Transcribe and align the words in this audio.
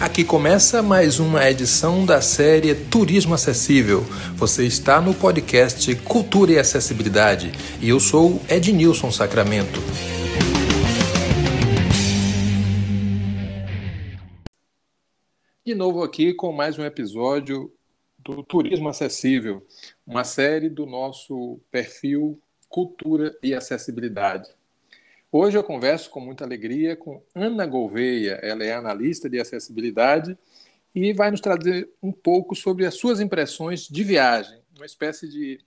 Aqui 0.00 0.24
começa 0.24 0.82
mais 0.82 1.20
uma 1.20 1.46
edição 1.50 2.06
da 2.06 2.22
série 2.22 2.74
Turismo 2.74 3.34
Acessível. 3.34 4.00
Você 4.34 4.64
está 4.64 4.98
no 4.98 5.12
podcast 5.12 5.94
Cultura 5.96 6.52
e 6.52 6.58
Acessibilidade 6.58 7.52
e 7.82 7.90
eu 7.90 8.00
sou 8.00 8.40
Ednilson 8.48 9.10
Sacramento. 9.10 9.78
De 15.62 15.74
novo 15.74 16.02
aqui 16.02 16.32
com 16.32 16.50
mais 16.50 16.78
um 16.78 16.84
episódio 16.86 17.70
do 18.18 18.42
Turismo 18.42 18.88
Acessível, 18.88 19.62
uma 20.06 20.24
série 20.24 20.70
do 20.70 20.86
nosso 20.86 21.60
perfil 21.70 22.40
Cultura 22.70 23.36
e 23.42 23.52
Acessibilidade. 23.52 24.48
Hoje 25.32 25.56
eu 25.56 25.62
converso 25.62 26.10
com 26.10 26.18
muita 26.18 26.44
alegria 26.44 26.96
com 26.96 27.22
Ana 27.32 27.64
Gouveia, 27.64 28.40
ela 28.42 28.64
é 28.64 28.72
analista 28.72 29.30
de 29.30 29.38
acessibilidade 29.38 30.36
e 30.92 31.12
vai 31.12 31.30
nos 31.30 31.40
trazer 31.40 31.88
um 32.02 32.10
pouco 32.10 32.56
sobre 32.56 32.84
as 32.84 32.94
suas 32.94 33.20
impressões 33.20 33.86
de 33.86 34.02
viagem, 34.02 34.60
uma 34.76 34.84
espécie 34.84 35.28
de 35.28 35.60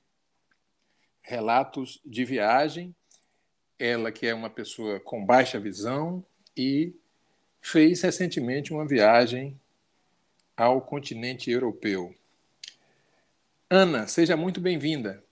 relatos 1.22 2.02
de 2.06 2.26
viagem. 2.26 2.94
Ela 3.80 4.12
que 4.12 4.28
é 4.28 4.34
uma 4.34 4.50
pessoa 4.50 5.00
com 5.00 5.26
baixa 5.26 5.58
visão 5.62 6.26
e 6.58 6.94
fez 7.62 8.02
recentemente 8.02 8.74
uma 8.74 8.86
viagem 8.86 9.58
ao 10.58 10.82
continente 10.82 11.50
europeu. 11.50 12.14
Ana, 13.70 14.08
seja 14.08 14.36
muito 14.36 14.60
bem-vinda. 14.60 15.24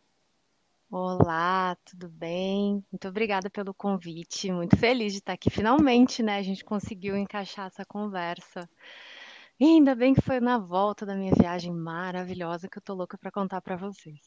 Olá, 0.93 1.77
tudo 1.85 2.09
bem? 2.09 2.83
Muito 2.91 3.07
obrigada 3.07 3.49
pelo 3.49 3.73
convite. 3.73 4.51
Muito 4.51 4.75
feliz 4.75 5.13
de 5.13 5.19
estar 5.19 5.31
aqui. 5.31 5.49
Finalmente, 5.49 6.21
né? 6.21 6.35
A 6.35 6.41
gente 6.41 6.65
conseguiu 6.65 7.15
encaixar 7.15 7.67
essa 7.67 7.85
conversa. 7.85 8.69
E 9.57 9.63
ainda 9.63 9.95
bem 9.95 10.13
que 10.13 10.19
foi 10.19 10.41
na 10.41 10.57
volta 10.57 11.05
da 11.05 11.15
minha 11.15 11.33
viagem 11.33 11.71
maravilhosa 11.71 12.67
que 12.67 12.77
eu 12.77 12.81
tô 12.81 12.93
louca 12.93 13.17
para 13.17 13.31
contar 13.31 13.61
para 13.61 13.77
vocês. 13.77 14.19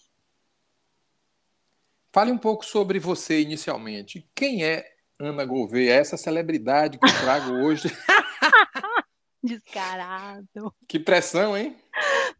Fale 2.10 2.32
um 2.32 2.38
pouco 2.38 2.64
sobre 2.64 2.98
você 2.98 3.42
inicialmente. 3.42 4.26
Quem 4.34 4.64
é 4.64 4.90
Ana 5.20 5.44
Gouveia, 5.44 5.92
essa 5.92 6.16
celebridade 6.16 6.96
que 6.98 7.04
eu 7.04 7.20
trago 7.20 7.52
hoje? 7.62 7.88
Descarado. 9.44 10.74
Que 10.88 10.98
pressão, 10.98 11.54
hein? 11.54 11.76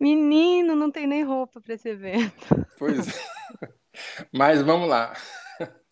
Menino, 0.00 0.74
não 0.74 0.90
tem 0.90 1.06
nem 1.06 1.22
roupa 1.22 1.60
para 1.60 1.74
esse 1.74 1.90
evento. 1.90 2.66
Pois 2.78 3.06
é. 3.06 3.34
Mas 4.32 4.62
vamos 4.62 4.88
lá. 4.88 5.14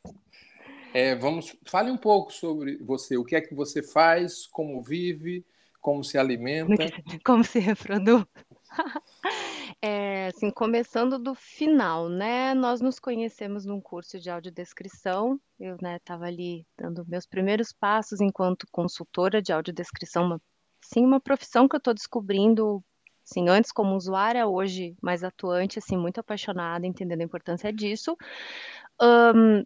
É, 0.95 1.14
vamos, 1.14 1.56
fale 1.64 1.91
um 1.91 1.97
pouco 1.97 2.31
sobre 2.31 2.77
você. 2.77 3.17
O 3.17 3.25
que 3.25 3.34
é 3.34 3.41
que 3.41 3.55
você 3.55 3.83
faz, 3.83 4.47
como 4.47 4.83
vive, 4.83 5.42
como 5.81 6.05
se 6.05 6.17
alimenta. 6.17 6.86
Como 7.25 7.42
se 7.44 7.59
reproduz. 7.59 8.25
É, 9.84 10.28
assim, 10.28 10.48
começando 10.48 11.19
do 11.19 11.34
final, 11.34 12.09
né? 12.09 12.55
Nós 12.55 12.81
nos 12.81 13.00
conhecemos 13.00 13.64
num 13.64 13.81
curso 13.81 14.20
de 14.20 14.31
audiodescrição. 14.31 15.41
Eu, 15.59 15.77
né, 15.83 15.97
estava 15.97 16.27
ali 16.27 16.64
dando 16.78 17.05
meus 17.09 17.27
primeiros 17.27 17.72
passos 17.72 18.20
enquanto 18.20 18.66
consultora 18.70 19.42
de 19.42 19.53
audiodescrição, 19.53 20.27
uma, 20.27 20.41
sim, 20.81 21.05
uma 21.05 21.19
profissão 21.19 21.66
que 21.66 21.75
eu 21.75 21.78
estou 21.78 21.94
descobrindo 21.94 22.84
Assim, 23.25 23.48
antes 23.48 23.73
como 23.73 23.97
usuária, 23.97 24.47
hoje 24.47 24.97
mais 25.01 25.23
atuante, 25.23 25.78
assim, 25.78 25.97
muito 25.97 26.19
apaixonada, 26.19 26.87
entendendo 26.87 27.20
a 27.20 27.25
importância 27.25 27.73
disso. 27.73 28.17
Um, 29.01 29.65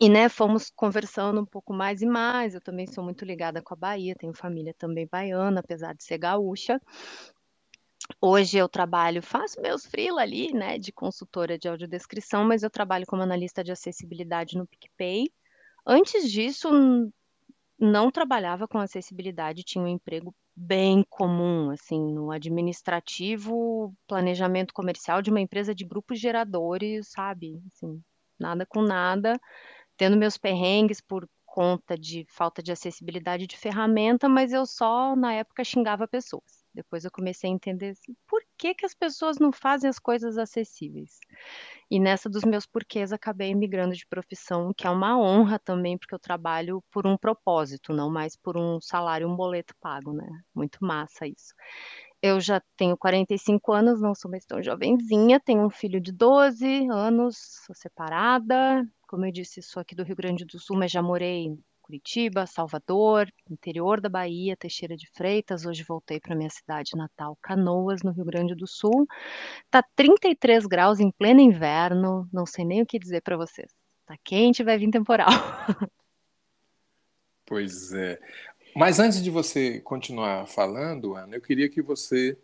e, 0.00 0.08
né, 0.10 0.28
fomos 0.28 0.70
conversando 0.70 1.40
um 1.40 1.46
pouco 1.46 1.72
mais 1.72 2.02
e 2.02 2.06
mais. 2.06 2.54
Eu 2.54 2.60
também 2.60 2.86
sou 2.86 3.02
muito 3.02 3.24
ligada 3.24 3.62
com 3.62 3.72
a 3.72 3.76
Bahia, 3.76 4.14
tenho 4.14 4.34
família 4.34 4.74
também 4.76 5.08
baiana, 5.10 5.60
apesar 5.60 5.94
de 5.94 6.04
ser 6.04 6.18
gaúcha. 6.18 6.80
Hoje 8.20 8.58
eu 8.58 8.68
trabalho, 8.68 9.22
faço 9.22 9.60
meus 9.60 9.86
freela 9.86 10.22
ali, 10.22 10.52
né, 10.52 10.78
de 10.78 10.92
consultora 10.92 11.58
de 11.58 11.68
audiodescrição, 11.68 12.44
mas 12.44 12.62
eu 12.62 12.70
trabalho 12.70 13.06
como 13.06 13.22
analista 13.22 13.64
de 13.64 13.72
acessibilidade 13.72 14.56
no 14.56 14.66
PicPay. 14.66 15.30
Antes 15.84 16.30
disso, 16.30 16.68
não 17.78 18.10
trabalhava 18.10 18.68
com 18.68 18.78
acessibilidade, 18.78 19.64
tinha 19.64 19.82
um 19.82 19.88
emprego 19.88 20.34
bem 20.56 21.04
comum, 21.10 21.70
assim, 21.70 22.00
no 22.14 22.30
administrativo, 22.32 23.94
planejamento 24.06 24.72
comercial 24.74 25.22
de 25.22 25.30
uma 25.30 25.40
empresa 25.40 25.74
de 25.74 25.84
grupos 25.84 26.18
geradores, 26.20 27.08
sabe? 27.10 27.60
Assim, 27.68 28.02
nada 28.38 28.64
com 28.66 28.82
nada, 28.82 29.38
tendo 29.96 30.16
meus 30.16 30.38
perrengues 30.38 31.00
por 31.00 31.28
conta 31.46 31.98
de 31.98 32.26
falta 32.30 32.62
de 32.62 32.72
acessibilidade 32.72 33.46
de 33.46 33.56
ferramenta, 33.58 34.28
mas 34.28 34.52
eu 34.52 34.66
só 34.66 35.16
na 35.16 35.34
época 35.34 35.64
xingava 35.64 36.08
pessoas. 36.08 36.55
Depois 36.76 37.04
eu 37.04 37.10
comecei 37.10 37.48
a 37.48 37.52
entender 37.52 37.88
assim, 37.88 38.14
por 38.28 38.42
que, 38.58 38.74
que 38.74 38.84
as 38.84 38.94
pessoas 38.94 39.38
não 39.38 39.50
fazem 39.50 39.88
as 39.88 39.98
coisas 39.98 40.36
acessíveis? 40.36 41.18
E 41.90 41.98
nessa 41.98 42.28
dos 42.28 42.44
meus 42.44 42.66
porquês 42.66 43.12
acabei 43.12 43.54
migrando 43.54 43.94
de 43.94 44.06
profissão, 44.06 44.74
que 44.76 44.86
é 44.86 44.90
uma 44.90 45.18
honra 45.18 45.58
também, 45.58 45.96
porque 45.96 46.14
eu 46.14 46.18
trabalho 46.18 46.84
por 46.90 47.06
um 47.06 47.16
propósito, 47.16 47.94
não 47.94 48.10
mais 48.10 48.36
por 48.36 48.58
um 48.58 48.78
salário, 48.78 49.26
um 49.26 49.34
boleto 49.34 49.74
pago, 49.80 50.12
né? 50.12 50.28
Muito 50.54 50.78
massa 50.82 51.26
isso. 51.26 51.54
Eu 52.20 52.40
já 52.40 52.60
tenho 52.76 52.96
45 52.96 53.72
anos, 53.72 54.00
não 54.02 54.14
sou 54.14 54.30
mais 54.30 54.44
tão 54.44 54.62
jovenzinha, 54.62 55.40
tenho 55.40 55.64
um 55.64 55.70
filho 55.70 56.00
de 56.00 56.12
12 56.12 56.88
anos, 56.90 57.36
sou 57.64 57.74
separada. 57.74 58.86
Como 59.08 59.24
eu 59.24 59.32
disse, 59.32 59.62
sou 59.62 59.80
aqui 59.80 59.94
do 59.94 60.04
Rio 60.04 60.16
Grande 60.16 60.44
do 60.44 60.58
Sul, 60.58 60.76
mas 60.76 60.92
já 60.92 61.00
morei 61.00 61.56
Curitiba, 61.86 62.46
Salvador, 62.46 63.32
interior 63.48 64.00
da 64.00 64.08
Bahia, 64.08 64.56
Teixeira 64.56 64.96
de 64.96 65.08
Freitas. 65.14 65.64
Hoje 65.64 65.84
voltei 65.84 66.18
para 66.18 66.34
minha 66.34 66.50
cidade 66.50 66.96
natal, 66.96 67.38
Canoas, 67.40 68.02
no 68.02 68.10
Rio 68.10 68.24
Grande 68.24 68.56
do 68.56 68.66
Sul. 68.66 69.06
Tá 69.70 69.84
33 69.94 70.66
graus 70.66 70.98
em 70.98 71.12
pleno 71.12 71.40
inverno, 71.40 72.28
não 72.32 72.44
sei 72.44 72.64
nem 72.64 72.82
o 72.82 72.86
que 72.86 72.98
dizer 72.98 73.22
para 73.22 73.36
vocês. 73.36 73.70
Tá 74.04 74.16
quente, 74.24 74.64
vai 74.64 74.76
vir 74.76 74.90
temporal. 74.90 75.28
Pois 77.48 77.92
é. 77.92 78.18
Mas 78.74 78.98
antes 78.98 79.22
de 79.22 79.30
você 79.30 79.78
continuar 79.78 80.48
falando, 80.48 81.14
Ana, 81.14 81.36
eu 81.36 81.40
queria 81.40 81.68
que 81.68 81.80
você 81.80 82.36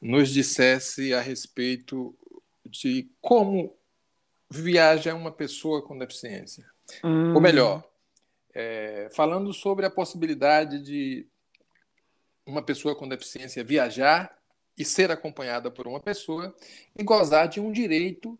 nos 0.00 0.28
dissesse 0.28 1.12
a 1.12 1.20
respeito 1.20 2.14
de 2.64 3.08
como 3.20 3.74
viaja 4.48 5.12
uma 5.16 5.32
pessoa 5.32 5.82
com 5.82 5.98
deficiência. 5.98 6.64
Hum. 7.02 7.34
Ou 7.34 7.40
melhor, 7.40 7.82
é, 8.54 9.08
falando 9.12 9.52
sobre 9.52 9.84
a 9.84 9.90
possibilidade 9.90 10.80
de 10.80 11.26
uma 12.46 12.62
pessoa 12.62 12.94
com 12.94 13.08
deficiência 13.08 13.64
viajar 13.64 14.36
e 14.76 14.84
ser 14.84 15.10
acompanhada 15.10 15.70
por 15.70 15.86
uma 15.86 16.00
pessoa 16.00 16.54
e 16.96 17.02
gozar 17.02 17.48
de 17.48 17.60
um 17.60 17.72
direito 17.72 18.38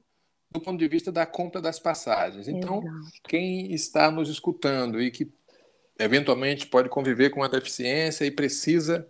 do 0.51 0.61
ponto 0.61 0.79
de 0.79 0.87
vista 0.87 1.11
da 1.11 1.27
compra 1.27 1.61
das 1.61 1.81
passagens. 1.81 2.47
Então, 2.47 2.79
Exato. 2.79 3.23
quem 3.25 3.73
está 3.73 4.11
nos 4.11 4.29
escutando 4.29 5.03
e 5.03 5.11
que 5.11 5.33
eventualmente 5.99 6.67
pode 6.67 6.89
conviver 6.89 7.31
com 7.31 7.41
uma 7.41 7.49
deficiência 7.49 8.25
e 8.25 8.31
precisa 8.31 9.09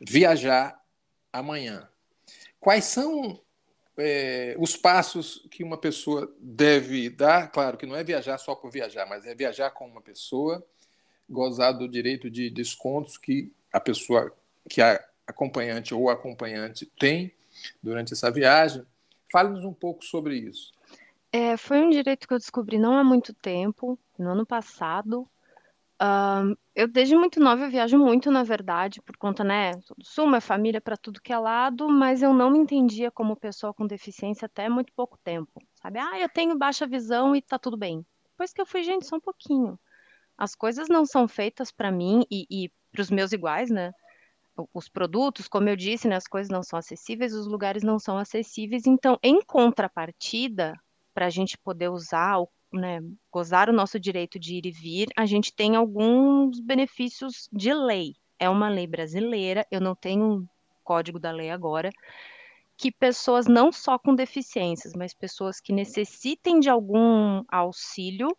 viajar 0.00 0.80
amanhã, 1.32 1.88
quais 2.58 2.84
são 2.84 3.40
é, 4.00 4.56
os 4.58 4.76
passos 4.76 5.46
que 5.50 5.62
uma 5.62 5.76
pessoa 5.76 6.32
deve 6.40 7.10
dar, 7.10 7.50
claro 7.50 7.76
que 7.76 7.86
não 7.86 7.96
é 7.96 8.02
viajar 8.02 8.38
só 8.38 8.54
por 8.54 8.70
viajar, 8.70 9.06
mas 9.06 9.26
é 9.26 9.34
viajar 9.34 9.70
com 9.70 9.86
uma 9.86 10.00
pessoa, 10.00 10.64
gozar 11.28 11.76
do 11.76 11.88
direito 11.88 12.30
de 12.30 12.50
descontos 12.50 13.16
que 13.16 13.52
a 13.72 13.78
pessoa, 13.78 14.34
que 14.68 14.80
a 14.82 15.02
acompanhante 15.26 15.94
ou 15.94 16.10
acompanhante 16.10 16.86
tem 16.98 17.32
durante 17.82 18.12
essa 18.12 18.30
viagem. 18.30 18.84
Fale-nos 19.30 19.64
um 19.64 19.72
pouco 19.72 20.04
sobre 20.04 20.36
isso. 20.36 20.72
É, 21.32 21.56
foi 21.56 21.78
um 21.80 21.90
direito 21.90 22.26
que 22.26 22.34
eu 22.34 22.38
descobri 22.38 22.78
não 22.78 22.96
há 22.96 23.04
muito 23.04 23.32
tempo, 23.32 23.98
no 24.18 24.30
ano 24.30 24.44
passado, 24.44 25.28
eu 26.74 26.88
desde 26.88 27.14
muito 27.14 27.38
nova 27.38 27.64
eu 27.64 27.70
viajo 27.70 27.98
muito, 27.98 28.30
na 28.30 28.42
verdade, 28.42 29.02
por 29.02 29.16
conta, 29.16 29.44
né, 29.44 29.72
do 29.72 30.04
sul, 30.04 30.26
minha 30.26 30.40
família 30.40 30.80
para 30.80 30.96
tudo 30.96 31.20
que 31.20 31.32
é 31.32 31.38
lado, 31.38 31.88
mas 31.88 32.22
eu 32.22 32.32
não 32.32 32.50
me 32.50 32.58
entendia 32.58 33.10
como 33.10 33.36
pessoa 33.36 33.74
com 33.74 33.86
deficiência 33.86 34.46
até 34.46 34.68
muito 34.68 34.92
pouco 34.94 35.18
tempo, 35.22 35.62
sabe? 35.74 35.98
Ah, 35.98 36.18
eu 36.18 36.28
tenho 36.28 36.56
baixa 36.56 36.86
visão 36.86 37.36
e 37.36 37.42
tá 37.42 37.58
tudo 37.58 37.76
bem. 37.76 38.04
Depois 38.30 38.52
que 38.52 38.60
eu 38.62 38.66
fui, 38.66 38.82
gente, 38.82 39.06
só 39.06 39.16
um 39.16 39.20
pouquinho. 39.20 39.78
As 40.38 40.54
coisas 40.54 40.88
não 40.88 41.04
são 41.04 41.28
feitas 41.28 41.70
para 41.70 41.92
mim 41.92 42.24
e, 42.30 42.46
e 42.50 42.70
para 42.90 43.02
os 43.02 43.10
meus 43.10 43.32
iguais, 43.32 43.70
né? 43.70 43.92
Os 44.72 44.88
produtos, 44.88 45.48
como 45.48 45.68
eu 45.68 45.76
disse, 45.76 46.08
né, 46.08 46.16
as 46.16 46.26
coisas 46.26 46.50
não 46.50 46.62
são 46.62 46.78
acessíveis, 46.78 47.34
os 47.34 47.46
lugares 47.46 47.82
não 47.82 47.98
são 47.98 48.16
acessíveis. 48.16 48.86
Então, 48.86 49.18
em 49.22 49.42
contrapartida, 49.42 50.74
para 51.12 51.26
a 51.26 51.30
gente 51.30 51.58
poder 51.58 51.90
usar 51.90 52.38
o 52.38 52.48
né, 52.72 53.02
gozar 53.30 53.68
o 53.68 53.72
nosso 53.72 53.98
direito 53.98 54.38
de 54.38 54.56
ir 54.56 54.66
e 54.66 54.70
vir, 54.70 55.08
a 55.16 55.26
gente 55.26 55.52
tem 55.52 55.76
alguns 55.76 56.60
benefícios 56.60 57.48
de 57.52 57.72
lei. 57.72 58.14
É 58.38 58.48
uma 58.48 58.68
lei 58.68 58.86
brasileira, 58.86 59.66
eu 59.70 59.80
não 59.80 59.94
tenho 59.94 60.24
um 60.24 60.48
código 60.82 61.18
da 61.18 61.30
lei 61.30 61.50
agora, 61.50 61.90
que 62.76 62.90
pessoas 62.90 63.46
não 63.46 63.70
só 63.70 63.98
com 63.98 64.14
deficiências, 64.14 64.94
mas 64.94 65.12
pessoas 65.12 65.60
que 65.60 65.72
necessitem 65.72 66.58
de 66.60 66.70
algum 66.70 67.44
auxílio 67.48 68.36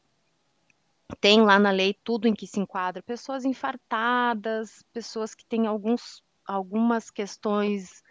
tem 1.19 1.41
lá 1.41 1.59
na 1.59 1.71
lei 1.71 1.95
tudo 2.03 2.27
em 2.27 2.33
que 2.33 2.47
se 2.47 2.59
enquadra, 2.59 3.03
pessoas 3.03 3.45
infartadas, 3.45 4.83
pessoas 4.93 5.35
que 5.35 5.45
têm 5.45 5.67
alguns, 5.67 6.23
algumas 6.45 7.11
questões 7.11 8.03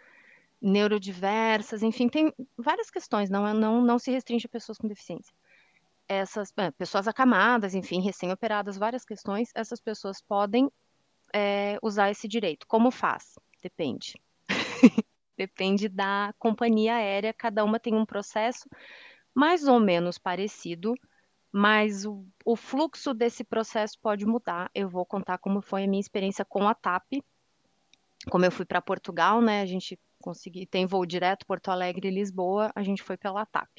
neurodiversas, 0.61 1.81
enfim, 1.81 2.07
tem 2.07 2.31
várias 2.57 2.91
questões, 2.91 3.29
não, 3.29 3.47
é, 3.47 3.53
não, 3.53 3.81
não 3.81 3.97
se 3.97 4.11
restringe 4.11 4.45
a 4.45 4.49
pessoas 4.49 4.77
com 4.77 4.87
deficiência. 4.87 5.33
Essas 6.07 6.53
é, 6.57 6.71
pessoas 6.71 7.07
acamadas, 7.07 7.73
enfim, 7.73 8.01
recém-operadas, 8.01 8.77
várias 8.77 9.05
questões, 9.05 9.49
essas 9.55 9.79
pessoas 9.79 10.21
podem 10.21 10.69
é, 11.33 11.77
usar 11.81 12.11
esse 12.11 12.27
direito. 12.27 12.67
Como 12.67 12.91
faz? 12.91 13.39
Depende. 13.61 14.21
Depende 15.37 15.87
da 15.87 16.33
companhia 16.37 16.95
aérea, 16.95 17.33
cada 17.33 17.63
uma 17.63 17.79
tem 17.79 17.95
um 17.95 18.05
processo 18.05 18.69
mais 19.33 19.67
ou 19.67 19.79
menos 19.79 20.17
parecido, 20.17 20.93
mas 21.51 22.05
o, 22.05 22.25
o 22.45 22.55
fluxo 22.55 23.13
desse 23.13 23.43
processo 23.43 23.97
pode 23.99 24.25
mudar. 24.25 24.69
Eu 24.73 24.89
vou 24.89 25.05
contar 25.05 25.37
como 25.37 25.61
foi 25.61 25.83
a 25.83 25.87
minha 25.87 25.99
experiência 25.99 26.45
com 26.45 26.67
a 26.67 26.75
TAP. 26.75 27.23
Como 28.29 28.45
eu 28.45 28.51
fui 28.51 28.65
para 28.65 28.81
Portugal, 28.81 29.41
né? 29.41 29.61
A 29.61 29.65
gente 29.65 29.99
consegui, 30.21 30.65
tem 30.65 30.85
voo 30.85 31.05
direto 31.05 31.45
Porto 31.45 31.69
Alegre 31.69 32.07
e 32.07 32.11
Lisboa, 32.11 32.71
a 32.75 32.83
gente 32.83 33.01
foi 33.01 33.17
pela 33.17 33.45
TAP. 33.45 33.69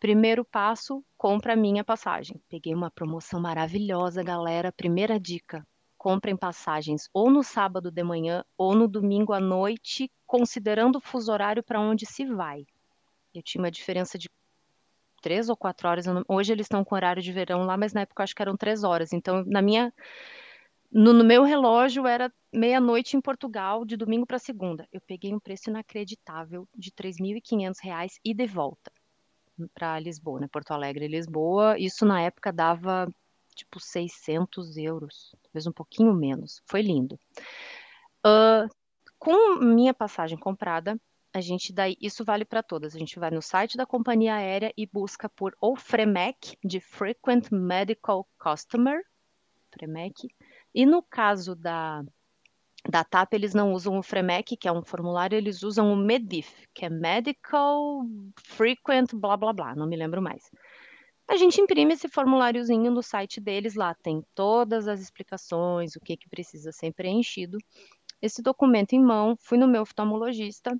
Primeiro 0.00 0.46
passo, 0.46 1.04
compra 1.14 1.54
minha 1.54 1.84
passagem. 1.84 2.40
Peguei 2.48 2.74
uma 2.74 2.90
promoção 2.90 3.38
maravilhosa, 3.38 4.22
galera. 4.22 4.72
Primeira 4.72 5.20
dica: 5.20 5.62
comprem 5.98 6.34
passagens 6.34 7.10
ou 7.12 7.30
no 7.30 7.42
sábado 7.42 7.90
de 7.90 8.02
manhã 8.02 8.42
ou 8.56 8.74
no 8.74 8.88
domingo 8.88 9.34
à 9.34 9.38
noite, 9.38 10.10
considerando 10.26 10.96
o 10.96 11.00
fuso 11.02 11.30
horário 11.30 11.62
para 11.62 11.78
onde 11.78 12.06
se 12.06 12.24
vai. 12.24 12.64
Eu 13.34 13.42
tinha 13.42 13.62
uma 13.62 13.70
diferença 13.70 14.16
de 14.16 14.30
três 15.20 15.50
ou 15.50 15.56
quatro 15.56 15.86
horas. 15.86 16.06
Hoje 16.26 16.50
eles 16.50 16.64
estão 16.64 16.82
com 16.82 16.94
horário 16.94 17.22
de 17.22 17.30
verão 17.30 17.66
lá, 17.66 17.76
mas 17.76 17.92
na 17.92 18.00
época 18.00 18.22
eu 18.22 18.24
acho 18.24 18.34
que 18.34 18.40
eram 18.40 18.56
três 18.56 18.82
horas. 18.82 19.12
Então, 19.12 19.44
na 19.44 19.60
minha. 19.60 19.92
No, 20.90 21.12
no 21.12 21.22
meu 21.22 21.44
relógio 21.44 22.06
era 22.06 22.32
meia-noite 22.50 23.18
em 23.18 23.20
Portugal, 23.20 23.84
de 23.84 23.98
domingo 23.98 24.26
para 24.26 24.38
segunda. 24.38 24.88
Eu 24.90 25.00
peguei 25.02 25.34
um 25.34 25.38
preço 25.38 25.68
inacreditável 25.68 26.66
de 26.74 26.88
R$ 26.88 27.10
3.500 27.12 28.14
e 28.24 28.32
de 28.32 28.46
volta 28.46 28.90
para 29.68 29.98
Lisboa, 30.00 30.40
né? 30.40 30.48
Porto 30.48 30.72
Alegre 30.72 31.04
e 31.04 31.08
Lisboa. 31.08 31.78
Isso 31.78 32.04
na 32.04 32.20
época 32.20 32.52
dava 32.52 33.12
tipo 33.54 33.78
600 33.80 34.76
euros, 34.76 35.34
talvez 35.42 35.66
um 35.66 35.72
pouquinho 35.72 36.14
menos. 36.14 36.62
Foi 36.66 36.82
lindo. 36.82 37.18
Uh, 38.26 38.68
com 39.18 39.56
minha 39.56 39.92
passagem 39.92 40.38
comprada, 40.38 40.98
a 41.32 41.40
gente 41.40 41.72
daí, 41.72 41.96
isso 42.00 42.24
vale 42.24 42.44
para 42.44 42.62
todas. 42.62 42.94
A 42.94 42.98
gente 42.98 43.18
vai 43.18 43.30
no 43.30 43.42
site 43.42 43.76
da 43.76 43.86
companhia 43.86 44.34
aérea 44.34 44.72
e 44.76 44.86
busca 44.86 45.28
por 45.28 45.56
ou 45.60 45.76
FREMEC, 45.76 46.56
de 46.64 46.80
Frequent 46.80 47.50
Medical 47.50 48.26
Customer, 48.38 49.02
FREMEC, 49.70 50.28
e 50.74 50.84
no 50.84 51.02
caso 51.02 51.54
da, 51.54 52.04
da 52.88 53.04
TAP, 53.04 53.34
eles 53.34 53.54
não 53.54 53.72
usam 53.72 53.98
o 53.98 54.02
FREMEC, 54.02 54.56
que 54.56 54.68
é 54.68 54.72
um 54.72 54.82
formulário, 54.82 55.36
eles 55.36 55.62
usam 55.62 55.92
o 55.92 55.96
MEDIF, 55.96 56.68
que 56.72 56.84
é 56.84 56.88
Medical 56.88 58.02
Frequent 58.42 59.12
blá 59.14 59.36
blá 59.36 59.52
blá, 59.52 59.74
não 59.74 59.86
me 59.86 59.96
lembro 59.96 60.22
mais. 60.22 60.50
A 61.28 61.36
gente 61.36 61.60
imprime 61.60 61.94
esse 61.94 62.08
formuláriozinho 62.08 62.90
no 62.90 63.02
site 63.02 63.40
deles, 63.40 63.74
lá 63.74 63.94
tem 63.94 64.24
todas 64.34 64.88
as 64.88 65.00
explicações, 65.00 65.94
o 65.94 66.00
que, 66.00 66.16
que 66.16 66.28
precisa 66.28 66.72
ser 66.72 66.92
preenchido. 66.92 67.58
Esse 68.20 68.42
documento 68.42 68.94
em 68.94 69.00
mão, 69.00 69.36
fui 69.38 69.56
no 69.56 69.68
meu 69.68 69.82
oftalmologista, 69.82 70.76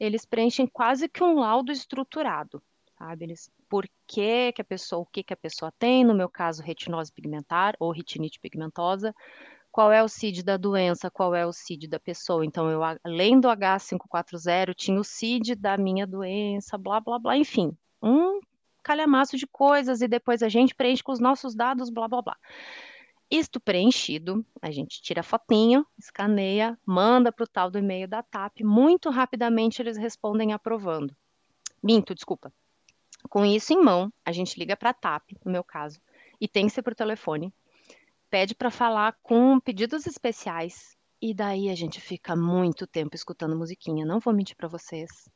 eles 0.00 0.24
preenchem 0.24 0.66
quase 0.66 1.08
que 1.08 1.22
um 1.22 1.34
laudo 1.34 1.70
estruturado, 1.70 2.62
sabe? 2.98 3.24
Eles, 3.24 3.50
por 3.68 3.86
que, 4.06 4.52
que 4.52 4.62
a 4.62 4.64
pessoa, 4.64 5.02
o 5.02 5.06
que, 5.06 5.22
que 5.22 5.34
a 5.34 5.36
pessoa 5.36 5.72
tem, 5.78 6.04
no 6.04 6.14
meu 6.14 6.28
caso, 6.28 6.62
retinose 6.62 7.12
pigmentar 7.12 7.76
ou 7.78 7.92
retinite 7.92 8.40
pigmentosa, 8.40 9.14
qual 9.72 9.90
é 9.90 10.02
o 10.02 10.08
CID 10.08 10.42
da 10.42 10.58
doença, 10.58 11.10
qual 11.10 11.34
é 11.34 11.46
o 11.46 11.52
CID 11.52 11.88
da 11.88 11.98
pessoa. 11.98 12.44
Então, 12.44 12.70
eu, 12.70 12.82
além 13.02 13.40
do 13.40 13.48
H540, 13.48 14.74
tinha 14.74 15.00
o 15.00 15.04
CID 15.04 15.54
da 15.54 15.78
minha 15.78 16.06
doença, 16.06 16.76
blá, 16.76 17.00
blá, 17.00 17.18
blá, 17.18 17.36
enfim, 17.36 17.76
um 18.02 18.38
calhamaço 18.82 19.36
de 19.38 19.46
coisas, 19.46 20.02
e 20.02 20.08
depois 20.08 20.42
a 20.42 20.48
gente 20.48 20.74
preenche 20.74 21.02
com 21.02 21.12
os 21.12 21.20
nossos 21.20 21.54
dados, 21.54 21.88
blá, 21.88 22.06
blá, 22.06 22.20
blá. 22.20 22.36
Isto 23.30 23.58
preenchido, 23.58 24.44
a 24.60 24.70
gente 24.70 25.00
tira 25.00 25.22
fotinho, 25.22 25.86
escaneia, 25.98 26.78
manda 26.84 27.32
para 27.32 27.44
o 27.44 27.46
tal 27.46 27.70
do 27.70 27.78
e-mail 27.78 28.06
da 28.06 28.22
TAP. 28.22 28.60
Muito 28.62 29.08
rapidamente 29.08 29.80
eles 29.80 29.96
respondem 29.96 30.52
aprovando. 30.52 31.16
Minto, 31.82 32.14
desculpa. 32.14 32.52
Com 33.30 33.42
isso 33.42 33.72
em 33.72 33.82
mão, 33.82 34.12
a 34.22 34.32
gente 34.32 34.58
liga 34.58 34.76
para 34.76 34.90
a 34.90 34.94
TAP, 34.94 35.30
no 35.42 35.50
meu 35.50 35.64
caso, 35.64 35.98
e 36.38 36.46
tem 36.46 36.66
que 36.66 36.72
ser 36.74 36.82
por 36.82 36.94
telefone. 36.94 37.54
Pede 38.32 38.54
para 38.54 38.70
falar 38.70 39.14
com 39.22 39.60
pedidos 39.60 40.06
especiais. 40.06 40.96
E 41.20 41.34
daí 41.34 41.68
a 41.68 41.74
gente 41.74 42.00
fica 42.00 42.34
muito 42.34 42.86
tempo 42.86 43.14
escutando 43.14 43.54
musiquinha. 43.54 44.06
Não 44.06 44.20
vou 44.20 44.32
mentir 44.32 44.56
para 44.56 44.68
vocês. 44.68 45.28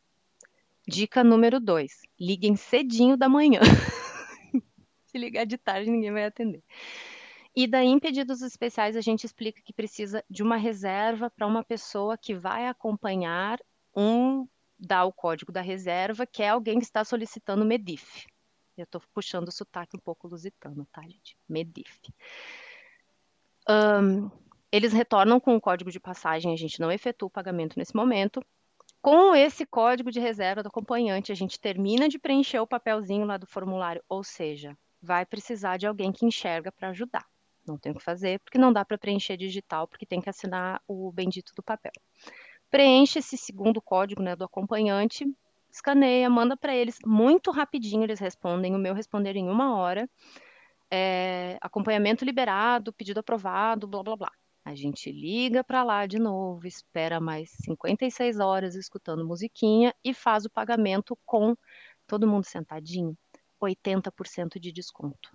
Dica 0.88 1.22
número 1.22 1.60
dois: 1.60 2.00
liguem 2.18 2.56
cedinho 2.56 3.14
da 3.14 3.28
manhã. 3.28 3.60
Se 5.04 5.18
ligar 5.18 5.44
de 5.44 5.58
tarde, 5.58 5.90
ninguém 5.90 6.10
vai 6.10 6.24
atender. 6.24 6.64
E 7.54 7.66
daí, 7.66 7.86
em 7.86 7.98
pedidos 7.98 8.40
especiais, 8.40 8.96
a 8.96 9.02
gente 9.02 9.24
explica 9.24 9.60
que 9.60 9.74
precisa 9.74 10.24
de 10.30 10.42
uma 10.42 10.56
reserva 10.56 11.28
para 11.28 11.46
uma 11.46 11.62
pessoa 11.62 12.16
que 12.16 12.34
vai 12.34 12.66
acompanhar 12.66 13.60
um, 13.94 14.48
dá 14.78 15.04
o 15.04 15.12
código 15.12 15.52
da 15.52 15.60
reserva, 15.60 16.26
que 16.26 16.42
é 16.42 16.48
alguém 16.48 16.78
que 16.78 16.86
está 16.86 17.04
solicitando 17.04 17.62
Medif. 17.62 18.26
Eu 18.74 18.84
estou 18.84 19.02
puxando 19.12 19.48
o 19.48 19.52
sotaque 19.52 19.98
um 19.98 20.00
pouco 20.00 20.26
lusitano, 20.26 20.88
tá, 20.90 21.02
gente? 21.02 21.36
Medif. 21.46 22.00
Um, 23.68 24.30
eles 24.70 24.92
retornam 24.92 25.40
com 25.40 25.56
o 25.56 25.60
código 25.60 25.90
de 25.90 26.00
passagem, 26.00 26.52
a 26.52 26.56
gente 26.56 26.80
não 26.80 26.90
efetua 26.90 27.26
o 27.26 27.30
pagamento 27.30 27.78
nesse 27.78 27.94
momento. 27.94 28.40
Com 29.00 29.34
esse 29.34 29.64
código 29.64 30.10
de 30.10 30.20
reserva 30.20 30.62
do 30.62 30.68
acompanhante, 30.68 31.30
a 31.30 31.34
gente 31.34 31.60
termina 31.60 32.08
de 32.08 32.18
preencher 32.18 32.58
o 32.58 32.66
papelzinho 32.66 33.24
lá 33.24 33.36
do 33.36 33.46
formulário, 33.46 34.02
ou 34.08 34.24
seja, 34.24 34.76
vai 35.00 35.24
precisar 35.24 35.76
de 35.76 35.86
alguém 35.86 36.12
que 36.12 36.26
enxerga 36.26 36.72
para 36.72 36.88
ajudar 36.88 37.24
não 37.66 37.76
tem 37.76 37.92
o 37.92 37.94
que 37.96 38.02
fazer, 38.02 38.38
porque 38.40 38.58
não 38.58 38.72
dá 38.72 38.84
para 38.84 38.96
preencher 38.96 39.36
digital, 39.36 39.86
porque 39.88 40.06
tem 40.06 40.20
que 40.20 40.30
assinar 40.30 40.80
o 40.86 41.10
bendito 41.12 41.52
do 41.54 41.62
papel. 41.62 41.92
Preenche 42.70 43.18
esse 43.18 43.36
segundo 43.36 43.80
código 43.80 44.22
né, 44.22 44.36
do 44.36 44.44
acompanhante, 44.44 45.26
escaneia, 45.70 46.30
manda 46.30 46.56
para 46.56 46.74
eles 46.74 46.98
muito 47.04 47.50
rapidinho, 47.50 48.04
eles 48.04 48.20
respondem, 48.20 48.74
o 48.74 48.78
meu 48.78 48.94
responder 48.94 49.36
em 49.36 49.48
uma 49.48 49.76
hora. 49.76 50.08
É, 50.90 51.58
acompanhamento 51.60 52.24
liberado, 52.24 52.92
pedido 52.92 53.20
aprovado, 53.20 53.86
blá 53.86 54.02
blá 54.02 54.16
blá. 54.16 54.32
A 54.64 54.74
gente 54.74 55.12
liga 55.12 55.62
para 55.62 55.84
lá 55.84 56.06
de 56.06 56.18
novo, 56.18 56.66
espera 56.66 57.20
mais 57.20 57.50
56 57.64 58.40
horas 58.40 58.74
escutando 58.74 59.24
musiquinha 59.24 59.94
e 60.02 60.12
faz 60.12 60.44
o 60.44 60.50
pagamento 60.50 61.16
com 61.24 61.56
todo 62.06 62.26
mundo 62.26 62.44
sentadinho, 62.44 63.16
80% 63.60 64.58
de 64.58 64.72
desconto. 64.72 65.30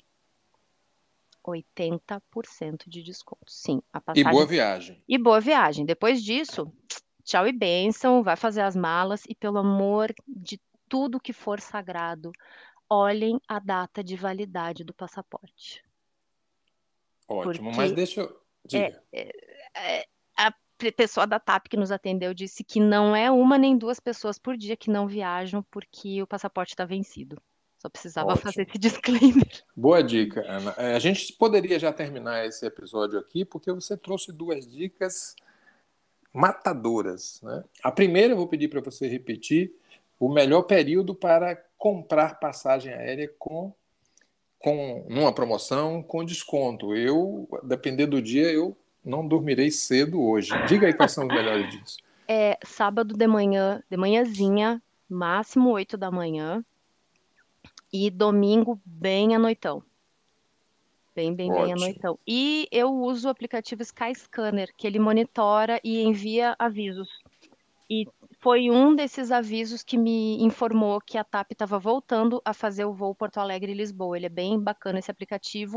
80% 1.45 2.87
de 2.87 3.01
desconto. 3.01 3.45
Sim, 3.47 3.81
a 3.91 3.99
passagem. 3.99 4.29
E 4.29 4.33
boa 4.33 4.45
viagem. 4.45 5.03
E 5.07 5.17
boa 5.17 5.39
viagem. 5.39 5.85
Depois 5.85 6.23
disso, 6.23 6.71
tchau 7.23 7.47
e 7.47 7.51
bênção, 7.51 8.21
vai 8.21 8.35
fazer 8.35 8.61
as 8.61 8.75
malas 8.75 9.23
e 9.27 9.33
pelo 9.33 9.57
amor 9.57 10.13
de 10.27 10.59
tudo 10.87 11.21
que 11.21 11.31
for 11.31 11.61
sagrado, 11.61 12.31
olhem 12.91 13.39
a 13.47 13.57
data 13.57 14.03
de 14.03 14.17
validade 14.17 14.83
do 14.83 14.93
passaporte. 14.93 15.81
Ótimo, 17.25 17.69
Porque 17.69 17.77
mas 17.77 17.93
deixa 17.93 18.19
eu. 18.19 18.41
Diga. 18.65 19.01
É, 19.13 19.31
é, 19.73 19.99
é, 19.99 20.05
a 20.35 20.53
pessoa 20.97 21.25
da 21.25 21.39
TAP 21.39 21.67
que 21.69 21.77
nos 21.77 21.89
atendeu 21.89 22.33
disse 22.33 22.65
que 22.65 22.81
não 22.81 23.15
é 23.15 23.31
uma 23.31 23.57
nem 23.57 23.77
duas 23.77 24.01
pessoas 24.01 24.37
por 24.37 24.57
dia 24.57 24.75
que 24.75 24.91
não 24.91 25.07
viajam 25.07 25.63
porque 25.71 26.21
o 26.21 26.27
passaporte 26.27 26.73
está 26.73 26.83
vencido. 26.83 27.41
Só 27.77 27.89
precisava 27.89 28.33
Ótimo. 28.33 28.43
fazer 28.43 28.67
esse 28.67 28.77
disclaimer. 28.77 29.63
Boa 29.73 30.03
dica, 30.03 30.41
Ana. 30.45 30.75
É, 30.77 30.93
a 30.93 30.99
gente 30.99 31.31
poderia 31.33 31.79
já 31.79 31.93
terminar 31.93 32.45
esse 32.45 32.65
episódio 32.65 33.17
aqui, 33.17 33.45
porque 33.45 33.71
você 33.71 33.95
trouxe 33.95 34.33
duas 34.33 34.69
dicas 34.69 35.33
matadoras. 36.33 37.41
Né? 37.41 37.63
A 37.81 37.91
primeira, 37.91 38.33
eu 38.33 38.37
vou 38.37 38.47
pedir 38.47 38.67
para 38.67 38.81
você 38.81 39.07
repetir, 39.07 39.73
o 40.19 40.29
melhor 40.29 40.63
período 40.63 41.15
para 41.15 41.55
comprar 41.81 42.39
passagem 42.39 42.93
aérea 42.93 43.27
com, 43.39 43.73
com 44.59 45.03
numa 45.09 45.33
promoção 45.33 46.03
com 46.03 46.23
desconto. 46.23 46.95
Eu, 46.95 47.49
dependendo 47.63 48.17
do 48.17 48.21
dia, 48.21 48.51
eu 48.51 48.77
não 49.03 49.27
dormirei 49.27 49.71
cedo 49.71 50.21
hoje. 50.21 50.51
Diga 50.67 50.85
aí 50.85 50.93
quais 50.93 51.11
são 51.11 51.25
os 51.25 51.33
melhores 51.33 51.67
dias. 51.71 51.97
É 52.27 52.55
sábado 52.63 53.17
de 53.17 53.25
manhã, 53.25 53.81
de 53.89 53.97
manhãzinha, 53.97 54.79
máximo 55.09 55.71
8 55.71 55.97
da 55.97 56.11
manhã, 56.11 56.63
e 57.91 58.11
domingo, 58.11 58.79
bem 58.85 59.35
à 59.35 59.39
noitão. 59.39 59.81
Bem, 61.15 61.33
bem, 61.33 61.51
Ótimo. 61.51 61.65
bem 61.65 61.73
à 61.73 61.75
noitão. 61.77 62.19
E 62.27 62.67
eu 62.71 62.93
uso 62.93 63.27
o 63.27 63.31
aplicativo 63.31 63.81
Skyscanner, 63.81 64.71
que 64.77 64.85
ele 64.85 64.99
monitora 64.99 65.81
e 65.83 66.03
envia 66.03 66.55
avisos. 66.59 67.09
E 67.89 68.07
foi 68.41 68.71
um 68.71 68.95
desses 68.95 69.31
avisos 69.31 69.83
que 69.83 69.99
me 69.99 70.41
informou 70.43 70.99
que 70.99 71.15
a 71.15 71.23
TAP 71.23 71.51
estava 71.51 71.77
voltando 71.77 72.41
a 72.43 72.55
fazer 72.55 72.85
o 72.85 72.93
voo 72.93 73.13
Porto 73.13 73.37
Alegre-Lisboa. 73.37 74.17
Ele 74.17 74.25
é 74.25 74.29
bem 74.29 74.59
bacana 74.59 74.97
esse 74.97 75.11
aplicativo, 75.11 75.75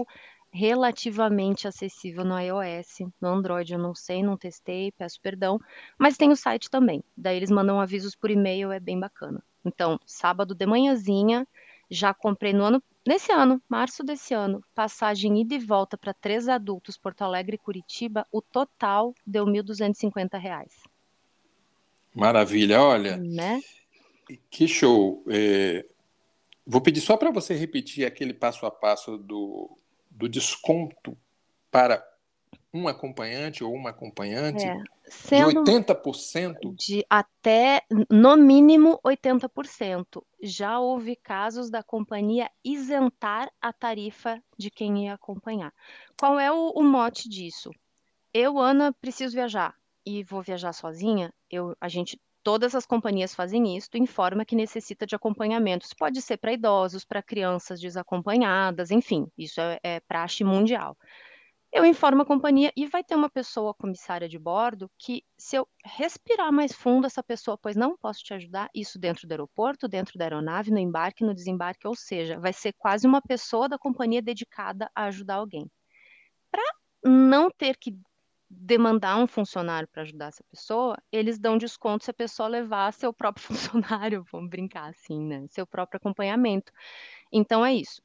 relativamente 0.50 1.68
acessível 1.68 2.24
no 2.24 2.38
iOS. 2.40 3.00
No 3.20 3.28
Android 3.28 3.70
eu 3.70 3.78
não 3.78 3.94
sei, 3.94 4.22
não 4.22 4.38
testei, 4.38 4.90
peço 4.92 5.20
perdão, 5.20 5.60
mas 5.98 6.16
tem 6.16 6.30
o 6.30 6.36
site 6.36 6.70
também. 6.70 7.04
Daí 7.14 7.36
eles 7.36 7.50
mandam 7.50 7.78
avisos 7.78 8.16
por 8.16 8.30
e-mail, 8.30 8.72
é 8.72 8.80
bem 8.80 8.98
bacana. 8.98 9.44
Então, 9.62 10.00
sábado 10.06 10.54
de 10.54 10.64
manhãzinha, 10.64 11.46
já 11.90 12.14
comprei 12.14 12.54
no 12.54 12.64
ano, 12.64 12.82
nesse 13.06 13.30
ano, 13.30 13.60
março 13.68 14.02
desse 14.02 14.32
ano, 14.32 14.64
passagem 14.74 15.38
ida 15.38 15.54
e 15.54 15.58
volta 15.58 15.98
para 15.98 16.14
três 16.14 16.48
adultos, 16.48 16.96
Porto 16.96 17.22
Alegre 17.22 17.58
Curitiba, 17.58 18.26
o 18.32 18.40
total 18.40 19.12
deu 19.26 19.44
R$ 19.44 19.52
1.250. 19.52 20.93
Maravilha, 22.14 22.80
olha. 22.80 23.16
Né? 23.16 23.60
Que 24.50 24.68
show. 24.68 25.24
É, 25.28 25.84
vou 26.66 26.80
pedir 26.80 27.00
só 27.00 27.16
para 27.16 27.30
você 27.30 27.54
repetir 27.54 28.06
aquele 28.06 28.32
passo 28.32 28.64
a 28.64 28.70
passo 28.70 29.18
do, 29.18 29.76
do 30.10 30.28
desconto 30.28 31.16
para 31.70 32.02
um 32.72 32.88
acompanhante 32.88 33.62
ou 33.62 33.72
uma 33.72 33.90
acompanhante 33.90 34.64
É, 34.64 34.82
sendo 35.06 35.64
de 35.64 35.70
80%. 35.70 36.74
de 36.76 37.06
até, 37.08 37.82
no 38.10 38.36
mínimo, 38.36 38.98
80%. 39.04 40.24
Já 40.42 40.80
houve 40.80 41.14
casos 41.14 41.70
da 41.70 41.82
companhia 41.82 42.50
isentar 42.64 43.50
a 43.60 43.72
tarifa 43.72 44.42
de 44.58 44.70
quem 44.70 45.04
ia 45.04 45.14
acompanhar. 45.14 45.72
Qual 46.18 46.38
é 46.38 46.50
o, 46.50 46.70
o 46.70 46.82
mote 46.82 47.28
disso? 47.28 47.70
Eu, 48.32 48.58
Ana, 48.58 48.92
preciso 48.92 49.34
viajar 49.34 49.74
e 50.04 50.24
vou 50.24 50.42
viajar 50.42 50.72
sozinha. 50.72 51.32
Eu, 51.54 51.76
a 51.80 51.88
gente, 51.88 52.20
todas 52.42 52.74
as 52.74 52.86
companhias 52.86 53.34
fazem 53.34 53.76
isso, 53.76 53.88
informa 53.94 54.44
que 54.44 54.56
necessita 54.56 55.06
de 55.06 55.14
acompanhamento. 55.14 55.86
Isso 55.86 55.96
pode 55.96 56.20
ser 56.20 56.36
para 56.36 56.52
idosos, 56.52 57.04
para 57.04 57.22
crianças 57.22 57.80
desacompanhadas, 57.80 58.90
enfim, 58.90 59.26
isso 59.36 59.60
é, 59.60 59.78
é 59.82 60.00
praxe 60.00 60.44
mundial. 60.44 60.96
Eu 61.74 61.84
informo 61.84 62.22
a 62.22 62.24
companhia 62.24 62.72
e 62.76 62.86
vai 62.86 63.02
ter 63.02 63.16
uma 63.16 63.28
pessoa 63.28 63.74
comissária 63.74 64.28
de 64.28 64.38
bordo 64.38 64.88
que, 64.96 65.24
se 65.36 65.56
eu 65.56 65.66
respirar 65.84 66.52
mais 66.52 66.72
fundo, 66.72 67.04
essa 67.04 67.20
pessoa, 67.20 67.58
pois 67.58 67.74
não 67.74 67.96
posso 67.96 68.22
te 68.22 68.32
ajudar, 68.32 68.70
isso 68.72 68.96
dentro 68.96 69.26
do 69.26 69.32
aeroporto, 69.32 69.88
dentro 69.88 70.16
da 70.16 70.24
aeronave, 70.24 70.70
no 70.70 70.78
embarque, 70.78 71.24
no 71.24 71.34
desembarque, 71.34 71.88
ou 71.88 71.96
seja, 71.96 72.38
vai 72.38 72.52
ser 72.52 72.72
quase 72.78 73.08
uma 73.08 73.20
pessoa 73.20 73.68
da 73.68 73.76
companhia 73.76 74.22
dedicada 74.22 74.88
a 74.94 75.06
ajudar 75.06 75.34
alguém. 75.34 75.68
Para 76.48 76.62
não 77.04 77.50
ter 77.50 77.76
que 77.76 77.98
demandar 78.56 79.18
um 79.18 79.26
funcionário 79.26 79.88
para 79.88 80.02
ajudar 80.02 80.28
essa 80.28 80.44
pessoa, 80.50 80.96
eles 81.10 81.38
dão 81.38 81.58
desconto 81.58 82.04
se 82.04 82.10
a 82.10 82.14
pessoa 82.14 82.48
levar 82.48 82.92
seu 82.92 83.12
próprio 83.12 83.44
funcionário, 83.46 84.24
vamos 84.30 84.50
brincar 84.50 84.90
assim, 84.90 85.20
né? 85.26 85.46
Seu 85.50 85.66
próprio 85.66 85.98
acompanhamento. 85.98 86.72
Então 87.32 87.64
é 87.64 87.74
isso. 87.74 88.02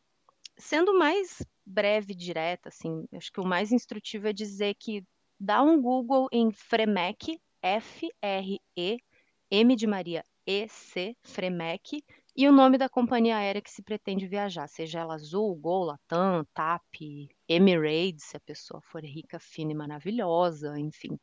Sendo 0.57 0.97
mais 0.97 1.45
breve 1.65 2.13
e 2.13 2.15
direta, 2.15 2.69
assim, 2.69 3.05
acho 3.13 3.31
que 3.31 3.39
o 3.39 3.45
mais 3.45 3.71
instrutivo 3.71 4.27
é 4.27 4.33
dizer 4.33 4.75
que 4.75 5.03
dá 5.39 5.61
um 5.61 5.81
Google 5.81 6.27
em 6.31 6.51
Fremec, 6.51 7.39
F-R-E, 7.61 8.97
M 9.51 9.75
de 9.75 9.87
Maria, 9.87 10.23
E-C, 10.45 11.15
Fremec, 11.23 12.03
e 12.39 12.47
o 12.47 12.53
nome 12.53 12.77
da 12.77 12.87
companhia 12.87 13.35
aérea 13.35 13.61
que 13.61 13.69
se 13.69 13.81
pretende 13.81 14.25
viajar, 14.25 14.65
seja 14.69 15.01
ela 15.01 15.15
Azul, 15.15 15.53
Gol, 15.55 15.83
Latam, 15.83 16.45
TAP, 16.53 17.27
Emirates, 17.45 18.23
se 18.23 18.37
a 18.37 18.39
pessoa 18.39 18.79
for 18.81 19.03
rica, 19.03 19.37
fina 19.37 19.73
e 19.73 19.75
maravilhosa, 19.75 20.79
enfim. 20.79 21.19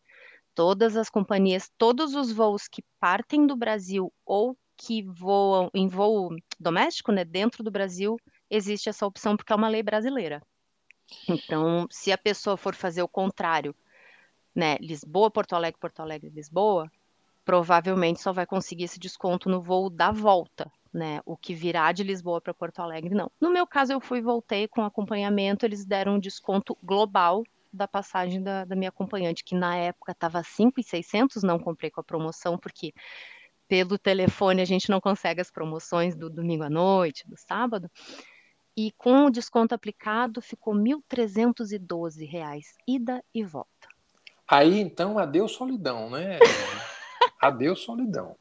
Todas 0.55 0.95
as 0.95 1.09
companhias, 1.09 1.73
todos 1.79 2.15
os 2.15 2.31
voos 2.31 2.69
que 2.69 2.85
partem 3.01 3.47
do 3.47 3.57
Brasil 3.57 4.13
ou 4.27 4.59
que 4.77 5.03
voam 5.05 5.71
em 5.73 5.89
voo 5.89 6.37
doméstico, 6.61 7.11
né, 7.11 7.25
dentro 7.25 7.65
do 7.65 7.71
Brasil, 7.71 8.21
existe 8.51 8.91
essa 8.91 9.07
opção 9.07 9.39
porque 9.39 9.55
é 9.55 9.57
uma 9.57 9.69
lei 9.69 9.83
brasileira. 9.83 10.43
Então, 11.27 11.87
se 11.91 12.13
a 12.13 12.19
pessoa 12.19 12.59
for 12.59 12.75
fazer 12.75 13.03
o 13.03 13.09
contrário, 13.09 13.75
né, 14.55 14.77
Lisboa, 14.83 15.31
Porto 15.31 15.55
Alegre, 15.55 15.81
Porto 15.81 16.01
Alegre, 16.01 16.29
Lisboa, 16.29 16.93
provavelmente 17.43 18.21
só 18.21 18.35
vai 18.35 18.45
conseguir 18.45 18.85
esse 18.85 18.99
desconto 18.99 19.49
no 19.49 19.63
voo 19.63 19.89
da 19.89 20.11
volta, 20.11 20.71
né? 20.97 21.21
O 21.27 21.37
que 21.37 21.55
virá 21.55 21.93
de 21.93 22.03
Lisboa 22.03 22.41
para 22.41 22.55
Porto 22.55 22.81
Alegre, 22.81 23.15
não. 23.15 23.31
No 23.41 23.51
meu 23.51 23.67
caso, 23.67 23.93
eu 23.93 24.01
fui 24.01 24.19
e 24.19 24.23
voltei 24.23 24.67
com 24.67 24.83
acompanhamento, 24.83 25.67
eles 25.67 25.85
deram 25.85 26.15
um 26.15 26.19
desconto 26.19 26.77
global 26.83 27.45
da 27.73 27.87
passagem 27.87 28.43
da, 28.43 28.65
da 28.65 28.75
minha 28.75 28.89
acompanhante, 28.89 29.45
que 29.45 29.55
na 29.55 29.77
época 29.77 30.13
estava 30.13 30.43
5,600, 30.43 31.43
não 31.43 31.59
comprei 31.59 31.91
com 31.91 32.01
a 32.01 32.05
promoção, 32.05 32.57
porque 32.59 32.95
pelo 33.69 33.99
telefone 33.99 34.63
a 34.63 34.65
gente 34.65 34.89
não 34.89 35.01
consegue 35.01 35.41
as 35.41 35.51
promoções 35.51 36.17
do 36.17 36.31
domingo 36.31 36.63
à 36.65 36.71
noite, 36.71 37.29
do 37.29 37.37
sábado. 37.37 37.91
E 38.75 38.93
com 38.93 39.27
o 39.27 39.31
desconto 39.31 39.75
aplicado 39.75 40.41
ficou 40.41 40.75
R$ 40.75 40.97
1.312, 41.11 42.63
ida 42.87 43.23
e 43.35 43.45
volta. 43.45 43.89
Aí 44.49 44.81
então, 44.81 45.19
adeus 45.19 45.53
solidão, 45.53 46.09
né? 46.09 46.39
adeus 47.41 47.83
solidão. 47.83 48.37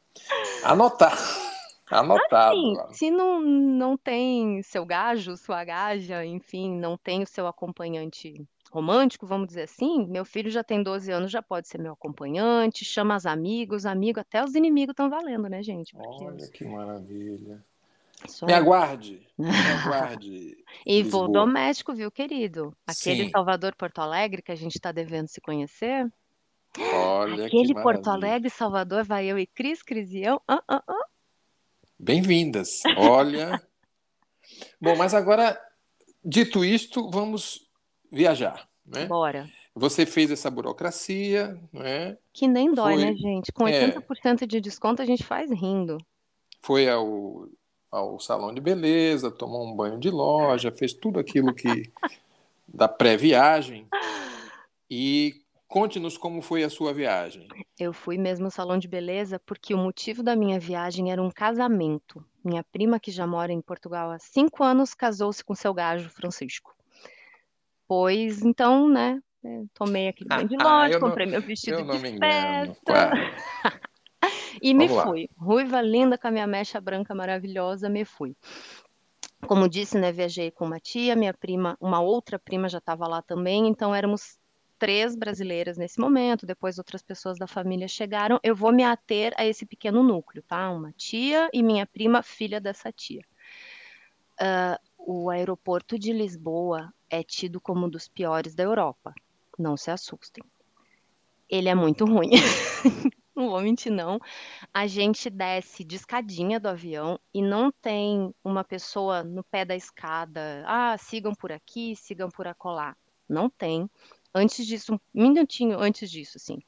Anotar. 0.64 1.45
Anotado. 1.90 2.56
Assim, 2.80 2.94
se 2.94 3.10
não, 3.10 3.40
não 3.40 3.96
tem 3.96 4.62
seu 4.62 4.84
gajo, 4.84 5.36
sua 5.36 5.64
gaja, 5.64 6.24
enfim, 6.24 6.76
não 6.78 6.96
tem 6.96 7.22
o 7.22 7.26
seu 7.26 7.46
acompanhante 7.46 8.44
romântico, 8.72 9.26
vamos 9.26 9.46
dizer 9.46 9.62
assim, 9.62 10.06
meu 10.06 10.24
filho 10.24 10.50
já 10.50 10.62
tem 10.64 10.82
12 10.82 11.10
anos, 11.10 11.30
já 11.30 11.40
pode 11.40 11.68
ser 11.68 11.78
meu 11.78 11.92
acompanhante, 11.92 12.84
chama 12.84 13.14
as 13.14 13.24
amigos, 13.24 13.86
amigo, 13.86 14.20
até 14.20 14.44
os 14.44 14.54
inimigos 14.54 14.92
estão 14.92 15.08
valendo, 15.08 15.48
né, 15.48 15.62
gente? 15.62 15.94
Porque 15.94 16.24
Olha 16.24 16.48
que 16.48 16.64
maravilha. 16.64 17.64
só- 18.26 18.46
Me 18.46 18.52
aguarde. 18.52 19.26
Me 19.38 19.46
aguarde. 20.20 20.64
E 20.84 21.02
voo 21.04 21.28
doméstico, 21.28 21.94
viu, 21.94 22.10
querido? 22.10 22.76
Aquele 22.86 23.24
Sim. 23.24 23.30
Salvador-Porto 23.30 24.00
Alegre 24.00 24.42
que 24.42 24.52
a 24.52 24.56
gente 24.56 24.74
está 24.74 24.90
devendo 24.90 25.28
se 25.28 25.40
conhecer. 25.40 26.10
Olha 26.78 27.48
que 27.48 27.56
Aquele 27.56 27.74
Porto. 27.74 28.08
Alegre, 28.08 28.50
Salvador, 28.50 29.04
vai 29.04 29.26
eu 29.26 29.38
e 29.38 29.46
Cris, 29.46 29.82
Cris 29.82 30.10
e 30.12 30.22
eu. 30.22 30.40
Ah, 30.46 30.62
ah, 30.68 30.82
ah. 30.86 31.06
Bem-vindas. 31.98 32.82
Olha. 32.96 33.60
Bom, 34.80 34.96
mas 34.96 35.14
agora, 35.14 35.58
dito 36.24 36.64
isto, 36.64 37.10
vamos 37.10 37.66
viajar, 38.12 38.68
né? 38.84 39.06
Bora. 39.06 39.48
Você 39.74 40.06
fez 40.06 40.30
essa 40.30 40.50
burocracia, 40.50 41.58
né? 41.72 42.16
Que 42.32 42.46
nem 42.46 42.72
dói, 42.72 42.94
Foi- 42.94 43.04
né, 43.04 43.14
gente? 43.14 43.52
Com 43.52 43.66
é. 43.66 43.88
80% 43.88 44.46
de 44.46 44.60
desconto 44.60 45.02
a 45.02 45.06
gente 45.06 45.24
faz 45.24 45.50
rindo. 45.50 45.98
Foi 46.60 46.88
ao, 46.88 47.48
ao 47.90 48.18
salão 48.20 48.52
de 48.54 48.60
beleza, 48.60 49.30
tomou 49.30 49.66
um 49.66 49.74
banho 49.74 49.98
de 49.98 50.10
loja, 50.10 50.72
fez 50.72 50.92
tudo 50.92 51.18
aquilo 51.18 51.54
que 51.54 51.90
da 52.68 52.88
pré-viagem. 52.88 53.86
E 54.90 55.42
conte-nos 55.80 56.16
como 56.16 56.40
foi 56.40 56.64
a 56.64 56.70
sua 56.70 56.94
viagem. 56.94 57.48
Eu 57.78 57.92
fui 57.92 58.16
mesmo 58.16 58.44
no 58.46 58.50
salão 58.50 58.78
de 58.78 58.88
beleza 58.88 59.38
porque 59.44 59.74
o 59.74 59.78
motivo 59.78 60.22
da 60.22 60.34
minha 60.34 60.58
viagem 60.58 61.12
era 61.12 61.20
um 61.22 61.30
casamento. 61.30 62.24
Minha 62.42 62.64
prima, 62.64 62.98
que 62.98 63.10
já 63.10 63.26
mora 63.26 63.52
em 63.52 63.60
Portugal 63.60 64.10
há 64.10 64.18
cinco 64.18 64.64
anos, 64.64 64.94
casou-se 64.94 65.44
com 65.44 65.54
seu 65.54 65.74
gajo 65.74 66.08
Francisco. 66.08 66.74
Pois 67.86 68.40
então, 68.40 68.88
né? 68.88 69.20
eh, 69.44 69.64
Tomei 69.74 70.08
aquele 70.08 70.30
banho 70.30 70.48
de 70.48 70.56
Ah, 70.58 70.62
loja, 70.62 70.98
não- 70.98 71.08
comprei 71.08 71.26
meu 71.26 71.42
vestido 71.42 71.84
não 71.84 71.94
de 71.98 72.10
me 72.10 72.18
festa 72.20 73.30
e 74.62 74.72
me 74.72 74.88
Vamos 74.88 75.04
lá. 75.04 75.10
fui. 75.10 75.28
Ruiva 75.36 75.82
linda 75.82 76.16
com 76.16 76.28
a 76.28 76.30
minha 76.30 76.46
mecha 76.46 76.80
branca 76.80 77.14
maravilhosa, 77.14 77.90
me 77.90 78.06
fui. 78.06 78.34
Como 79.46 79.68
disse, 79.68 79.98
né? 79.98 80.10
Viajei 80.10 80.50
com 80.50 80.64
uma 80.64 80.80
tia, 80.80 81.14
minha 81.14 81.34
prima, 81.34 81.76
uma 81.78 82.00
outra 82.00 82.38
prima 82.38 82.66
já 82.66 82.78
estava 82.78 83.06
lá 83.06 83.20
também, 83.20 83.68
então 83.68 83.94
éramos 83.94 84.38
três 84.78 85.16
brasileiras 85.16 85.76
nesse 85.76 85.98
momento, 86.00 86.46
depois 86.46 86.78
outras 86.78 87.02
pessoas 87.02 87.38
da 87.38 87.46
família 87.46 87.88
chegaram. 87.88 88.38
Eu 88.42 88.54
vou 88.54 88.72
me 88.72 88.84
ater 88.84 89.32
a 89.36 89.46
esse 89.46 89.66
pequeno 89.66 90.02
núcleo, 90.02 90.42
tá? 90.42 90.70
Uma 90.70 90.92
tia 90.92 91.48
e 91.52 91.62
minha 91.62 91.86
prima, 91.86 92.22
filha 92.22 92.60
dessa 92.60 92.92
tia. 92.92 93.22
Ah, 94.38 94.78
o 94.98 95.30
aeroporto 95.30 95.98
de 95.98 96.12
Lisboa 96.12 96.92
é 97.08 97.22
tido 97.22 97.60
como 97.60 97.86
um 97.86 97.88
dos 97.88 98.08
piores 98.08 98.54
da 98.54 98.64
Europa. 98.64 99.14
Não 99.58 99.76
se 99.76 99.90
assustem. 99.90 100.44
Ele 101.48 101.68
é 101.68 101.74
muito 101.74 102.04
ruim. 102.04 102.30
Não 103.36 103.50
vou 103.50 103.60
mentir, 103.60 103.92
não. 103.92 104.18
A 104.72 104.86
gente 104.86 105.28
desce 105.28 105.84
de 105.84 105.94
escadinha 105.94 106.58
do 106.58 106.70
avião 106.70 107.20
e 107.34 107.42
não 107.42 107.70
tem 107.70 108.34
uma 108.42 108.64
pessoa 108.64 109.22
no 109.22 109.44
pé 109.44 109.62
da 109.62 109.76
escada. 109.76 110.64
Ah, 110.66 110.96
sigam 110.96 111.34
por 111.34 111.52
aqui, 111.52 111.94
sigam 111.94 112.30
por 112.30 112.46
acolá. 112.46 112.96
Não 113.28 113.50
tem. 113.50 113.90
Antes 114.38 114.66
disso, 114.66 114.92
um 114.94 114.98
minutinho 115.14 115.80
antes 115.80 116.10
disso, 116.10 116.36
assim. 116.36 116.58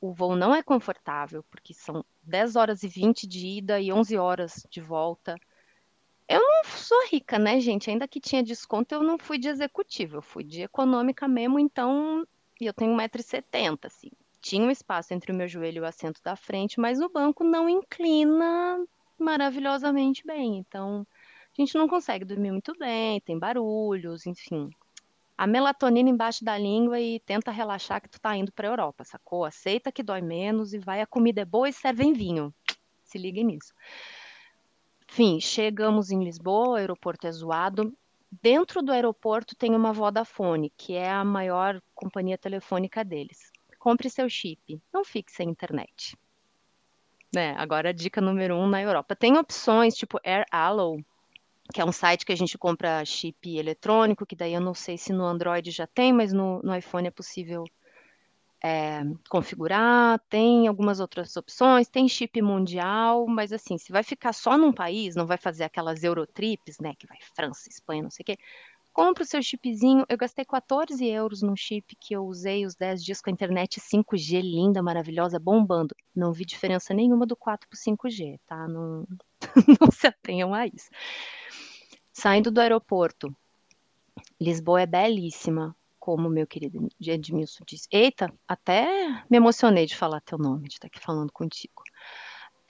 O 0.00 0.12
voo 0.12 0.34
não 0.34 0.52
é 0.52 0.60
confortável, 0.60 1.44
porque 1.48 1.72
são 1.72 2.04
10 2.24 2.56
horas 2.56 2.82
e 2.82 2.88
20 2.88 3.28
de 3.28 3.46
ida 3.46 3.80
e 3.80 3.92
11 3.92 4.16
horas 4.16 4.66
de 4.68 4.80
volta. 4.80 5.36
Eu 6.28 6.40
não 6.40 6.64
sou 6.64 7.06
rica, 7.06 7.38
né, 7.38 7.60
gente? 7.60 7.88
Ainda 7.88 8.08
que 8.08 8.18
tinha 8.18 8.42
desconto, 8.42 8.92
eu 8.92 9.04
não 9.04 9.18
fui 9.18 9.38
de 9.38 9.46
executivo, 9.48 10.16
eu 10.16 10.22
fui 10.22 10.42
de 10.42 10.62
econômica 10.62 11.28
mesmo, 11.28 11.60
então. 11.60 12.26
E 12.60 12.66
eu 12.66 12.74
tenho 12.74 12.92
1,70m, 12.96 13.86
assim. 13.86 14.10
tinha 14.40 14.66
um 14.66 14.70
espaço 14.70 15.14
entre 15.14 15.30
o 15.30 15.34
meu 15.34 15.46
joelho 15.46 15.78
e 15.78 15.80
o 15.82 15.86
assento 15.86 16.20
da 16.24 16.34
frente, 16.34 16.80
mas 16.80 17.00
o 17.00 17.08
banco 17.08 17.44
não 17.44 17.68
inclina 17.68 18.84
maravilhosamente 19.16 20.26
bem. 20.26 20.58
Então, 20.58 21.06
a 21.56 21.62
gente 21.62 21.76
não 21.76 21.86
consegue 21.86 22.24
dormir 22.24 22.50
muito 22.50 22.76
bem, 22.76 23.20
tem 23.20 23.38
barulhos, 23.38 24.26
enfim. 24.26 24.70
A 25.38 25.46
melatonina 25.46 26.08
embaixo 26.08 26.42
da 26.42 26.56
língua 26.56 26.98
e 26.98 27.20
tenta 27.20 27.50
relaxar 27.50 28.00
que 28.00 28.08
tu 28.08 28.18
tá 28.18 28.34
indo 28.34 28.50
pra 28.50 28.68
Europa, 28.68 29.04
sacou? 29.04 29.44
Aceita 29.44 29.92
que 29.92 30.02
dói 30.02 30.22
menos 30.22 30.72
e 30.72 30.78
vai, 30.78 31.02
a 31.02 31.06
comida 31.06 31.42
é 31.42 31.44
boa 31.44 31.68
e 31.68 31.72
servem 31.72 32.14
vinho. 32.14 32.54
Se 33.04 33.18
liguem 33.18 33.44
nisso. 33.44 33.74
Enfim, 35.08 35.38
chegamos 35.38 36.10
em 36.10 36.24
Lisboa, 36.24 36.70
o 36.70 36.74
aeroporto 36.74 37.26
é 37.26 37.32
zoado. 37.32 37.92
Dentro 38.42 38.82
do 38.82 38.92
aeroporto 38.92 39.54
tem 39.54 39.74
uma 39.74 39.92
Vodafone, 39.92 40.72
que 40.76 40.94
é 40.94 41.10
a 41.10 41.24
maior 41.24 41.82
companhia 41.94 42.38
telefônica 42.38 43.04
deles. 43.04 43.52
Compre 43.78 44.08
seu 44.08 44.28
chip, 44.28 44.80
não 44.92 45.04
fique 45.04 45.30
sem 45.30 45.48
internet. 45.48 46.16
Né? 47.34 47.54
Agora, 47.58 47.92
dica 47.92 48.20
número 48.20 48.56
um 48.56 48.66
na 48.66 48.80
Europa. 48.80 49.14
Tem 49.14 49.36
opções 49.36 49.94
tipo 49.94 50.18
Air 50.24 50.46
Allo, 50.50 51.04
que 51.72 51.80
é 51.80 51.84
um 51.84 51.92
site 51.92 52.24
que 52.24 52.32
a 52.32 52.36
gente 52.36 52.56
compra 52.56 53.04
chip 53.04 53.56
eletrônico, 53.56 54.26
que 54.26 54.36
daí 54.36 54.54
eu 54.54 54.60
não 54.60 54.74
sei 54.74 54.96
se 54.96 55.12
no 55.12 55.24
Android 55.24 55.70
já 55.70 55.86
tem, 55.86 56.12
mas 56.12 56.32
no, 56.32 56.60
no 56.62 56.74
iPhone 56.74 57.08
é 57.08 57.10
possível 57.10 57.64
é, 58.62 59.02
configurar, 59.28 60.18
tem 60.28 60.66
algumas 60.66 60.98
outras 61.00 61.36
opções, 61.36 61.88
tem 61.88 62.08
chip 62.08 62.40
mundial, 62.40 63.26
mas 63.26 63.52
assim, 63.52 63.78
se 63.78 63.92
vai 63.92 64.02
ficar 64.02 64.32
só 64.32 64.56
num 64.56 64.72
país, 64.72 65.14
não 65.14 65.26
vai 65.26 65.36
fazer 65.36 65.64
aquelas 65.64 66.02
Eurotrips, 66.02 66.78
né, 66.80 66.94
que 66.98 67.06
vai 67.06 67.18
França, 67.34 67.68
Espanha, 67.68 68.02
não 68.02 68.10
sei 68.10 68.22
o 68.22 68.26
quê, 68.26 68.38
compra 68.92 69.22
o 69.22 69.26
seu 69.26 69.42
chipzinho, 69.42 70.06
eu 70.08 70.16
gastei 70.16 70.44
14 70.44 71.06
euros 71.06 71.42
num 71.42 71.54
chip 71.54 71.94
que 72.00 72.14
eu 72.14 72.24
usei 72.24 72.64
os 72.64 72.74
10 72.74 73.04
dias 73.04 73.20
com 73.20 73.28
a 73.28 73.32
internet 73.32 73.78
5G 73.78 74.40
linda, 74.40 74.82
maravilhosa, 74.82 75.38
bombando, 75.38 75.94
não 76.14 76.32
vi 76.32 76.44
diferença 76.44 76.94
nenhuma 76.94 77.26
do 77.26 77.36
4 77.36 77.68
para 77.68 77.78
5G, 77.78 78.40
tá, 78.46 78.66
não, 78.66 79.06
não 79.80 79.90
se 79.92 80.06
atenham 80.06 80.54
a 80.54 80.66
isso. 80.66 80.88
Saindo 82.18 82.50
do 82.50 82.62
aeroporto, 82.62 83.36
Lisboa 84.40 84.80
é 84.80 84.86
belíssima, 84.86 85.76
como 86.00 86.30
meu 86.30 86.46
querido 86.46 86.88
Edmilson 86.98 87.62
disse. 87.66 87.86
Eita, 87.92 88.32
até 88.48 88.86
me 89.28 89.36
emocionei 89.36 89.84
de 89.84 89.94
falar 89.94 90.22
teu 90.22 90.38
nome, 90.38 90.66
de 90.66 90.76
estar 90.76 90.86
aqui 90.86 90.98
falando 90.98 91.30
contigo. 91.30 91.82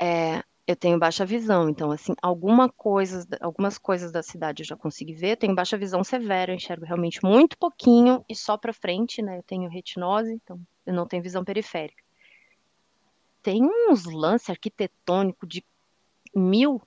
É, 0.00 0.42
eu 0.66 0.74
tenho 0.74 0.98
baixa 0.98 1.24
visão, 1.24 1.68
então, 1.68 1.92
assim, 1.92 2.12
alguma 2.20 2.68
coisas, 2.68 3.24
algumas 3.40 3.78
coisas 3.78 4.10
da 4.10 4.20
cidade 4.20 4.64
eu 4.64 4.66
já 4.66 4.76
consegui 4.76 5.14
ver. 5.14 5.30
Eu 5.30 5.36
tenho 5.36 5.54
baixa 5.54 5.78
visão 5.78 6.02
severa, 6.02 6.50
eu 6.50 6.56
enxergo 6.56 6.84
realmente 6.84 7.24
muito 7.24 7.56
pouquinho 7.56 8.24
e 8.28 8.34
só 8.34 8.58
para 8.58 8.72
frente, 8.72 9.22
né? 9.22 9.38
Eu 9.38 9.44
tenho 9.44 9.70
retinose, 9.70 10.32
então 10.32 10.60
eu 10.84 10.92
não 10.92 11.06
tenho 11.06 11.22
visão 11.22 11.44
periférica. 11.44 12.02
Tem 13.44 13.62
uns 13.62 14.06
lances 14.06 14.50
arquitetônicos 14.50 15.48
de 15.48 15.64
mil 16.34 16.82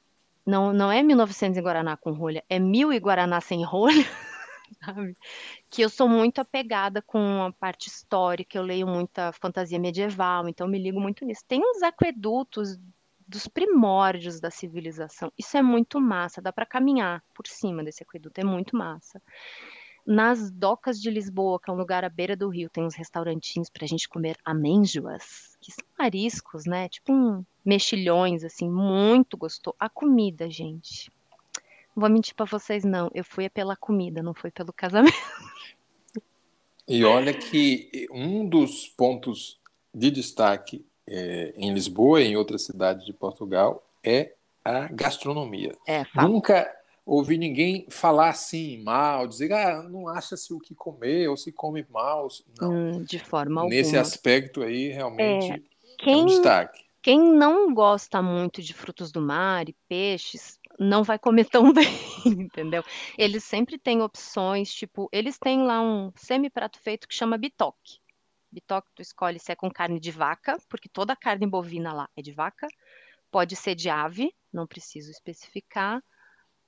não, 0.49 0.73
não 0.73 0.91
é 0.91 1.03
1900 1.03 1.57
em 1.57 1.61
Guaraná 1.61 1.95
com 1.95 2.11
rolha, 2.11 2.43
é 2.49 2.59
mil 2.59 2.91
em 2.91 2.99
Guaraná 2.99 3.39
sem 3.39 3.63
rolha, 3.63 4.03
sabe? 4.83 5.15
Que 5.69 5.81
eu 5.81 5.89
sou 5.89 6.09
muito 6.09 6.39
apegada 6.41 7.01
com 7.01 7.43
a 7.43 7.53
parte 7.53 7.87
histórica, 7.87 8.57
eu 8.57 8.63
leio 8.63 8.87
muita 8.87 9.31
fantasia 9.31 9.79
medieval, 9.79 10.47
então 10.47 10.67
me 10.67 10.79
ligo 10.79 10.99
muito 10.99 11.23
nisso. 11.25 11.43
Tem 11.47 11.61
uns 11.61 11.83
aquedutos 11.83 12.77
dos 13.27 13.47
primórdios 13.47 14.39
da 14.39 14.49
civilização. 14.49 15.31
Isso 15.37 15.55
é 15.55 15.61
muito 15.61 16.01
massa, 16.01 16.41
dá 16.41 16.51
para 16.51 16.65
caminhar 16.65 17.23
por 17.33 17.45
cima 17.45 17.83
desse 17.83 18.01
aqueduto, 18.01 18.39
é 18.39 18.43
muito 18.43 18.75
massa. 18.75 19.21
Nas 20.09 20.49
docas 20.49 20.99
de 20.99 21.11
Lisboa, 21.11 21.59
que 21.59 21.69
é 21.69 21.73
um 21.73 21.77
lugar 21.77 22.03
à 22.03 22.09
beira 22.09 22.35
do 22.35 22.49
rio, 22.49 22.67
tem 22.67 22.83
uns 22.83 22.95
restaurantinhos 22.95 23.69
para 23.69 23.85
a 23.85 23.87
gente 23.87 24.09
comer 24.09 24.37
amênjoas, 24.43 25.55
que 25.61 25.71
são 25.71 25.85
mariscos, 25.99 26.65
né? 26.65 26.89
Tipo 26.89 27.13
um 27.13 27.45
mexilhões, 27.63 28.43
assim, 28.43 28.67
muito 28.67 29.37
gostoso. 29.37 29.75
A 29.79 29.87
comida, 29.87 30.49
gente. 30.49 31.11
Não 31.95 32.01
vou 32.01 32.09
mentir 32.09 32.33
para 32.33 32.47
vocês, 32.47 32.83
não. 32.83 33.11
Eu 33.13 33.23
fui 33.23 33.47
pela 33.51 33.75
comida, 33.75 34.23
não 34.23 34.33
foi 34.33 34.49
pelo 34.49 34.73
casamento. 34.73 35.13
E 36.87 37.05
olha 37.05 37.31
que 37.31 38.07
um 38.11 38.49
dos 38.49 38.87
pontos 38.87 39.59
de 39.93 40.09
destaque 40.09 40.83
é, 41.07 41.53
em 41.55 41.71
Lisboa 41.71 42.19
e 42.19 42.29
em 42.29 42.35
outras 42.35 42.65
cidades 42.65 43.05
de 43.05 43.13
Portugal 43.13 43.88
é 44.03 44.34
a 44.65 44.88
gastronomia. 44.88 45.77
É, 45.88 46.03
Nunca 46.15 46.67
ouvi 47.10 47.38
ninguém 47.38 47.88
falar 47.89 48.30
assim 48.30 48.82
mal, 48.84 49.28
dizer 49.28 49.52
ah, 49.52 49.82
não 49.84 50.08
acha-se 50.08 50.54
o 50.54 50.60
que 50.60 50.76
comer 50.76 51.28
ou 51.28 51.36
se 51.36 51.52
come 51.52 51.86
mal. 51.89 52.28
Não. 52.60 52.72
Hum, 52.72 53.04
de 53.04 53.17
forma 53.17 53.62
alguma. 53.62 53.76
Nesse 53.76 53.98
aspecto 53.98 54.62
aí, 54.62 54.89
realmente 54.89 55.54
é, 55.54 55.62
quem, 55.98 56.13
é 56.13 56.17
um 56.17 56.26
destaque. 56.28 56.86
Quem 57.02 57.19
não 57.19 57.74
gosta 57.74 58.22
muito 58.22 58.62
de 58.62 58.74
frutos 58.74 59.12
do 59.12 59.22
mar 59.22 59.67
e 59.67 59.76
peixes, 59.88 60.60
não 60.80 61.04
vai 61.04 61.17
comer 61.17 61.45
tão 61.45 61.74
bem, 61.74 61.88
entendeu? 62.26 62.84
Eles 63.17 63.43
sempre 63.43 63.80
têm 63.80 64.02
opções, 64.02 64.72
tipo, 64.72 65.10
eles 65.12 65.39
têm 65.39 65.63
lá 65.63 65.82
um 65.82 66.12
semi-prato 66.15 66.80
feito 66.80 67.08
que 67.08 67.15
chama 67.15 67.38
bitoque. 67.38 68.00
Bitoque 68.52 68.89
tu 68.95 69.02
escolhe 69.02 69.39
se 69.39 69.52
é 69.52 69.56
com 69.56 69.69
carne 69.69 70.00
de 70.00 70.12
vaca, 70.12 70.58
porque 70.69 70.89
toda 70.89 71.13
a 71.13 71.15
carne 71.15 71.48
bovina 71.48 71.91
lá 71.91 72.10
é 72.15 72.22
de 72.22 72.32
vaca. 72.32 72.67
Pode 73.32 73.56
ser 73.56 73.76
de 73.76 73.89
ave, 73.89 74.34
não 74.52 74.65
preciso 74.65 75.12
especificar 75.12 76.04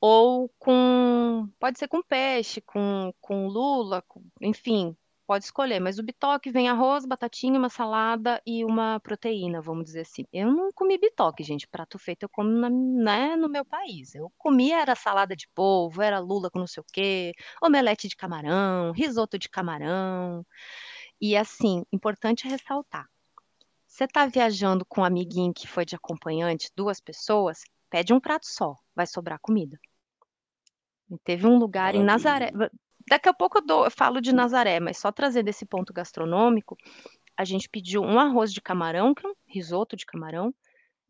ou 0.01 0.49
com, 0.59 1.47
pode 1.59 1.77
ser 1.79 1.87
com 1.87 2.01
peixe, 2.01 2.59
com, 2.61 3.13
com 3.21 3.47
lula, 3.47 4.01
com, 4.07 4.23
enfim, 4.41 4.97
pode 5.27 5.45
escolher, 5.45 5.79
mas 5.79 5.99
o 5.99 6.03
bitoque 6.03 6.51
vem 6.51 6.67
arroz, 6.67 7.05
batatinha, 7.05 7.57
uma 7.59 7.69
salada 7.69 8.41
e 8.45 8.65
uma 8.65 8.99
proteína, 8.99 9.61
vamos 9.61 9.85
dizer 9.85 10.01
assim. 10.01 10.25
Eu 10.33 10.51
não 10.51 10.71
comi 10.73 10.97
bitoque, 10.97 11.43
gente, 11.43 11.67
prato 11.67 11.99
feito 11.99 12.23
eu 12.23 12.29
como 12.29 12.49
na, 12.49 12.69
né, 12.69 13.35
no 13.35 13.47
meu 13.47 13.63
país. 13.63 14.15
Eu 14.15 14.31
comi 14.37 14.71
era 14.71 14.95
salada 14.95 15.35
de 15.35 15.47
polvo, 15.55 16.01
era 16.01 16.19
lula 16.19 16.49
com 16.49 16.59
não 16.59 16.67
sei 16.67 16.81
o 16.81 16.85
quê, 16.91 17.33
omelete 17.61 18.07
de 18.07 18.15
camarão, 18.15 18.91
risoto 18.91 19.37
de 19.37 19.49
camarão. 19.49 20.45
E 21.21 21.37
assim, 21.37 21.83
importante 21.93 22.47
ressaltar. 22.47 23.07
Você 23.87 24.05
está 24.05 24.25
viajando 24.25 24.85
com 24.85 25.01
um 25.01 25.05
amiguinho 25.05 25.53
que 25.53 25.67
foi 25.67 25.85
de 25.85 25.95
acompanhante, 25.95 26.71
duas 26.75 26.99
pessoas, 26.99 27.63
pede 27.89 28.13
um 28.13 28.19
prato 28.19 28.47
só, 28.47 28.75
vai 28.95 29.05
sobrar 29.07 29.39
comida. 29.39 29.79
Teve 31.19 31.47
um 31.47 31.57
lugar 31.57 31.93
Maravilha. 31.93 32.01
em 32.01 32.05
Nazaré. 32.05 32.51
Daqui 33.07 33.29
a 33.29 33.33
pouco 33.33 33.57
eu, 33.57 33.65
dou, 33.65 33.85
eu 33.85 33.91
falo 33.91 34.21
de 34.21 34.33
Nazaré, 34.33 34.79
mas 34.79 34.97
só 34.97 35.11
trazendo 35.11 35.47
esse 35.49 35.65
ponto 35.65 35.91
gastronômico, 35.91 36.77
a 37.35 37.43
gente 37.43 37.67
pediu 37.69 38.01
um 38.01 38.19
arroz 38.19 38.53
de 38.53 38.61
camarão, 38.61 39.13
que 39.13 39.25
é 39.25 39.29
um 39.29 39.33
risoto 39.45 39.95
de 39.95 40.05
camarão. 40.05 40.53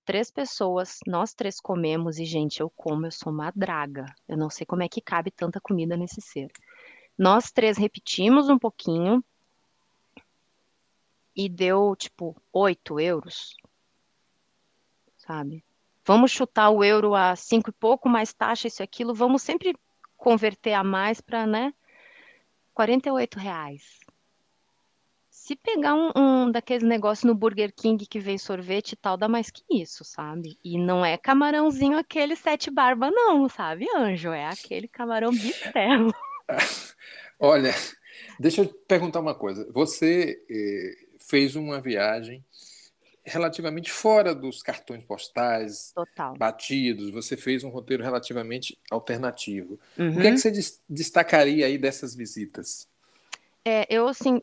Três 0.05 0.31
pessoas, 0.31 0.99
nós 1.05 1.33
três 1.33 1.59
comemos 1.59 2.17
e, 2.17 2.25
gente, 2.25 2.59
eu 2.59 2.69
como, 2.69 3.05
eu 3.05 3.11
sou 3.11 3.31
uma 3.31 3.51
draga. 3.55 4.05
Eu 4.27 4.37
não 4.37 4.49
sei 4.49 4.65
como 4.65 4.81
é 4.81 4.89
que 4.89 5.01
cabe 5.01 5.29
tanta 5.29 5.59
comida 5.61 5.95
nesse 5.95 6.21
ser. 6.21 6.49
Nós 7.17 7.51
três 7.51 7.77
repetimos 7.77 8.49
um 8.49 8.57
pouquinho 8.57 9.23
e 11.35 11.47
deu, 11.47 11.95
tipo, 11.95 12.35
oito 12.51 12.99
euros, 12.99 13.55
sabe? 15.17 15.63
Vamos 16.03 16.31
chutar 16.31 16.71
o 16.71 16.83
euro 16.83 17.13
a 17.13 17.35
cinco 17.35 17.69
e 17.69 17.73
pouco, 17.73 18.09
mais 18.09 18.33
taxa, 18.33 18.67
isso 18.67 18.81
e 18.81 18.83
aquilo. 18.83 19.13
Vamos 19.13 19.43
sempre 19.43 19.75
converter 20.21 20.73
a 20.73 20.83
mais 20.83 21.19
para, 21.19 21.47
né? 21.47 21.73
48 22.75 23.39
reais. 23.39 23.99
Se 25.31 25.55
pegar 25.55 25.95
um, 25.95 26.11
um 26.15 26.51
daqueles 26.51 26.83
negócios 26.83 27.23
no 27.23 27.33
Burger 27.33 27.73
King 27.75 28.05
que 28.05 28.19
vem 28.19 28.37
sorvete 28.37 28.91
e 28.91 28.95
tal, 28.95 29.17
dá 29.17 29.27
mais 29.27 29.49
que 29.49 29.63
isso, 29.67 30.03
sabe? 30.03 30.59
E 30.63 30.77
não 30.77 31.03
é 31.03 31.17
camarãozinho 31.17 31.97
aquele 31.97 32.35
sete 32.35 32.69
barba, 32.69 33.09
não, 33.09 33.49
sabe, 33.49 33.87
Anjo? 33.97 34.29
É 34.29 34.45
aquele 34.45 34.87
camarão 34.87 35.31
bistelo. 35.31 36.13
Olha, 37.39 37.73
deixa 38.39 38.61
eu 38.61 38.67
perguntar 38.87 39.21
uma 39.21 39.33
coisa. 39.33 39.67
Você 39.73 40.39
eh, 40.47 41.15
fez 41.17 41.55
uma 41.55 41.81
viagem 41.81 42.45
relativamente 43.23 43.91
fora 43.91 44.33
dos 44.33 44.63
cartões 44.63 45.03
postais 45.03 45.91
Total. 45.93 46.35
batidos, 46.35 47.11
você 47.11 47.37
fez 47.37 47.63
um 47.63 47.69
roteiro 47.69 48.03
relativamente 48.03 48.77
alternativo. 48.89 49.79
Uhum. 49.97 50.17
O 50.17 50.21
que 50.21 50.27
é 50.27 50.31
que 50.31 50.37
você 50.37 50.51
destacaria 50.89 51.65
aí 51.65 51.77
dessas 51.77 52.15
visitas? 52.15 52.87
É, 53.63 53.85
eu, 53.89 54.07
assim, 54.07 54.41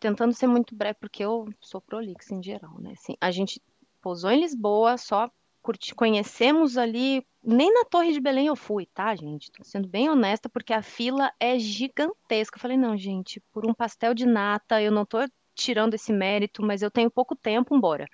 tentando 0.00 0.32
ser 0.32 0.46
muito 0.46 0.74
breve, 0.74 0.96
porque 1.00 1.22
eu 1.22 1.48
sou 1.60 1.80
prolixa 1.80 2.34
em 2.34 2.42
geral, 2.42 2.80
né? 2.80 2.92
Assim, 2.92 3.16
a 3.20 3.30
gente 3.30 3.60
pousou 4.00 4.30
em 4.30 4.40
Lisboa, 4.40 4.96
só 4.96 5.30
curti, 5.62 5.94
conhecemos 5.94 6.76
ali, 6.76 7.26
nem 7.42 7.72
na 7.72 7.84
Torre 7.84 8.12
de 8.12 8.20
Belém 8.20 8.46
eu 8.46 8.56
fui, 8.56 8.86
tá, 8.86 9.14
gente? 9.14 9.50
Tô 9.50 9.64
sendo 9.64 9.88
bem 9.88 10.10
honesta, 10.10 10.48
porque 10.48 10.74
a 10.74 10.82
fila 10.82 11.32
é 11.40 11.58
gigantesca. 11.58 12.56
Eu 12.56 12.60
falei, 12.60 12.76
não, 12.76 12.96
gente, 12.96 13.40
por 13.52 13.66
um 13.66 13.72
pastel 13.72 14.12
de 14.12 14.26
nata, 14.26 14.80
eu 14.82 14.92
não 14.92 15.06
tô 15.06 15.18
tirando 15.54 15.94
esse 15.94 16.12
mérito, 16.12 16.62
mas 16.62 16.82
eu 16.82 16.90
tenho 16.90 17.10
pouco 17.10 17.34
tempo, 17.34 17.74
embora. 17.76 18.06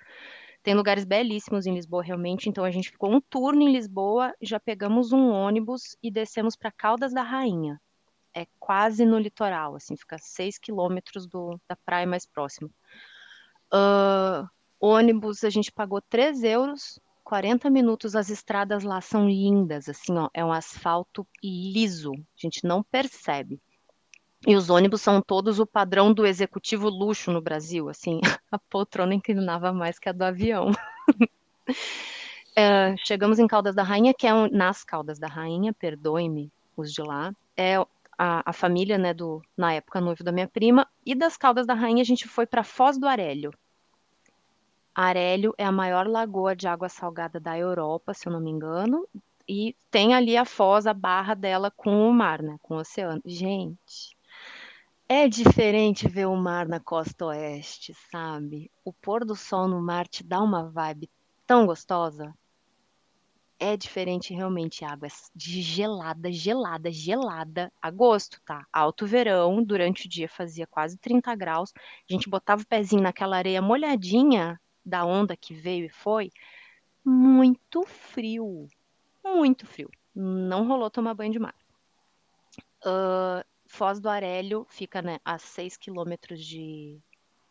Tem 0.63 0.75
lugares 0.75 1.03
belíssimos 1.03 1.65
em 1.65 1.73
Lisboa, 1.73 2.03
realmente. 2.03 2.47
Então 2.47 2.63
a 2.63 2.71
gente 2.71 2.91
ficou 2.91 3.11
um 3.11 3.19
turno 3.19 3.61
em 3.63 3.71
Lisboa, 3.71 4.33
já 4.41 4.59
pegamos 4.59 5.11
um 5.11 5.29
ônibus 5.29 5.97
e 6.03 6.11
descemos 6.11 6.55
para 6.55 6.71
Caldas 6.71 7.13
da 7.13 7.23
Rainha. 7.23 7.81
É 8.33 8.45
quase 8.59 9.05
no 9.05 9.17
litoral, 9.17 9.75
assim, 9.75 9.97
fica 9.97 10.17
seis 10.17 10.57
quilômetros 10.57 11.27
do, 11.27 11.59
da 11.67 11.75
praia 11.75 12.07
mais 12.07 12.25
próxima. 12.25 12.69
Uh, 13.73 14.47
ônibus, 14.79 15.43
a 15.43 15.49
gente 15.49 15.71
pagou 15.71 16.01
3 16.01 16.43
euros, 16.43 16.99
40 17.23 17.69
minutos. 17.69 18.15
As 18.15 18.29
estradas 18.29 18.83
lá 18.83 19.01
são 19.01 19.27
lindas, 19.27 19.89
assim, 19.89 20.17
ó, 20.17 20.29
é 20.33 20.45
um 20.45 20.51
asfalto 20.51 21.27
liso, 21.43 22.13
a 22.13 22.37
gente 22.37 22.65
não 22.65 22.83
percebe. 22.83 23.59
E 24.45 24.55
os 24.55 24.69
ônibus 24.71 25.01
são 25.01 25.21
todos 25.21 25.59
o 25.59 25.67
padrão 25.67 26.11
do 26.11 26.25
executivo 26.25 26.89
luxo 26.89 27.31
no 27.31 27.41
Brasil, 27.41 27.89
assim, 27.89 28.19
a 28.51 28.57
poltrona 28.57 29.13
inclinava 29.13 29.71
mais 29.71 29.99
que 29.99 30.09
a 30.09 30.11
do 30.11 30.23
avião. 30.23 30.71
é, 32.55 32.95
chegamos 32.97 33.37
em 33.37 33.47
Caldas 33.47 33.75
da 33.75 33.83
Rainha, 33.83 34.13
que 34.13 34.25
é 34.25 34.33
um, 34.33 34.49
nas 34.49 34.83
Caldas 34.83 35.19
da 35.19 35.27
Rainha, 35.27 35.73
perdoe-me 35.73 36.51
os 36.75 36.91
de 36.91 37.01
lá, 37.03 37.31
é 37.55 37.75
a, 38.17 38.49
a, 38.49 38.53
família, 38.53 38.97
né, 38.97 39.13
do, 39.13 39.41
na 39.55 39.73
época, 39.73 40.01
noivo 40.01 40.23
da 40.23 40.31
minha 40.31 40.47
prima, 40.47 40.87
e 41.05 41.13
das 41.13 41.37
Caldas 41.37 41.67
da 41.67 41.75
Rainha 41.75 42.01
a 42.01 42.05
gente 42.05 42.27
foi 42.27 42.47
para 42.47 42.63
Foz 42.63 42.97
do 42.97 43.07
Arélio. 43.07 43.53
Arélio 44.93 45.53
é 45.57 45.65
a 45.65 45.71
maior 45.71 46.07
lagoa 46.07 46.55
de 46.55 46.67
água 46.67 46.89
salgada 46.89 47.39
da 47.39 47.57
Europa, 47.57 48.13
se 48.13 48.27
eu 48.27 48.33
não 48.33 48.39
me 48.39 48.49
engano, 48.49 49.07
e 49.47 49.75
tem 49.89 50.13
ali 50.13 50.37
a 50.37 50.45
foz, 50.45 50.87
a 50.87 50.93
barra 50.93 51.33
dela 51.33 51.71
com 51.71 52.07
o 52.07 52.13
mar, 52.13 52.41
né, 52.41 52.57
com 52.61 52.75
o 52.75 52.79
oceano. 52.79 53.21
Gente, 53.25 54.15
é 55.13 55.27
diferente 55.27 56.07
ver 56.07 56.25
o 56.25 56.37
mar 56.37 56.65
na 56.69 56.79
costa 56.79 57.25
oeste, 57.25 57.93
sabe? 58.09 58.71
O 58.81 58.93
pôr 58.93 59.25
do 59.25 59.35
sol 59.35 59.67
no 59.67 59.81
mar 59.81 60.07
te 60.07 60.23
dá 60.23 60.41
uma 60.41 60.69
vibe 60.69 61.09
tão 61.45 61.65
gostosa. 61.65 62.33
É 63.59 63.75
diferente 63.75 64.33
realmente, 64.33 64.85
água 64.85 65.09
de 65.35 65.61
gelada, 65.61 66.31
gelada, 66.31 66.89
gelada. 66.89 67.69
Agosto, 67.81 68.39
tá? 68.45 68.65
Alto 68.71 69.05
verão, 69.05 69.61
durante 69.61 70.05
o 70.05 70.09
dia 70.09 70.29
fazia 70.29 70.65
quase 70.65 70.97
30 70.97 71.35
graus. 71.35 71.73
A 72.09 72.13
gente 72.13 72.29
botava 72.29 72.61
o 72.61 72.65
pezinho 72.65 73.03
naquela 73.03 73.35
areia 73.35 73.61
molhadinha 73.61 74.57
da 74.83 75.03
onda 75.03 75.35
que 75.35 75.53
veio 75.53 75.87
e 75.87 75.89
foi. 75.89 76.31
Muito 77.03 77.83
frio. 77.85 78.65
Muito 79.21 79.67
frio. 79.67 79.89
Não 80.15 80.65
rolou 80.65 80.89
tomar 80.89 81.13
banho 81.13 81.33
de 81.33 81.39
mar. 81.39 81.55
Uh, 82.85 83.50
Foz 83.71 84.01
do 84.01 84.09
Arélio 84.09 84.67
fica 84.69 85.01
né, 85.01 85.17
a 85.23 85.37
6 85.37 85.77
quilômetros 85.77 86.45
de 86.45 86.99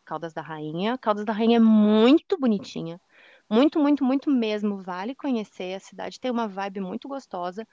Caldas 0.04 0.34
da 0.34 0.42
Rainha. 0.42 0.98
Caldas 0.98 1.24
da 1.24 1.32
Rainha 1.32 1.56
é 1.56 1.60
muito 1.60 2.38
bonitinha. 2.38 3.00
Muito, 3.48 3.80
muito, 3.80 4.04
muito 4.04 4.30
mesmo. 4.30 4.82
Vale 4.82 5.14
conhecer. 5.14 5.72
A 5.72 5.80
cidade 5.80 6.20
tem 6.20 6.30
uma 6.30 6.46
vibe 6.46 6.80
muito 6.80 7.08
gostosa. 7.08 7.66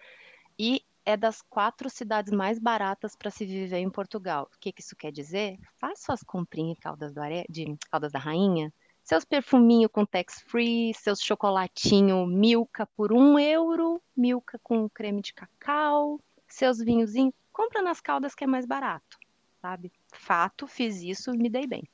E 0.57 0.81
é 1.05 1.17
das 1.17 1.41
quatro 1.41 1.89
cidades 1.89 2.31
mais 2.31 2.57
baratas 2.57 3.17
para 3.17 3.29
se 3.29 3.45
viver 3.45 3.79
em 3.79 3.89
Portugal. 3.89 4.49
O 4.55 4.59
que, 4.61 4.71
que 4.71 4.81
isso 4.81 4.95
quer 4.95 5.11
dizer? 5.11 5.59
Faça 5.75 6.05
suas 6.05 6.23
comprinhas 6.23 6.79
Caldas 6.79 7.13
do 7.13 7.19
Are... 7.19 7.45
de 7.49 7.75
Caldas 7.91 8.13
da 8.13 8.19
Rainha. 8.19 8.73
Seus 9.03 9.25
perfuminhos 9.25 9.91
com 9.91 10.05
tax-free, 10.05 10.93
seus 10.93 11.19
chocolatinho 11.19 12.25
Milka 12.25 12.87
por 12.95 13.11
um 13.11 13.37
euro, 13.37 14.01
Milka 14.15 14.57
com 14.63 14.89
creme 14.89 15.21
de 15.21 15.33
cacau, 15.33 16.17
seus 16.47 16.79
vinhozinhos 16.79 17.33
compra 17.57 17.81
nas 17.81 17.99
caldas 17.99 18.35
que 18.35 18.43
é 18.43 18.47
mais 18.47 18.67
barato, 18.67 19.17
sabe? 19.59 19.91
Fato, 20.13 20.67
fiz 20.67 21.01
isso, 21.01 21.31
me 21.31 21.49
dei 21.49 21.65
bem. 21.65 21.89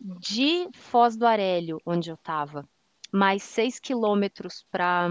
De 0.00 0.68
Foz 0.74 1.16
do 1.16 1.24
Arélio, 1.24 1.80
onde 1.86 2.10
eu 2.10 2.16
estava, 2.16 2.68
mais 3.12 3.44
seis 3.44 3.78
quilômetros 3.78 4.66
para. 4.68 5.08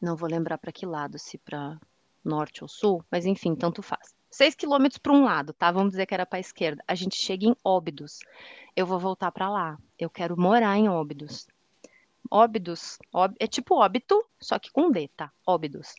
Não 0.00 0.16
vou 0.16 0.28
lembrar 0.28 0.58
para 0.58 0.72
que 0.72 0.84
lado, 0.84 1.16
se 1.16 1.38
para 1.38 1.78
norte 2.24 2.64
ou 2.64 2.68
sul, 2.68 3.04
mas 3.08 3.24
enfim, 3.24 3.54
tanto 3.54 3.82
faz. 3.82 4.12
Seis 4.28 4.56
quilômetros 4.56 4.98
para 4.98 5.12
um 5.12 5.22
lado, 5.22 5.52
tá? 5.52 5.70
Vamos 5.70 5.92
dizer 5.92 6.06
que 6.06 6.14
era 6.14 6.26
para 6.26 6.38
a 6.38 6.40
esquerda. 6.40 6.82
A 6.88 6.94
gente 6.96 7.14
chega 7.14 7.46
em 7.46 7.54
Óbidos. 7.62 8.18
Eu 8.74 8.84
vou 8.84 8.98
voltar 8.98 9.30
para 9.30 9.48
lá. 9.48 9.78
Eu 9.96 10.10
quero 10.10 10.36
morar 10.36 10.76
em 10.76 10.88
Óbidos. 10.88 11.46
Óbidos 12.28 12.98
é 13.38 13.46
tipo 13.46 13.76
óbito, 13.76 14.26
só 14.40 14.58
que 14.58 14.72
com 14.72 14.90
D, 14.90 15.08
tá? 15.16 15.30
Óbidos 15.46 15.94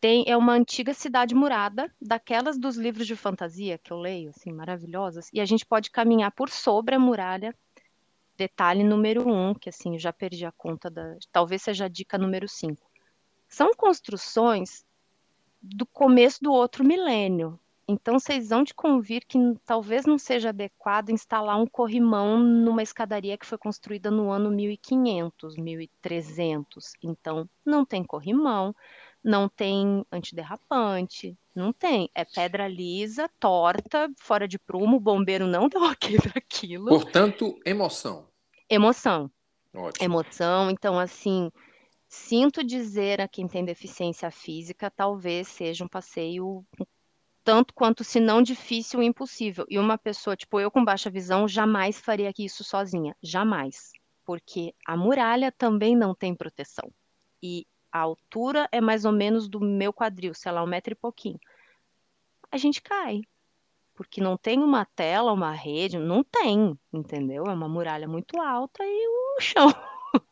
tem 0.00 0.24
é 0.26 0.36
uma 0.36 0.52
antiga 0.52 0.94
cidade 0.94 1.34
murada, 1.34 1.92
daquelas 2.00 2.58
dos 2.58 2.76
livros 2.76 3.06
de 3.06 3.16
fantasia 3.16 3.78
que 3.78 3.92
eu 3.92 3.98
leio, 3.98 4.30
assim, 4.30 4.52
maravilhosas, 4.52 5.28
e 5.32 5.40
a 5.40 5.44
gente 5.44 5.66
pode 5.66 5.90
caminhar 5.90 6.30
por 6.32 6.48
sobre 6.50 6.94
a 6.94 6.98
muralha. 6.98 7.54
Detalhe 8.36 8.84
número 8.84 9.28
um, 9.28 9.52
que 9.52 9.68
assim, 9.68 9.94
eu 9.94 9.98
já 9.98 10.12
perdi 10.12 10.44
a 10.46 10.52
conta 10.52 10.88
da. 10.88 11.16
Talvez 11.32 11.62
seja 11.62 11.86
a 11.86 11.88
dica 11.88 12.16
número 12.16 12.48
cinco. 12.48 12.88
São 13.48 13.72
construções 13.74 14.84
do 15.60 15.84
começo 15.84 16.42
do 16.42 16.52
outro 16.52 16.84
milênio. 16.84 17.58
Então, 17.90 18.18
vocês 18.18 18.50
vão 18.50 18.62
de 18.62 18.74
convir 18.74 19.24
que 19.26 19.38
talvez 19.64 20.04
não 20.04 20.18
seja 20.18 20.50
adequado 20.50 21.08
instalar 21.08 21.58
um 21.58 21.66
corrimão 21.66 22.38
numa 22.38 22.82
escadaria 22.82 23.38
que 23.38 23.46
foi 23.46 23.56
construída 23.56 24.10
no 24.10 24.30
ano 24.30 24.50
1500, 24.50 25.56
1300. 25.56 26.92
Então, 27.02 27.48
não 27.64 27.86
tem 27.86 28.04
corrimão, 28.04 28.76
não 29.22 29.48
tem 29.48 30.04
antiderrapante, 30.10 31.36
não 31.54 31.72
tem. 31.72 32.10
É 32.14 32.24
pedra 32.24 32.68
lisa, 32.68 33.28
torta, 33.40 34.10
fora 34.18 34.46
de 34.46 34.58
prumo, 34.58 34.96
o 34.96 35.00
bombeiro 35.00 35.46
não 35.46 35.68
deu 35.70 35.82
ok 35.82 36.18
para 36.18 36.38
aquilo. 36.38 36.86
Portanto, 36.86 37.58
emoção. 37.64 38.28
Emoção. 38.68 39.30
Ótimo. 39.74 40.04
Emoção, 40.04 40.70
então 40.70 40.98
assim, 40.98 41.50
sinto 42.08 42.64
dizer 42.64 43.20
a 43.20 43.28
quem 43.28 43.46
tem 43.46 43.64
deficiência 43.64 44.30
física, 44.30 44.90
talvez 44.90 45.48
seja 45.48 45.84
um 45.84 45.88
passeio 45.88 46.64
tanto 47.44 47.72
quanto 47.72 48.04
se 48.04 48.20
não 48.20 48.42
difícil 48.42 49.02
impossível. 49.02 49.64
E 49.68 49.78
uma 49.78 49.96
pessoa, 49.96 50.36
tipo 50.36 50.60
eu 50.60 50.70
com 50.70 50.84
baixa 50.84 51.10
visão, 51.10 51.48
jamais 51.48 51.98
faria 51.98 52.32
isso 52.38 52.62
sozinha, 52.62 53.16
jamais, 53.22 53.90
porque 54.24 54.74
a 54.86 54.96
muralha 54.96 55.50
também 55.52 55.96
não 55.96 56.14
tem 56.14 56.34
proteção. 56.34 56.90
E 57.42 57.66
a 57.92 58.00
altura 58.00 58.68
é 58.72 58.80
mais 58.80 59.04
ou 59.04 59.12
menos 59.12 59.48
do 59.48 59.60
meu 59.60 59.92
quadril, 59.92 60.34
sei 60.34 60.52
lá, 60.52 60.62
um 60.62 60.66
metro 60.66 60.92
e 60.92 60.96
pouquinho. 60.96 61.38
A 62.50 62.56
gente 62.56 62.82
cai. 62.82 63.22
Porque 63.94 64.20
não 64.20 64.36
tem 64.36 64.60
uma 64.60 64.84
tela, 64.84 65.32
uma 65.32 65.52
rede, 65.52 65.98
não 65.98 66.22
tem, 66.22 66.78
entendeu? 66.92 67.46
É 67.46 67.52
uma 67.52 67.68
muralha 67.68 68.06
muito 68.06 68.40
alta 68.40 68.84
e 68.84 69.08
o 69.08 69.40
chão. 69.40 69.68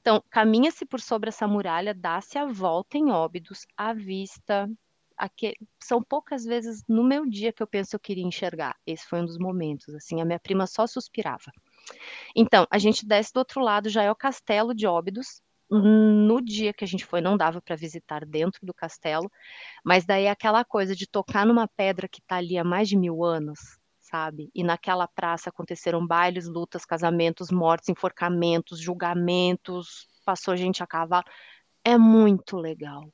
Então, 0.00 0.22
caminha-se 0.30 0.84
por 0.84 1.00
sobre 1.00 1.30
essa 1.30 1.48
muralha, 1.48 1.94
dá-se 1.94 2.38
a 2.38 2.44
volta 2.44 2.98
em 2.98 3.10
Óbidos, 3.10 3.66
à 3.76 3.94
vista. 3.94 4.70
Aqui, 5.16 5.56
são 5.82 6.02
poucas 6.02 6.44
vezes 6.44 6.84
no 6.86 7.02
meu 7.02 7.24
dia 7.26 7.52
que 7.52 7.62
eu 7.62 7.66
penso 7.66 7.90
que 7.90 7.96
eu 7.96 8.00
queria 8.00 8.24
enxergar. 8.24 8.76
Esse 8.86 9.06
foi 9.06 9.22
um 9.22 9.24
dos 9.24 9.38
momentos, 9.38 9.94
assim, 9.94 10.20
a 10.20 10.26
minha 10.26 10.38
prima 10.38 10.66
só 10.66 10.86
suspirava. 10.86 11.50
Então, 12.34 12.66
a 12.70 12.78
gente 12.78 13.06
desce 13.06 13.32
do 13.32 13.38
outro 13.38 13.60
lado, 13.60 13.88
já 13.88 14.02
é 14.02 14.10
o 14.10 14.14
castelo 14.14 14.74
de 14.74 14.86
Óbidos, 14.86 15.40
no 15.70 16.40
dia 16.40 16.72
que 16.72 16.84
a 16.84 16.86
gente 16.86 17.04
foi, 17.04 17.20
não 17.20 17.36
dava 17.36 17.60
para 17.60 17.76
visitar 17.76 18.24
dentro 18.24 18.64
do 18.64 18.72
castelo, 18.72 19.30
mas 19.84 20.04
daí 20.04 20.24
é 20.24 20.30
aquela 20.30 20.64
coisa 20.64 20.94
de 20.94 21.06
tocar 21.06 21.44
numa 21.44 21.66
pedra 21.66 22.08
que 22.08 22.20
está 22.20 22.36
ali 22.36 22.56
há 22.56 22.64
mais 22.64 22.88
de 22.88 22.96
mil 22.96 23.24
anos, 23.24 23.58
sabe? 23.98 24.50
E 24.54 24.62
naquela 24.62 25.08
praça 25.08 25.50
aconteceram 25.50 26.06
bailes, 26.06 26.46
lutas, 26.46 26.84
casamentos, 26.84 27.50
mortes, 27.50 27.88
enforcamentos, 27.88 28.80
julgamentos, 28.80 30.08
passou 30.24 30.56
gente 30.56 30.82
a 30.82 30.86
cavalo. 30.86 31.24
É 31.84 31.98
muito 31.98 32.56
legal, 32.56 33.12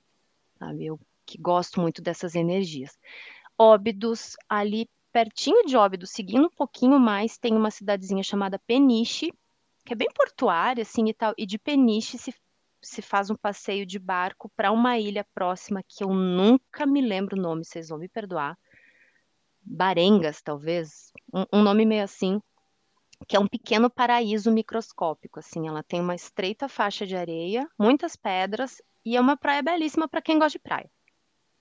sabe? 0.58 0.86
Eu 0.86 1.00
que 1.24 1.38
gosto 1.38 1.80
muito 1.80 2.02
dessas 2.02 2.34
energias. 2.34 2.98
Óbidos, 3.58 4.36
ali 4.48 4.88
pertinho 5.12 5.64
de 5.66 5.76
Óbidos, 5.76 6.10
seguindo 6.10 6.46
um 6.46 6.50
pouquinho 6.50 6.98
mais, 6.98 7.38
tem 7.38 7.54
uma 7.54 7.70
cidadezinha 7.70 8.22
chamada 8.22 8.58
Peniche, 8.58 9.32
que 9.84 9.92
é 9.92 9.96
bem 9.96 10.08
portuária, 10.14 10.82
assim, 10.82 11.08
e 11.08 11.14
tal, 11.14 11.34
e 11.36 11.46
de 11.46 11.58
Peniche 11.58 12.18
se, 12.18 12.34
se 12.80 13.02
faz 13.02 13.30
um 13.30 13.36
passeio 13.36 13.84
de 13.84 13.98
barco 13.98 14.50
para 14.56 14.70
uma 14.72 14.98
ilha 14.98 15.26
próxima 15.34 15.82
que 15.82 16.04
eu 16.04 16.12
nunca 16.12 16.86
me 16.86 17.00
lembro 17.00 17.36
o 17.36 17.40
nome, 17.40 17.64
vocês 17.64 17.88
vão 17.88 17.98
me 17.98 18.08
perdoar. 18.08 18.58
Barengas, 19.64 20.42
talvez, 20.42 21.12
um, 21.32 21.58
um 21.58 21.62
nome 21.62 21.84
meio 21.84 22.02
assim, 22.02 22.40
que 23.28 23.36
é 23.36 23.40
um 23.40 23.46
pequeno 23.46 23.88
paraíso 23.88 24.50
microscópico, 24.50 25.38
assim, 25.38 25.68
ela 25.68 25.82
tem 25.82 26.00
uma 26.00 26.14
estreita 26.14 26.68
faixa 26.68 27.06
de 27.06 27.16
areia, 27.16 27.68
muitas 27.78 28.16
pedras, 28.16 28.82
e 29.04 29.16
é 29.16 29.20
uma 29.20 29.36
praia 29.36 29.62
belíssima 29.62 30.08
para 30.08 30.22
quem 30.22 30.38
gosta 30.38 30.58
de 30.58 30.62
praia. 30.62 30.90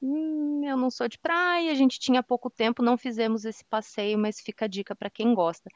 Hum, 0.02 0.64
eu 0.66 0.76
não 0.76 0.90
sou 0.90 1.08
de 1.08 1.20
praia, 1.20 1.72
a 1.72 1.76
gente 1.76 2.00
tinha 2.00 2.24
pouco 2.24 2.50
tempo, 2.50 2.82
não 2.82 2.98
fizemos 2.98 3.46
esse 3.46 3.64
passeio, 3.66 4.18
mas 4.18 4.42
fica 4.42 4.66
a 4.66 4.68
dica 4.68 4.96
para 4.96 5.12
quem 5.12 5.34
gosta. 5.36 5.70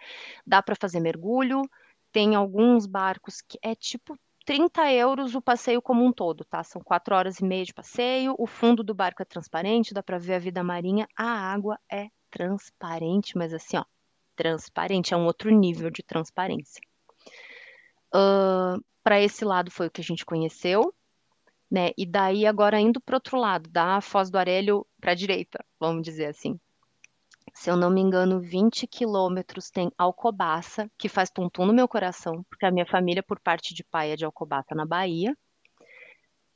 Dá 0.45 0.63
para 0.63 0.75
fazer 0.75 0.99
mergulho, 0.99 1.62
tem 2.15 2.34
alguns 2.34 2.86
barcos 2.86 3.41
que 3.41 3.60
é 3.62 3.75
tipo 3.75 4.17
30 4.45 4.89
euros 4.93 5.36
o 5.36 5.41
passeio 5.41 5.82
como 5.82 6.01
um 6.06 6.13
todo, 6.13 6.45
tá? 6.45 6.63
São 6.63 6.82
quatro 6.82 7.13
horas 7.13 7.41
e 7.41 7.43
meia 7.43 7.65
de 7.65 7.73
passeio. 7.73 8.34
O 8.39 8.47
fundo 8.47 8.86
do 8.86 8.93
barco 8.93 9.21
é 9.21 9.25
transparente, 9.25 9.93
dá 9.93 10.01
para 10.01 10.17
ver 10.17 10.36
a 10.36 10.39
vida 10.39 10.63
marinha. 10.63 11.10
A 11.13 11.25
água 11.25 11.78
é 11.91 12.08
transparente, 12.32 13.38
mas 13.38 13.54
assim, 13.54 13.75
ó, 13.75 13.84
transparente, 14.34 15.13
é 15.13 15.17
um 15.17 15.25
outro 15.25 15.51
nível 15.51 15.89
de 15.89 16.01
transparência. 16.04 16.80
Uh, 18.15 18.82
para 19.04 19.19
esse 19.19 19.43
lado 19.43 19.69
foi 19.69 19.88
o 19.88 19.91
que 19.91 19.99
a 19.99 20.04
gente 20.04 20.25
conheceu, 20.25 20.95
né? 21.69 21.89
E 21.97 22.06
daí 22.06 22.45
agora 22.45 22.80
indo 22.80 23.01
para 23.01 23.17
outro 23.17 23.38
lado, 23.38 23.69
da 23.69 23.99
Foz 23.99 24.30
do 24.30 24.38
Arelho 24.38 24.88
para 25.01 25.12
a 25.12 25.15
direita, 25.15 25.62
vamos 25.78 26.01
dizer 26.01 26.28
assim. 26.28 26.58
Se 27.55 27.69
eu 27.69 27.77
não 27.77 27.89
me 27.89 28.01
engano, 28.01 28.41
20 28.41 28.85
quilômetros 28.85 29.71
tem 29.71 29.89
Alcobaça, 29.97 30.91
que 30.97 31.07
faz 31.07 31.29
tum-tum 31.29 31.65
no 31.65 31.73
meu 31.73 31.87
coração, 31.87 32.43
porque 32.49 32.65
a 32.65 32.71
minha 32.71 32.85
família, 32.85 33.23
por 33.23 33.39
parte 33.39 33.73
de 33.73 33.81
pai, 33.81 34.11
é 34.11 34.15
de 34.17 34.25
Alcobaça, 34.25 34.75
na 34.75 34.85
Bahia. 34.85 35.35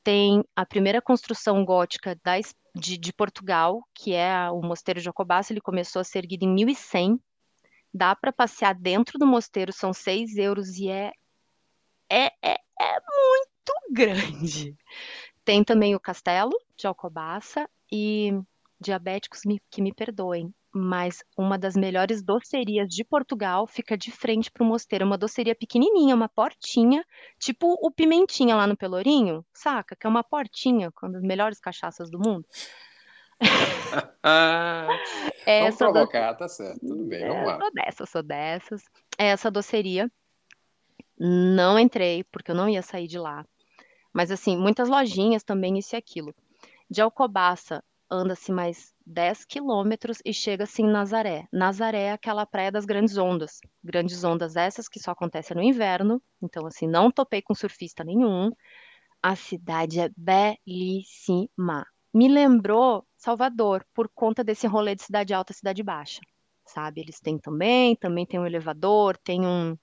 Tem 0.03 0.43
a 0.53 0.65
primeira 0.65 1.01
construção 1.01 1.63
gótica 1.63 2.19
da, 2.21 2.33
de, 2.75 2.97
de, 2.97 3.13
Portugal, 3.13 3.81
que 3.95 4.13
é 4.13 4.51
o 4.51 4.61
Mosteiro 4.61 4.99
de 4.99 5.07
Alcobaça. 5.07 5.53
Ele 5.53 5.61
começou 5.61 6.01
a 6.01 6.03
ser 6.03 6.19
erguido 6.19 6.43
em 6.43 6.53
1100. 6.53 7.17
Dá 7.93 8.13
para 8.13 8.33
passear 8.33 8.75
dentro 8.75 9.17
do 9.17 9.25
mosteiro, 9.25 9.71
são 9.71 9.93
6 9.93 10.35
euros 10.35 10.77
e 10.77 10.89
é, 10.89 11.13
é, 12.09 12.25
é, 12.43 12.57
é 12.79 12.99
muito 12.99 13.93
grande. 13.93 14.75
Tem 15.45 15.63
também 15.63 15.95
o 15.95 15.99
Castelo 15.99 16.55
de 16.77 16.85
Alcobaça 16.85 17.69
e 17.89 18.33
diabéticos 18.79 19.41
me, 19.45 19.61
que 19.71 19.81
me 19.81 19.93
perdoem, 19.93 20.53
mas 20.73 21.23
uma 21.37 21.57
das 21.57 21.75
melhores 21.75 22.21
docerias 22.21 22.87
de 22.87 23.03
Portugal 23.03 23.65
fica 23.65 23.97
de 23.97 24.11
frente 24.11 24.51
para 24.51 24.63
o 24.63 24.65
mosteiro. 24.65 25.05
Uma 25.05 25.17
doceria 25.17 25.55
pequenininha, 25.55 26.15
uma 26.15 26.29
portinha, 26.29 27.03
tipo 27.39 27.73
o 27.81 27.91
Pimentinha 27.91 28.55
lá 28.55 28.67
no 28.67 28.77
Pelourinho, 28.77 29.45
saca? 29.53 29.95
Que 29.95 30.05
é 30.05 30.09
uma 30.09 30.23
portinha 30.23 30.91
com 30.91 31.07
as 31.07 31.21
melhores 31.21 31.59
cachaças 31.59 32.09
do 32.09 32.19
mundo. 32.19 32.45
vamos 35.61 35.77
provocar, 35.77 36.33
do... 36.33 36.37
tá 36.39 36.47
certo, 36.47 36.79
tudo 36.81 37.05
bem, 37.05 37.27
vamos 37.27 37.47
lá. 37.47 37.55
É, 37.55 37.59
sou 37.59 37.71
dessas, 37.71 38.09
sou 38.09 38.23
dessas. 38.23 38.83
Essa 39.17 39.51
doceria, 39.51 40.11
não 41.17 41.79
entrei, 41.79 42.23
porque 42.25 42.51
eu 42.51 42.55
não 42.55 42.69
ia 42.69 42.81
sair 42.81 43.07
de 43.07 43.17
lá. 43.17 43.45
Mas, 44.13 44.31
assim, 44.31 44.57
muitas 44.57 44.89
lojinhas 44.89 45.43
também, 45.43 45.77
isso 45.77 45.95
e 45.95 45.97
aquilo. 45.97 46.33
De 46.89 47.01
Alcobaça, 47.01 47.83
anda-se 48.09 48.51
mais 48.51 48.93
10 49.05 49.45
quilômetros 49.45 50.19
e 50.25 50.33
chega-se 50.33 50.81
em 50.81 50.87
Nazaré. 50.87 51.47
Nazaré 51.51 52.03
é 52.03 52.11
aquela 52.11 52.45
praia 52.45 52.71
das 52.71 52.85
grandes 52.85 53.17
ondas. 53.17 53.59
Grandes 53.83 54.23
ondas 54.23 54.55
essas 54.55 54.87
que 54.87 54.99
só 54.99 55.11
acontecem 55.11 55.55
no 55.55 55.63
inverno. 55.63 56.21
Então, 56.41 56.65
assim, 56.65 56.87
não 56.87 57.11
topei 57.11 57.41
com 57.41 57.53
surfista 57.53 58.03
nenhum. 58.03 58.51
A 59.21 59.35
cidade 59.35 59.99
é 59.99 60.09
belíssima. 60.15 61.85
Me 62.13 62.27
lembrou 62.27 63.05
Salvador, 63.17 63.85
por 63.93 64.09
conta 64.09 64.43
desse 64.43 64.65
rolê 64.65 64.95
de 64.95 65.03
cidade 65.03 65.33
alta, 65.33 65.53
cidade 65.53 65.83
baixa. 65.83 66.21
Sabe? 66.65 67.01
Eles 67.01 67.19
têm 67.19 67.37
também, 67.37 67.95
também 67.95 68.25
tem 68.25 68.39
um 68.39 68.45
elevador, 68.45 69.17
tem 69.17 69.45
um. 69.45 69.77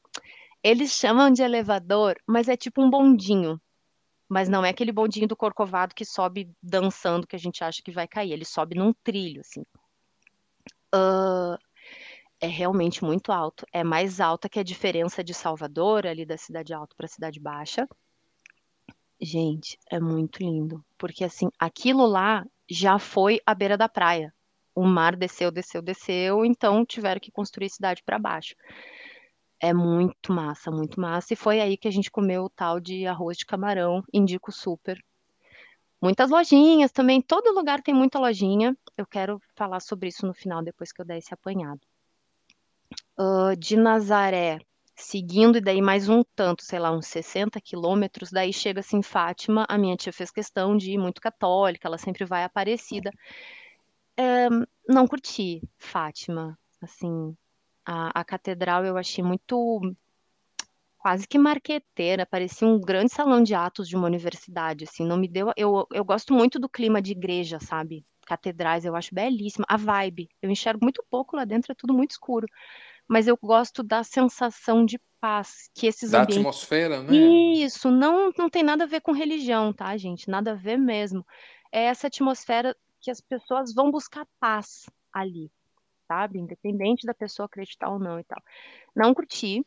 Eles 0.62 0.92
chamam 0.92 1.30
de 1.30 1.42
elevador, 1.42 2.16
mas 2.26 2.48
é 2.48 2.56
tipo 2.56 2.82
um 2.82 2.90
bondinho. 2.90 3.60
Mas 4.28 4.48
não 4.48 4.64
é 4.64 4.70
aquele 4.70 4.92
bondinho 4.92 5.28
do 5.28 5.36
Corcovado 5.36 5.94
que 5.94 6.04
sobe 6.04 6.50
dançando 6.62 7.26
que 7.26 7.36
a 7.36 7.38
gente 7.38 7.62
acha 7.62 7.80
que 7.82 7.92
vai 7.92 8.08
cair. 8.08 8.32
Ele 8.32 8.44
sobe 8.44 8.76
num 8.76 8.92
trilho, 8.92 9.40
assim. 9.40 9.62
Uh, 10.94 11.56
é 12.40 12.46
realmente 12.46 13.04
muito 13.04 13.32
alto. 13.32 13.64
É 13.72 13.84
mais 13.84 14.20
alta 14.20 14.48
que 14.48 14.58
a 14.58 14.64
diferença 14.64 15.22
de 15.22 15.32
Salvador, 15.32 16.06
ali 16.06 16.24
da 16.24 16.36
cidade 16.36 16.74
alta 16.74 16.94
para 16.96 17.06
a 17.06 17.08
cidade 17.08 17.40
baixa. 17.40 17.88
Gente, 19.20 19.78
é 19.90 19.98
muito 19.98 20.42
lindo. 20.42 20.84
Porque, 20.98 21.24
assim, 21.24 21.48
aquilo 21.58 22.06
lá 22.06 22.44
já 22.68 22.98
foi 22.98 23.40
à 23.46 23.54
beira 23.54 23.76
da 23.76 23.88
praia. 23.88 24.34
O 24.74 24.84
mar 24.84 25.16
desceu, 25.16 25.50
desceu, 25.50 25.80
desceu, 25.80 26.44
então 26.44 26.84
tiveram 26.84 27.20
que 27.20 27.30
construir 27.30 27.70
cidade 27.70 28.02
para 28.04 28.18
baixo. 28.18 28.54
É 29.66 29.74
muito 29.74 30.32
massa, 30.32 30.70
muito 30.70 31.00
massa. 31.00 31.32
E 31.32 31.36
foi 31.36 31.60
aí 31.60 31.76
que 31.76 31.88
a 31.88 31.90
gente 31.90 32.08
comeu 32.08 32.44
o 32.44 32.48
tal 32.48 32.78
de 32.78 33.04
arroz 33.04 33.36
de 33.36 33.44
camarão, 33.44 34.00
indico 34.12 34.52
super. 34.52 34.96
Muitas 36.00 36.30
lojinhas 36.30 36.92
também, 36.92 37.20
todo 37.20 37.52
lugar 37.52 37.82
tem 37.82 37.92
muita 37.92 38.16
lojinha. 38.20 38.76
Eu 38.96 39.04
quero 39.04 39.42
falar 39.56 39.80
sobre 39.80 40.08
isso 40.08 40.24
no 40.24 40.32
final, 40.32 40.62
depois 40.62 40.92
que 40.92 41.00
eu 41.00 41.04
der 41.04 41.18
esse 41.18 41.34
apanhado. 41.34 41.80
Uh, 43.18 43.56
de 43.58 43.76
Nazaré, 43.76 44.60
seguindo, 44.94 45.58
e 45.58 45.60
daí 45.60 45.82
mais 45.82 46.08
um 46.08 46.22
tanto, 46.36 46.62
sei 46.62 46.78
lá, 46.78 46.92
uns 46.92 47.08
60 47.08 47.60
quilômetros, 47.60 48.30
daí 48.30 48.52
chega-se 48.52 48.94
em 48.94 49.02
Fátima. 49.02 49.66
A 49.68 49.76
minha 49.76 49.96
tia 49.96 50.12
fez 50.12 50.30
questão 50.30 50.76
de 50.76 50.92
ir 50.92 50.98
muito 50.98 51.20
católica, 51.20 51.88
ela 51.88 51.98
sempre 51.98 52.24
vai 52.24 52.44
Aparecida. 52.44 53.10
Não 54.88 55.08
curti 55.08 55.60
Fátima, 55.76 56.56
assim, 56.80 57.36
a, 57.86 58.20
a 58.20 58.24
catedral 58.24 58.84
eu 58.84 58.98
achei 58.98 59.22
muito 59.22 59.80
quase 60.98 61.28
que 61.28 61.38
marqueteira, 61.38 62.26
parecia 62.26 62.66
um 62.66 62.80
grande 62.80 63.12
salão 63.12 63.40
de 63.40 63.54
atos 63.54 63.88
de 63.88 63.94
uma 63.94 64.08
universidade, 64.08 64.82
assim, 64.84 65.06
não 65.06 65.16
me 65.16 65.28
deu, 65.28 65.52
eu, 65.56 65.86
eu 65.92 66.04
gosto 66.04 66.34
muito 66.34 66.58
do 66.58 66.68
clima 66.68 67.00
de 67.00 67.12
igreja, 67.12 67.60
sabe? 67.60 68.04
Catedrais, 68.26 68.84
eu 68.84 68.96
acho 68.96 69.14
belíssima, 69.14 69.64
a 69.68 69.76
vibe, 69.76 70.28
eu 70.42 70.50
enxergo 70.50 70.84
muito 70.84 71.04
pouco 71.08 71.36
lá 71.36 71.44
dentro, 71.44 71.70
é 71.70 71.76
tudo 71.76 71.94
muito 71.94 72.10
escuro, 72.10 72.48
mas 73.06 73.28
eu 73.28 73.38
gosto 73.40 73.84
da 73.84 74.02
sensação 74.02 74.84
de 74.84 75.00
paz 75.20 75.70
que 75.72 75.86
esses 75.86 76.10
da 76.10 76.22
ambientes... 76.22 76.38
atmosfera, 76.38 77.00
né? 77.00 77.14
Isso, 77.14 77.88
não, 77.88 78.32
não 78.36 78.50
tem 78.50 78.64
nada 78.64 78.82
a 78.82 78.88
ver 78.88 79.00
com 79.00 79.12
religião, 79.12 79.72
tá, 79.72 79.96
gente? 79.96 80.28
Nada 80.28 80.52
a 80.52 80.56
ver 80.56 80.76
mesmo. 80.76 81.24
É 81.70 81.84
essa 81.84 82.08
atmosfera 82.08 82.76
que 83.00 83.12
as 83.12 83.20
pessoas 83.20 83.72
vão 83.72 83.92
buscar 83.92 84.26
paz 84.40 84.86
ali, 85.12 85.52
sabe? 86.06 86.38
Independente 86.38 87.06
da 87.06 87.14
pessoa 87.14 87.46
acreditar 87.46 87.90
ou 87.90 87.98
não 87.98 88.18
e 88.18 88.24
tal. 88.24 88.40
Não 88.94 89.14
curti, 89.14 89.64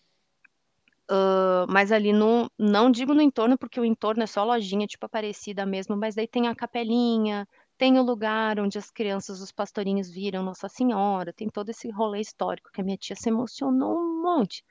uh, 1.09 1.65
mas 1.69 1.91
ali 1.91 2.13
no, 2.13 2.49
não 2.57 2.91
digo 2.91 3.13
no 3.13 3.21
entorno, 3.21 3.57
porque 3.57 3.79
o 3.79 3.85
entorno 3.85 4.23
é 4.23 4.27
só 4.27 4.43
lojinha, 4.43 4.87
tipo 4.87 5.05
Aparecida 5.05 5.65
mesmo, 5.65 5.95
mas 5.97 6.15
daí 6.15 6.27
tem 6.27 6.47
a 6.47 6.55
capelinha, 6.55 7.47
tem 7.77 7.97
o 7.97 8.03
lugar 8.03 8.59
onde 8.59 8.77
as 8.77 8.91
crianças, 8.91 9.41
os 9.41 9.51
pastorinhos 9.51 10.09
viram 10.09 10.43
Nossa 10.43 10.69
Senhora, 10.69 11.33
tem 11.33 11.49
todo 11.49 11.69
esse 11.69 11.89
rolê 11.89 12.19
histórico 12.21 12.71
que 12.71 12.81
a 12.81 12.83
minha 12.83 12.97
tia 12.97 13.15
se 13.15 13.29
emocionou 13.29 13.97
um 13.97 14.21
monte. 14.21 14.63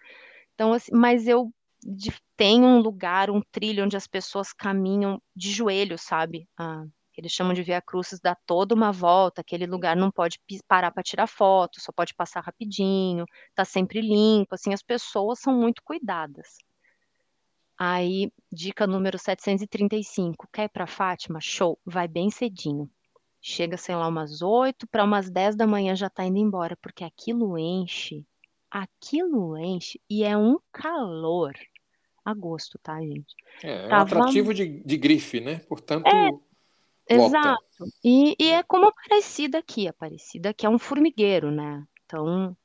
Então, 0.54 0.72
assim, 0.72 0.92
mas 0.92 1.26
eu 1.26 1.52
de, 1.82 2.12
tem 2.36 2.62
um 2.62 2.80
lugar, 2.80 3.30
um 3.30 3.40
trilho 3.52 3.84
onde 3.84 3.96
as 3.96 4.06
pessoas 4.06 4.52
caminham 4.52 5.22
de 5.34 5.50
joelhos, 5.50 6.02
sabe? 6.02 6.48
Eles 7.18 7.32
chamam 7.32 7.52
de 7.52 7.64
Via 7.64 7.82
Crucis, 7.82 8.20
dá 8.20 8.36
toda 8.46 8.76
uma 8.76 8.92
volta, 8.92 9.40
aquele 9.40 9.66
lugar 9.66 9.96
não 9.96 10.08
pode 10.08 10.38
parar 10.68 10.92
para 10.92 11.02
tirar 11.02 11.26
foto, 11.26 11.80
só 11.80 11.90
pode 11.90 12.14
passar 12.14 12.40
rapidinho, 12.40 13.24
tá 13.56 13.64
sempre 13.64 14.00
limpo, 14.00 14.54
assim, 14.54 14.72
as 14.72 14.84
pessoas 14.84 15.40
são 15.40 15.52
muito 15.52 15.82
cuidadas. 15.82 16.58
Aí, 17.76 18.32
dica 18.52 18.86
número 18.86 19.18
735, 19.18 20.46
quer 20.52 20.66
ir 20.66 20.68
para 20.68 20.86
Fátima? 20.86 21.40
Show, 21.40 21.76
vai 21.84 22.06
bem 22.06 22.30
cedinho. 22.30 22.88
Chega, 23.40 23.76
sei 23.76 23.96
lá, 23.96 24.06
umas 24.06 24.40
8 24.40 24.86
para 24.86 25.02
umas 25.02 25.28
10 25.28 25.56
da 25.56 25.66
manhã 25.66 25.96
já 25.96 26.08
tá 26.08 26.24
indo 26.24 26.38
embora, 26.38 26.76
porque 26.80 27.02
aquilo 27.02 27.58
enche, 27.58 28.24
aquilo 28.70 29.58
enche 29.58 30.00
e 30.08 30.22
é 30.22 30.36
um 30.36 30.56
calor. 30.70 31.54
Agosto, 32.24 32.78
tá, 32.80 33.00
gente? 33.00 33.34
É, 33.64 33.88
é 33.88 33.88
um 33.88 33.94
atrativo 33.94 34.54
de, 34.54 34.84
de 34.84 34.96
grife, 34.96 35.40
né? 35.40 35.58
Portanto, 35.68 36.06
é, 36.06 36.30
Exato. 37.08 37.62
E, 38.04 38.36
e 38.38 38.50
é 38.50 38.62
como 38.62 38.86
Aparecida 38.86 39.58
aqui. 39.58 39.88
Aparecida 39.88 40.52
que 40.52 40.66
é 40.66 40.68
um 40.68 40.78
formigueiro, 40.78 41.50
né? 41.50 41.84
Então, 42.04 42.56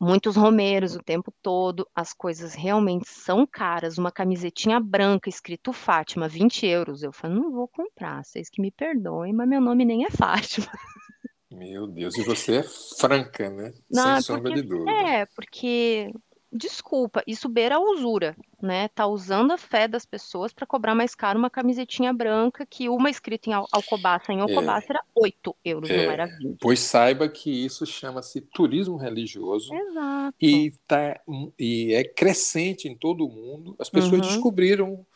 muitos 0.00 0.36
romeiros 0.36 0.94
o 0.94 1.02
tempo 1.02 1.32
todo, 1.42 1.86
as 1.94 2.12
coisas 2.12 2.54
realmente 2.54 3.08
são 3.08 3.46
caras. 3.46 3.98
Uma 3.98 4.12
camisetinha 4.12 4.80
branca 4.80 5.28
escrito 5.28 5.72
Fátima, 5.72 6.28
20 6.28 6.66
euros. 6.66 7.02
Eu 7.02 7.12
falei, 7.12 7.36
não 7.36 7.50
vou 7.50 7.68
comprar, 7.68 8.24
vocês 8.24 8.48
que 8.48 8.60
me 8.60 8.70
perdoem, 8.70 9.32
mas 9.32 9.48
meu 9.48 9.60
nome 9.60 9.84
nem 9.84 10.04
é 10.04 10.10
Fátima. 10.10 10.66
Meu 11.54 11.86
Deus, 11.86 12.16
e 12.16 12.22
você 12.22 12.56
é 12.56 12.62
franca, 12.62 13.50
né? 13.50 13.74
Não, 13.90 14.14
Sem 14.14 14.22
sombra 14.22 14.50
porque, 14.50 14.62
de 14.62 14.68
dúvida. 14.68 14.90
É, 14.90 15.26
porque 15.26 16.10
desculpa, 16.52 17.22
isso 17.26 17.48
beira 17.48 17.76
a 17.76 17.80
usura, 17.80 18.36
né? 18.60 18.88
Tá 18.88 19.06
usando 19.06 19.52
a 19.52 19.58
fé 19.58 19.88
das 19.88 20.04
pessoas 20.04 20.52
para 20.52 20.66
cobrar 20.66 20.94
mais 20.94 21.14
caro 21.14 21.38
uma 21.38 21.48
camisetinha 21.48 22.12
branca 22.12 22.66
que 22.66 22.88
uma 22.88 23.08
escrita 23.08 23.48
em 23.48 23.54
Alcobaça 23.54 24.32
em 24.32 24.38
é. 24.38 24.42
Alcobaça 24.42 24.86
é, 24.88 24.90
era 24.90 25.04
8 25.14 25.56
euros, 25.64 25.90
é, 25.90 26.04
não 26.04 26.12
era 26.12 26.26
20. 26.26 26.58
Pois 26.60 26.80
saiba 26.80 27.28
que 27.28 27.50
isso 27.50 27.86
chama-se 27.86 28.40
turismo 28.42 28.96
religioso. 28.96 29.74
Exato. 29.74 30.36
E, 30.40 30.72
tá, 30.86 31.20
e 31.58 31.94
é 31.94 32.04
crescente 32.04 32.86
em 32.86 32.94
todo 32.94 33.26
o 33.26 33.30
mundo. 33.30 33.74
As 33.78 33.88
pessoas 33.88 34.20
uhum. 34.20 34.28
descobriram 34.28 35.06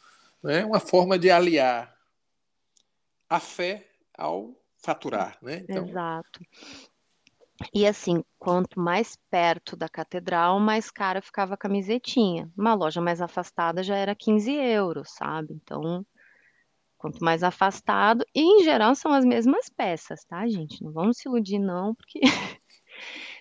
né, 0.42 0.64
uma 0.64 0.80
forma 0.80 1.18
de 1.18 1.30
aliar 1.30 1.94
a 3.28 3.38
fé 3.38 3.86
ao 4.16 4.54
faturar, 4.78 5.36
né? 5.42 5.64
Então, 5.68 5.84
Exato. 5.84 6.40
E 7.72 7.86
assim, 7.86 8.22
quanto 8.38 8.78
mais 8.78 9.16
perto 9.30 9.76
da 9.76 9.88
catedral, 9.88 10.60
mais 10.60 10.90
cara 10.90 11.22
ficava 11.22 11.54
a 11.54 11.56
camisetinha. 11.56 12.50
Uma 12.56 12.74
loja 12.74 13.00
mais 13.00 13.20
afastada 13.20 13.82
já 13.82 13.96
era 13.96 14.14
15 14.14 14.52
euros, 14.52 15.10
sabe? 15.10 15.54
Então, 15.54 16.04
quanto 16.98 17.24
mais 17.24 17.42
afastado, 17.42 18.24
e 18.34 18.40
em 18.40 18.64
geral 18.64 18.94
são 18.94 19.12
as 19.12 19.24
mesmas 19.24 19.68
peças, 19.68 20.24
tá, 20.24 20.46
gente? 20.46 20.82
Não 20.82 20.92
vamos 20.92 21.18
se 21.18 21.28
iludir, 21.28 21.58
não, 21.58 21.94
porque. 21.94 22.20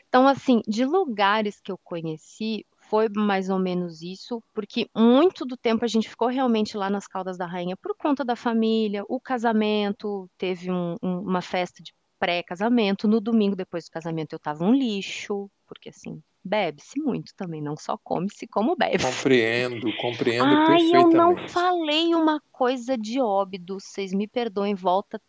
então, 0.07 0.27
assim, 0.27 0.61
de 0.67 0.85
lugares 0.85 1.59
que 1.59 1.71
eu 1.71 1.77
conheci, 1.77 2.65
foi 2.89 3.09
mais 3.09 3.49
ou 3.49 3.59
menos 3.59 4.01
isso, 4.01 4.41
porque 4.53 4.89
muito 4.95 5.45
do 5.45 5.57
tempo 5.57 5.83
a 5.83 5.87
gente 5.87 6.09
ficou 6.09 6.27
realmente 6.27 6.77
lá 6.77 6.89
nas 6.89 7.07
Caldas 7.07 7.37
da 7.37 7.45
Rainha 7.45 7.75
por 7.75 7.95
conta 7.97 8.23
da 8.23 8.35
família, 8.35 9.03
o 9.09 9.19
casamento, 9.19 10.29
teve 10.37 10.71
um, 10.71 10.95
um, 11.01 11.19
uma 11.19 11.41
festa 11.41 11.81
de 11.83 11.91
pré-casamento. 12.19 13.07
No 13.07 13.19
domingo, 13.19 13.55
depois 13.55 13.85
do 13.85 13.91
casamento, 13.91 14.33
eu 14.33 14.39
tava 14.39 14.63
um 14.63 14.73
lixo, 14.73 15.49
porque 15.67 15.89
assim, 15.89 16.21
bebe-se 16.43 16.99
muito 16.99 17.33
também, 17.35 17.61
não 17.61 17.75
só 17.75 17.97
come-se 17.97 18.47
como 18.47 18.75
bebe. 18.75 19.03
Compreendo, 19.03 19.95
compreendo 19.97 20.55
Ai, 20.55 20.65
perfeitamente. 20.65 20.93
eu 20.93 21.11
não 21.11 21.47
falei 21.47 22.13
uma 22.13 22.41
coisa 22.51 22.97
de 22.97 23.19
óbidos, 23.19 23.85
vocês 23.85 24.13
me 24.13 24.27
perdoem, 24.27 24.75
volta 24.75 25.21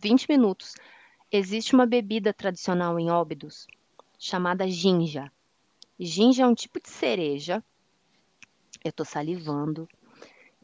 20 0.00 0.26
minutos. 0.28 0.74
Existe 1.30 1.74
uma 1.74 1.86
bebida 1.86 2.32
tradicional 2.32 2.98
em 2.98 3.10
Óbidos 3.10 3.66
chamada 4.18 4.66
ginja. 4.68 5.30
Ginja 5.98 6.44
é 6.44 6.46
um 6.46 6.54
tipo 6.54 6.80
de 6.80 6.88
cereja, 6.88 7.62
eu 8.84 8.92
tô 8.92 9.04
salivando, 9.04 9.88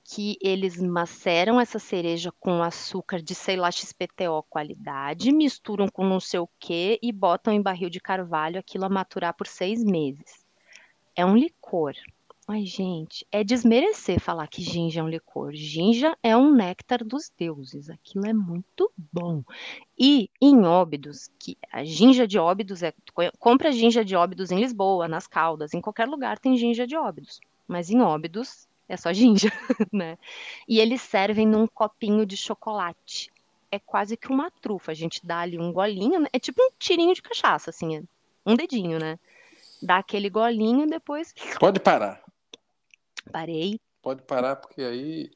que 0.04 0.36
eles 0.42 0.80
maceram 0.80 1.58
essa 1.58 1.78
cereja 1.78 2.30
com 2.38 2.62
açúcar 2.62 3.22
de, 3.22 3.34
sei 3.34 3.56
lá, 3.56 3.70
XPTO 3.70 4.44
qualidade, 4.50 5.32
misturam 5.32 5.88
com 5.88 6.06
não 6.06 6.20
sei 6.20 6.40
o 6.40 6.48
quê 6.58 6.98
e 7.02 7.10
botam 7.10 7.52
em 7.54 7.62
barril 7.62 7.88
de 7.88 8.00
carvalho 8.00 8.60
aquilo 8.60 8.84
a 8.84 8.88
maturar 8.90 9.34
por 9.34 9.46
seis 9.46 9.82
meses. 9.82 10.44
É 11.16 11.24
um 11.24 11.34
licor. 11.34 11.94
Ai, 12.46 12.66
gente, 12.66 13.26
é 13.32 13.42
desmerecer 13.42 14.20
falar 14.20 14.46
que 14.48 14.60
ginja 14.60 15.00
é 15.00 15.02
um 15.02 15.08
licor. 15.08 15.54
Ginja 15.54 16.14
é 16.22 16.36
um 16.36 16.54
néctar 16.54 17.02
dos 17.02 17.32
deuses. 17.38 17.88
Aquilo 17.88 18.26
é 18.26 18.34
muito 18.34 18.92
bom. 19.10 19.42
E 19.98 20.28
em 20.42 20.62
Óbidos, 20.66 21.30
que 21.38 21.56
a 21.72 21.82
ginja 21.82 22.28
de 22.28 22.38
Óbidos 22.38 22.82
é. 22.82 22.92
Compra 23.38 23.72
ginja 23.72 24.04
de 24.04 24.14
Óbidos 24.14 24.50
em 24.50 24.60
Lisboa, 24.60 25.08
nas 25.08 25.26
Caldas, 25.26 25.72
em 25.72 25.80
qualquer 25.80 26.06
lugar 26.06 26.38
tem 26.38 26.54
ginja 26.58 26.86
de 26.86 26.94
Óbidos. 26.94 27.40
Mas 27.66 27.88
em 27.88 28.02
Óbidos 28.02 28.68
é 28.88 28.96
só 28.96 29.12
ginja, 29.12 29.50
né? 29.92 30.18
E 30.68 30.78
eles 30.78 31.02
servem 31.02 31.46
num 31.46 31.66
copinho 31.66 32.26
de 32.26 32.36
chocolate. 32.36 33.32
É 33.70 33.78
quase 33.78 34.16
que 34.16 34.28
uma 34.28 34.50
trufa. 34.50 34.92
A 34.92 34.94
gente 34.94 35.24
dá 35.24 35.40
ali 35.40 35.58
um 35.58 35.72
golinho, 35.72 36.20
né? 36.20 36.28
é 36.32 36.38
tipo 36.38 36.62
um 36.62 36.70
tirinho 36.78 37.14
de 37.14 37.22
cachaça, 37.22 37.70
assim, 37.70 37.96
é 37.96 38.02
um 38.46 38.54
dedinho, 38.54 38.98
né? 38.98 39.18
Dá 39.82 39.98
aquele 39.98 40.30
golinho 40.30 40.84
e 40.84 40.90
depois. 40.90 41.34
Pode 41.58 41.80
parar. 41.80 42.22
Parei. 43.32 43.80
Pode 44.02 44.22
parar, 44.22 44.56
porque 44.56 44.82
aí 44.82 45.30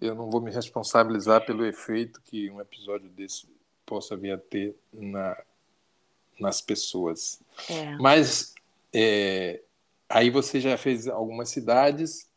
eu 0.00 0.14
não 0.14 0.30
vou 0.30 0.40
me 0.40 0.50
responsabilizar 0.50 1.44
pelo 1.44 1.64
efeito 1.64 2.20
que 2.22 2.50
um 2.50 2.60
episódio 2.60 3.08
desse 3.10 3.48
possa 3.84 4.16
vir 4.16 4.32
a 4.32 4.38
ter 4.38 4.74
na, 4.92 5.36
nas 6.40 6.60
pessoas. 6.60 7.40
É. 7.70 7.96
Mas 7.96 8.54
é, 8.92 9.62
aí 10.08 10.30
você 10.30 10.60
já 10.60 10.76
fez 10.76 11.06
algumas 11.06 11.50
cidades 11.50 12.28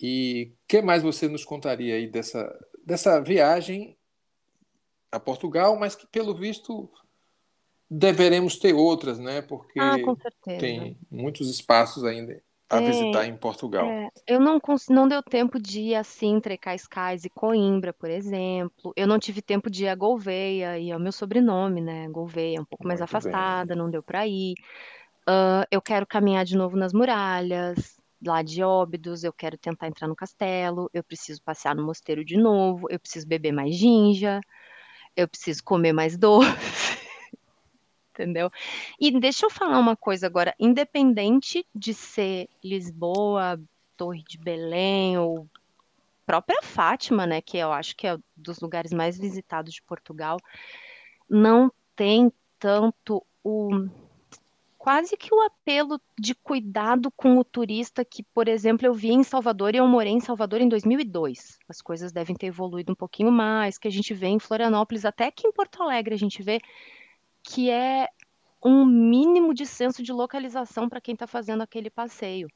e 0.00 0.52
o 0.52 0.56
que 0.68 0.82
mais 0.82 1.02
você 1.02 1.28
nos 1.28 1.44
contaria 1.44 1.94
aí 1.94 2.06
dessa, 2.06 2.52
dessa 2.84 3.20
viagem 3.20 3.96
a 5.10 5.18
Portugal, 5.18 5.78
mas 5.78 5.94
que 5.94 6.06
pelo 6.06 6.34
visto 6.34 6.90
deveremos 7.90 8.58
ter 8.58 8.74
outras, 8.74 9.18
né? 9.18 9.42
Porque 9.42 9.80
Ah, 9.80 9.98
com 10.04 10.16
certeza. 10.16 10.60
tem 10.60 10.98
muitos 11.10 11.48
espaços 11.48 12.04
ainda 12.04 12.40
a 12.68 12.78
Tem. 12.78 12.86
visitar 12.86 13.26
em 13.26 13.36
Portugal. 13.36 13.86
É, 13.86 14.08
eu 14.26 14.40
não, 14.40 14.60
não 14.90 15.06
deu 15.06 15.22
tempo 15.22 15.58
de 15.60 15.80
ir 15.80 15.94
assim 15.94 16.34
entre 16.34 16.58
Cascais 16.58 17.24
e 17.24 17.30
Coimbra, 17.30 17.92
por 17.92 18.10
exemplo. 18.10 18.92
Eu 18.96 19.06
não 19.06 19.18
tive 19.18 19.40
tempo 19.40 19.70
de 19.70 19.84
ir 19.84 19.88
a 19.88 19.94
Gouveia, 19.94 20.78
e 20.78 20.90
é 20.90 20.96
o 20.96 21.00
meu 21.00 21.12
sobrenome, 21.12 21.80
né? 21.80 22.08
Gouveia, 22.08 22.58
é 22.58 22.60
um 22.60 22.64
pouco 22.64 22.86
mais 22.86 23.00
Muito 23.00 23.12
bem. 23.12 23.18
afastada, 23.22 23.76
não 23.76 23.88
deu 23.88 24.02
para 24.02 24.26
ir. 24.26 24.54
Ah, 25.26 25.66
eu 25.70 25.82
quero 25.82 26.06
caminhar 26.06 26.44
de 26.44 26.56
novo 26.56 26.76
nas 26.76 26.92
muralhas, 26.92 27.95
lá 28.24 28.42
de 28.42 28.62
Óbidos, 28.62 29.24
eu 29.24 29.32
quero 29.32 29.58
tentar 29.58 29.88
entrar 29.88 30.08
no 30.08 30.16
castelo, 30.16 30.90
eu 30.92 31.02
preciso 31.02 31.42
passear 31.42 31.74
no 31.74 31.84
mosteiro 31.84 32.24
de 32.24 32.36
novo, 32.36 32.86
eu 32.90 32.98
preciso 32.98 33.26
beber 33.26 33.52
mais 33.52 33.74
ginja, 33.74 34.40
eu 35.14 35.28
preciso 35.28 35.62
comer 35.64 35.92
mais 35.92 36.16
doce. 36.18 36.96
Entendeu? 38.10 38.50
E 38.98 39.18
deixa 39.20 39.44
eu 39.44 39.50
falar 39.50 39.78
uma 39.78 39.94
coisa 39.94 40.26
agora, 40.26 40.54
independente 40.58 41.66
de 41.74 41.92
ser 41.92 42.48
Lisboa, 42.64 43.60
Torre 43.94 44.22
de 44.26 44.38
Belém 44.38 45.18
ou 45.18 45.46
própria 46.24 46.60
Fátima, 46.62 47.26
né, 47.26 47.40
que 47.40 47.56
eu 47.56 47.72
acho 47.72 47.94
que 47.94 48.06
é 48.06 48.18
dos 48.34 48.58
lugares 48.58 48.92
mais 48.92 49.16
visitados 49.16 49.74
de 49.74 49.82
Portugal, 49.82 50.38
não 51.28 51.70
tem 51.94 52.32
tanto 52.58 53.24
o 53.44 53.88
quase 54.86 55.16
que 55.16 55.34
o 55.34 55.42
apelo 55.42 56.00
de 56.16 56.32
cuidado 56.32 57.10
com 57.10 57.38
o 57.38 57.42
turista 57.44 58.04
que, 58.04 58.22
por 58.22 58.46
exemplo, 58.46 58.86
eu 58.86 58.94
vi 58.94 59.08
em 59.10 59.24
Salvador 59.24 59.74
e 59.74 59.78
eu 59.78 59.88
morei 59.88 60.12
em 60.12 60.20
Salvador 60.20 60.60
em 60.60 60.68
2002. 60.68 61.58
As 61.68 61.82
coisas 61.82 62.12
devem 62.12 62.36
ter 62.36 62.46
evoluído 62.46 62.92
um 62.92 62.94
pouquinho 62.94 63.32
mais, 63.32 63.78
que 63.78 63.88
a 63.88 63.90
gente 63.90 64.14
vê 64.14 64.28
em 64.28 64.38
Florianópolis, 64.38 65.04
até 65.04 65.28
que 65.32 65.44
em 65.44 65.50
Porto 65.50 65.82
Alegre 65.82 66.14
a 66.14 66.16
gente 66.16 66.40
vê 66.40 66.60
que 67.42 67.68
é 67.68 68.08
um 68.64 68.84
mínimo 68.86 69.52
de 69.52 69.66
senso 69.66 70.04
de 70.04 70.12
localização 70.12 70.88
para 70.88 71.00
quem 71.00 71.14
está 71.14 71.26
fazendo 71.26 71.64
aquele 71.64 71.90
passeio. 71.90 72.46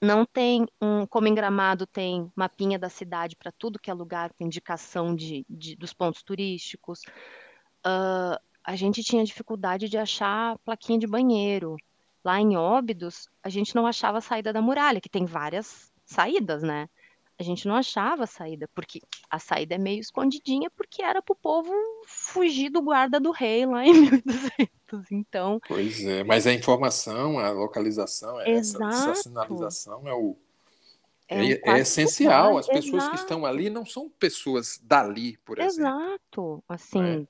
Não 0.00 0.24
tem 0.24 0.64
um, 0.80 1.04
como 1.04 1.26
em 1.26 1.34
Gramado 1.34 1.84
tem 1.84 2.30
mapinha 2.36 2.78
da 2.78 2.88
cidade 2.88 3.34
para 3.34 3.50
tudo 3.50 3.80
que 3.80 3.90
é 3.90 3.94
lugar, 3.94 4.32
com 4.34 4.44
indicação 4.44 5.12
de, 5.16 5.44
de- 5.50 5.74
dos 5.74 5.92
pontos 5.92 6.22
turísticos. 6.22 7.00
Ah, 7.82 8.40
a 8.64 8.74
gente 8.74 9.02
tinha 9.02 9.24
dificuldade 9.24 9.88
de 9.88 9.98
achar 9.98 10.58
plaquinha 10.64 10.98
de 10.98 11.06
banheiro. 11.06 11.76
Lá 12.24 12.40
em 12.40 12.56
Óbidos, 12.56 13.28
a 13.42 13.50
gente 13.50 13.74
não 13.74 13.86
achava 13.86 14.18
a 14.18 14.22
saída 14.22 14.52
da 14.52 14.62
muralha, 14.62 15.00
que 15.00 15.10
tem 15.10 15.26
várias 15.26 15.92
saídas, 16.06 16.62
né? 16.62 16.88
A 17.38 17.42
gente 17.42 17.68
não 17.68 17.74
achava 17.74 18.24
a 18.24 18.26
saída, 18.26 18.66
porque 18.74 19.02
a 19.28 19.38
saída 19.38 19.74
é 19.74 19.78
meio 19.78 20.00
escondidinha, 20.00 20.70
porque 20.70 21.02
era 21.02 21.20
para 21.20 21.32
o 21.32 21.36
povo 21.36 21.72
fugir 22.06 22.70
do 22.70 22.80
guarda 22.80 23.20
do 23.20 23.30
rei 23.32 23.66
lá 23.66 23.84
em 23.84 23.92
1200. 24.10 25.10
Então, 25.10 25.60
Pois 25.66 26.02
é, 26.04 26.24
mas 26.24 26.46
a 26.46 26.52
informação, 26.52 27.38
a 27.38 27.50
localização, 27.50 28.40
essa, 28.40 28.78
essa 28.86 29.10
Exato. 29.10 29.14
sinalização 29.16 30.08
é 30.08 30.14
o 30.14 30.36
é 31.28 31.52
é, 31.52 31.60
é 31.64 31.78
essencial. 31.80 32.52
que 32.52 32.58
As 32.60 32.66
pessoas 32.66 33.02
que 33.04 33.08
exato. 33.08 33.16
estão 33.16 33.46
ali 33.46 33.68
não 33.70 33.84
são 33.84 34.08
pessoas 34.08 34.78
dali, 34.82 35.36
por 35.38 35.58
exemplo. 35.58 35.90
Exato, 35.90 36.64
assim, 36.68 37.26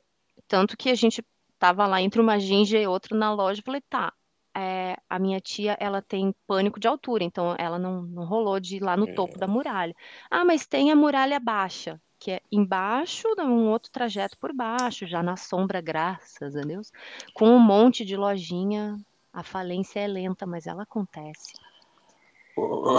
tanto 0.49 0.77
que 0.77 0.91
a 0.91 0.95
gente 0.95 1.25
tava 1.59 1.87
lá 1.87 2.01
entre 2.01 2.21
uma 2.21 2.39
ginja 2.39 2.79
e 2.79 2.87
outra 2.87 3.17
na 3.17 3.33
loja, 3.33 3.63
falei, 3.65 3.81
tá, 3.89 4.13
é, 4.55 4.97
a 5.09 5.19
minha 5.19 5.41
tia, 5.41 5.77
ela 5.81 6.01
tem 6.01 6.35
pânico 6.47 6.79
de 6.79 6.87
altura, 6.87 7.25
então 7.25 7.57
ela 7.59 7.79
não, 7.79 8.03
não 8.03 8.25
rolou 8.25 8.61
de 8.61 8.77
ir 8.77 8.83
lá 8.83 8.97
no 8.97 9.09
É. 9.09 9.15
topo 9.15 9.39
da 9.39 9.49
muralha. 9.49 9.95
Ah, 10.31 10.45
mas 10.45 10.67
tem 10.67 10.93
a 10.93 10.97
muralha 10.97 11.41
baixa, 11.41 12.01
que 12.19 12.31
é 12.31 12.41
embaixo, 12.51 13.27
um 13.41 13.69
outro 13.71 13.91
trajeto 13.91 14.39
por 14.39 14.53
baixo, 14.55 15.07
já 15.07 15.23
na 15.23 15.37
sombra, 15.37 15.81
graças 15.81 16.57
a 16.57 16.61
Deus, 16.61 16.93
com 17.35 17.49
um 17.49 17.59
monte 17.59 18.05
de 18.05 18.17
lojinha, 18.17 18.97
a 19.33 19.43
falência 19.43 20.01
é 20.01 20.07
lenta, 20.07 20.47
mas 20.47 20.67
ela 20.67 20.85
acontece. 20.85 21.55
Ô, 22.57 22.97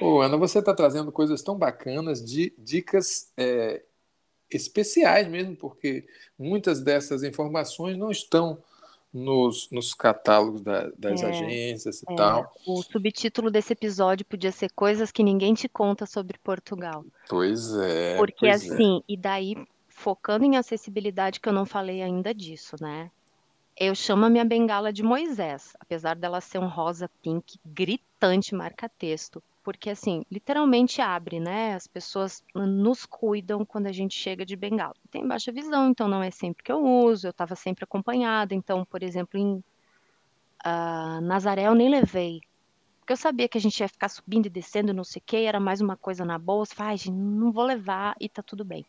ô, 0.00 0.20
Ana, 0.22 0.38
você 0.38 0.60
está 0.60 0.74
trazendo 0.74 1.12
coisas 1.12 1.42
tão 1.42 1.56
bacanas, 1.56 2.24
de 2.24 2.54
dicas 2.58 3.30
é, 3.36 3.82
especiais 4.50 5.28
mesmo, 5.28 5.56
porque 5.56 6.06
muitas 6.38 6.80
dessas 6.82 7.22
informações 7.22 7.96
não 7.96 8.10
estão 8.10 8.58
nos, 9.12 9.70
nos 9.70 9.94
catálogos 9.94 10.60
da- 10.62 10.90
das 10.98 11.22
É, 11.22 11.26
agências 11.28 12.02
e 12.02 12.12
É, 12.12 12.16
tal. 12.16 12.52
o 12.66 12.82
subtítulo 12.82 13.50
desse 13.50 13.72
episódio 13.72 14.26
podia 14.26 14.52
ser 14.52 14.70
Coisas 14.74 15.10
que 15.10 15.22
ninguém 15.22 15.54
te 15.54 15.68
conta 15.68 16.06
sobre 16.06 16.38
Portugal. 16.38 17.04
Pois 17.28 17.74
é, 17.76 18.16
Porque 18.16 18.40
pois 18.40 18.70
é. 18.70 18.74
assim, 18.74 19.02
e 19.08 19.16
daí 19.16 19.56
focando 19.88 20.44
em 20.44 20.56
acessibilidade, 20.56 21.40
que 21.40 21.48
eu 21.48 21.52
não 21.52 21.66
falei 21.66 22.02
ainda 22.02 22.32
disso, 22.34 22.76
né? 22.80 23.10
Eu 23.76 23.94
chamo 23.94 24.24
a 24.24 24.30
minha 24.30 24.44
bengala 24.44 24.92
de 24.92 25.02
Moisés, 25.02 25.72
apesar 25.80 26.14
dela 26.16 26.40
ser 26.40 26.58
um 26.58 26.68
rosa 26.68 27.08
pink 27.22 27.58
gritante 27.64 28.54
marca-texto. 28.54 29.42
Porque 29.68 29.90
assim, 29.90 30.24
literalmente 30.30 31.02
abre, 31.02 31.38
né? 31.38 31.74
As 31.74 31.86
pessoas 31.86 32.42
nos 32.54 33.04
cuidam 33.04 33.66
quando 33.66 33.86
a 33.86 33.92
gente 33.92 34.14
chega 34.14 34.42
de 34.42 34.56
bengala. 34.56 34.94
Tem 35.10 35.28
baixa 35.28 35.52
visão, 35.52 35.90
então 35.90 36.08
não 36.08 36.22
é 36.22 36.30
sempre 36.30 36.64
que 36.64 36.72
eu 36.72 36.82
uso, 36.82 37.26
eu 37.26 37.32
estava 37.32 37.54
sempre 37.54 37.84
acompanhada. 37.84 38.54
Então, 38.54 38.82
por 38.86 39.02
exemplo, 39.02 39.38
em 39.38 39.62
ah, 40.64 41.20
Nazaré 41.20 41.66
eu 41.66 41.74
nem 41.74 41.90
levei. 41.90 42.40
Porque 43.00 43.12
eu 43.12 43.16
sabia 43.18 43.46
que 43.46 43.58
a 43.58 43.60
gente 43.60 43.78
ia 43.78 43.88
ficar 43.90 44.08
subindo 44.08 44.46
e 44.46 44.48
descendo, 44.48 44.94
não 44.94 45.04
sei 45.04 45.20
o 45.20 45.22
que, 45.26 45.36
era 45.36 45.60
mais 45.60 45.82
uma 45.82 45.98
coisa 45.98 46.24
na 46.24 46.38
bolsa. 46.38 46.74
Ai, 46.78 46.96
gente, 46.96 47.12
não 47.12 47.52
vou 47.52 47.64
levar 47.64 48.16
e 48.18 48.26
tá 48.26 48.42
tudo 48.42 48.64
bem. 48.64 48.86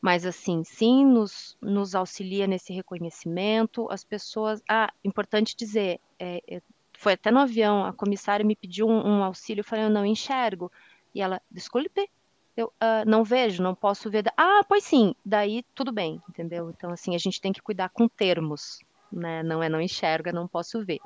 Mas 0.00 0.26
assim, 0.26 0.64
sim, 0.64 1.06
nos, 1.06 1.56
nos 1.62 1.94
auxilia 1.94 2.48
nesse 2.48 2.72
reconhecimento. 2.72 3.86
As 3.92 4.02
pessoas. 4.02 4.60
Ah, 4.68 4.92
importante 5.04 5.54
dizer, 5.56 6.00
é, 6.18 6.42
é, 6.48 6.60
foi 6.96 7.14
até 7.14 7.30
no 7.30 7.40
avião, 7.40 7.84
a 7.84 7.92
comissária 7.92 8.44
me 8.44 8.56
pediu 8.56 8.88
um, 8.88 9.18
um 9.18 9.22
auxílio, 9.24 9.60
eu 9.60 9.64
falei, 9.64 9.84
eu 9.84 9.90
não 9.90 10.04
enxergo. 10.06 10.70
E 11.14 11.20
ela, 11.20 11.40
desculpe, 11.50 12.08
eu 12.56 12.72
"Ah, 12.80 13.04
não 13.06 13.22
vejo, 13.22 13.62
não 13.62 13.74
posso 13.74 14.10
ver. 14.10 14.24
Ah, 14.36 14.60
pois 14.68 14.84
sim, 14.84 15.14
daí 15.24 15.62
tudo 15.74 15.92
bem, 15.92 16.20
entendeu? 16.28 16.70
Então, 16.70 16.90
assim, 16.90 17.14
a 17.14 17.18
gente 17.18 17.40
tem 17.40 17.52
que 17.52 17.62
cuidar 17.62 17.90
com 17.90 18.08
termos, 18.08 18.78
né? 19.12 19.42
Não 19.42 19.62
é 19.62 19.68
não 19.68 19.80
enxerga, 19.80 20.32
não 20.32 20.48
posso 20.48 20.84
ver. 20.84 21.00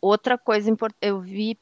Outra 0.00 0.36
coisa 0.36 0.70
importante, 0.70 0.98
eu 1.02 1.20
vi 1.20 1.58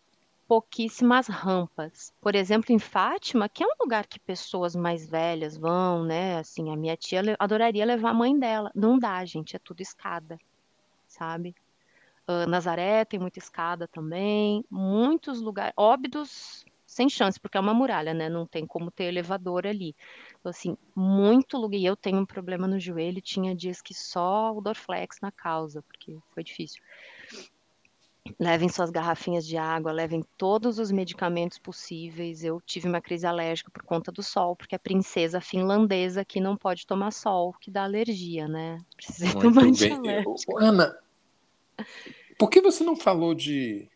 pouquíssimas 0.48 1.28
rampas. 1.28 2.12
Por 2.20 2.34
exemplo, 2.34 2.74
em 2.74 2.78
Fátima, 2.78 3.48
que 3.48 3.62
é 3.62 3.66
um 3.66 3.76
lugar 3.80 4.06
que 4.06 4.18
pessoas 4.18 4.74
mais 4.74 5.08
velhas 5.08 5.56
vão, 5.56 6.04
né? 6.04 6.38
Assim, 6.38 6.70
a 6.70 6.76
minha 6.76 6.96
tia 6.96 7.22
adoraria 7.38 7.86
levar 7.86 8.10
a 8.10 8.14
mãe 8.14 8.36
dela. 8.38 8.70
Não 8.74 8.98
dá, 8.98 9.24
gente, 9.24 9.54
é 9.56 9.58
tudo 9.58 9.80
escada, 9.80 10.36
sabe? 11.06 11.54
Uh, 12.32 12.48
Nazaré 12.48 13.04
tem 13.04 13.20
muita 13.20 13.38
escada 13.38 13.86
também. 13.86 14.64
Muitos 14.70 15.40
lugares. 15.40 15.72
Óbidos 15.76 16.64
sem 16.92 17.08
chance, 17.08 17.40
porque 17.40 17.56
é 17.56 17.60
uma 17.60 17.72
muralha, 17.72 18.12
né? 18.12 18.28
Não 18.28 18.46
tem 18.46 18.66
como 18.66 18.90
ter 18.90 19.04
elevador 19.04 19.66
ali. 19.66 19.96
Então, 20.38 20.50
assim, 20.50 20.76
muito 20.94 21.56
lugar. 21.56 21.78
E 21.78 21.86
eu 21.86 21.96
tenho 21.96 22.18
um 22.18 22.26
problema 22.26 22.68
no 22.68 22.78
joelho, 22.78 23.20
tinha 23.20 23.54
dias 23.54 23.80
que 23.80 23.94
só 23.94 24.52
o 24.54 24.60
Dorflex 24.60 25.18
na 25.20 25.32
causa, 25.32 25.82
porque 25.82 26.18
foi 26.34 26.44
difícil. 26.44 26.82
Levem 28.38 28.68
suas 28.68 28.90
garrafinhas 28.90 29.46
de 29.46 29.56
água, 29.56 29.90
levem 29.90 30.22
todos 30.36 30.78
os 30.78 30.92
medicamentos 30.92 31.58
possíveis. 31.58 32.44
Eu 32.44 32.60
tive 32.60 32.88
uma 32.88 33.00
crise 33.00 33.26
alérgica 33.26 33.70
por 33.70 33.82
conta 33.82 34.12
do 34.12 34.22
sol, 34.22 34.54
porque 34.54 34.76
a 34.76 34.78
princesa 34.78 35.40
finlandesa 35.40 36.24
que 36.24 36.40
não 36.40 36.56
pode 36.56 36.86
tomar 36.86 37.10
sol, 37.10 37.54
que 37.58 37.70
dá 37.70 37.84
alergia, 37.84 38.46
né? 38.46 38.78
Precisa 38.96 39.26
tomar 39.40 39.64
bem. 39.72 40.24
Ana, 40.58 40.96
por 42.42 42.50
que 42.50 42.60
você 42.60 42.82
não 42.82 42.96
falou 42.96 43.36
de 43.36 43.88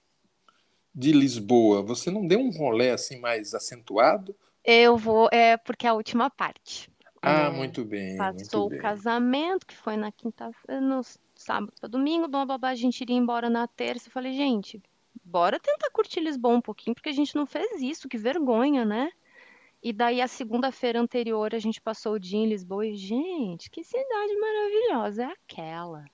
de 0.95 1.11
Lisboa, 1.11 1.83
você 1.83 2.13
não 2.13 2.25
deu 2.25 2.39
um 2.39 2.51
rolê 2.51 2.91
assim 2.91 3.19
mais 3.19 3.53
acentuado? 3.53 4.37
Eu 4.65 4.97
vou, 4.97 5.29
é 5.33 5.57
porque 5.57 5.85
é 5.85 5.91
a 5.91 5.95
última 5.95 6.31
parte. 6.31 6.89
Ah, 7.21 7.47
é, 7.47 7.51
muito 7.51 7.85
bem. 7.85 8.17
Passou 8.17 8.61
muito 8.61 8.71
bem. 8.71 8.79
o 8.79 8.83
casamento, 8.83 9.67
que 9.67 9.77
foi 9.77 9.97
na 9.97 10.13
quinta-feira, 10.13 10.81
no 10.81 11.03
sábado 11.35 11.73
para 11.81 11.89
domingo, 11.89 12.29
blá, 12.29 12.47
blá, 12.47 12.57
blá, 12.57 12.69
a 12.69 12.75
gente 12.77 13.01
iria 13.01 13.17
embora 13.17 13.51
na 13.51 13.67
terça. 13.67 14.07
Eu 14.07 14.13
falei, 14.13 14.33
gente, 14.33 14.81
bora 15.25 15.59
tentar 15.59 15.91
curtir 15.91 16.21
Lisboa 16.21 16.55
um 16.55 16.63
pouquinho, 16.63 16.95
porque 16.95 17.09
a 17.09 17.13
gente 17.13 17.35
não 17.35 17.47
fez 17.47 17.83
isso, 17.83 18.09
que 18.09 18.17
vergonha, 18.17 18.85
né? 18.85 19.11
E 19.83 19.93
daí 19.93 20.21
a 20.21 20.29
segunda-feira 20.29 21.01
anterior 21.01 21.53
a 21.53 21.59
gente 21.59 21.81
passou 21.81 22.13
o 22.13 22.21
dia 22.21 22.39
em 22.39 22.47
Lisboa 22.47 22.87
e, 22.87 22.95
gente, 22.95 23.69
que 23.69 23.83
cidade 23.83 24.37
maravilhosa 24.39 25.25
é 25.25 25.33
aquela. 25.33 26.05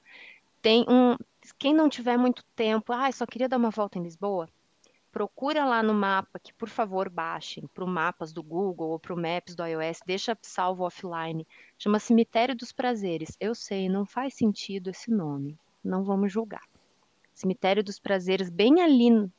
Tem 0.63 0.87
um. 0.89 1.17
Quem 1.59 1.75
não 1.75 1.89
tiver 1.89 2.17
muito 2.17 2.45
tempo, 2.55 2.93
ah, 2.93 3.11
só 3.11 3.27
queria 3.27 3.49
dar 3.49 3.57
uma 3.57 3.71
volta 3.71 3.99
em 3.99 4.03
Lisboa, 4.03 4.49
procura 5.11 5.65
lá 5.65 5.83
no 5.83 5.93
mapa, 5.93 6.39
que 6.39 6.55
por 6.55 6.69
favor 6.69 7.11
baixem 7.11 7.67
para 7.67 7.85
o 7.85 7.89
Mapas 7.89 8.33
do 8.33 8.43
Google 8.43 8.91
ou 8.91 8.99
para 8.99 9.13
o 9.13 9.17
Maps 9.17 9.55
do 9.55 9.65
iOS, 9.65 10.01
deixa 10.07 10.37
salvo 10.41 10.85
offline. 10.85 11.47
Chama 11.79 11.99
Cemitério 11.99 12.57
dos 12.57 12.73
Prazeres. 12.73 13.37
Eu 13.39 13.55
sei, 13.55 13.89
não 13.89 14.07
faz 14.07 14.35
sentido 14.35 14.91
esse 14.91 15.11
nome. 15.11 15.59
Não 15.85 16.03
vamos 16.03 16.33
julgar. 16.33 16.67
Cemitério 17.35 17.83
dos 17.83 17.99
Prazeres, 17.99 18.49
bem 18.49 18.81
ali 18.81 19.31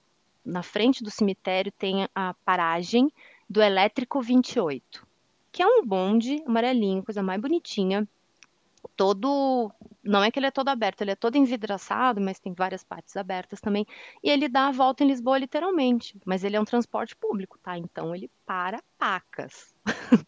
na 0.45 0.62
frente 0.62 1.04
do 1.04 1.10
cemitério, 1.10 1.72
tem 1.72 2.08
a 2.14 2.34
paragem 2.45 3.12
do 3.49 3.62
Elétrico 3.62 4.22
28, 4.22 5.08
que 5.51 5.64
é 5.64 5.68
um 5.68 5.86
bonde 5.86 6.43
amarelinho, 6.45 7.04
coisa 7.04 7.24
mais 7.24 7.39
bonitinha, 7.39 8.08
todo. 8.95 9.71
Não 10.03 10.23
é 10.23 10.31
que 10.31 10.39
ele 10.39 10.47
é 10.47 10.51
todo 10.51 10.69
aberto, 10.69 11.01
ele 11.01 11.11
é 11.11 11.15
todo 11.15 11.38
envidraçado, 11.38 12.19
mas 12.19 12.39
tem 12.39 12.53
várias 12.53 12.84
partes 12.84 13.15
abertas 13.17 13.61
também. 13.61 13.86
E 14.23 14.29
ele 14.29 14.47
dá 14.47 14.67
a 14.67 14.71
volta 14.71 15.03
em 15.03 15.07
Lisboa, 15.07 15.38
literalmente. 15.38 16.19
Mas 16.25 16.43
ele 16.43 16.55
é 16.55 16.61
um 16.61 16.65
transporte 16.65 17.15
público, 17.15 17.57
tá? 17.61 17.77
Então 17.77 18.15
ele 18.15 18.29
para 18.45 18.81
pacas. 18.97 19.73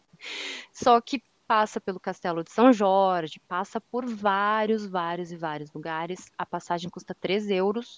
Só 0.72 1.00
que 1.00 1.22
passa 1.46 1.80
pelo 1.80 2.00
Castelo 2.00 2.42
de 2.42 2.50
São 2.50 2.72
Jorge, 2.72 3.40
passa 3.46 3.80
por 3.80 4.04
vários, 4.06 4.86
vários 4.86 5.30
e 5.30 5.36
vários 5.36 5.72
lugares. 5.72 6.30
A 6.36 6.44
passagem 6.44 6.90
custa 6.90 7.14
3 7.14 7.50
euros. 7.50 7.96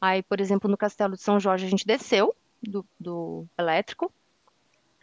Aí, 0.00 0.22
por 0.22 0.40
exemplo, 0.40 0.70
no 0.70 0.76
Castelo 0.76 1.16
de 1.16 1.22
São 1.22 1.40
Jorge 1.40 1.66
a 1.66 1.70
gente 1.70 1.86
desceu 1.86 2.34
do, 2.62 2.86
do 2.98 3.46
elétrico, 3.58 4.12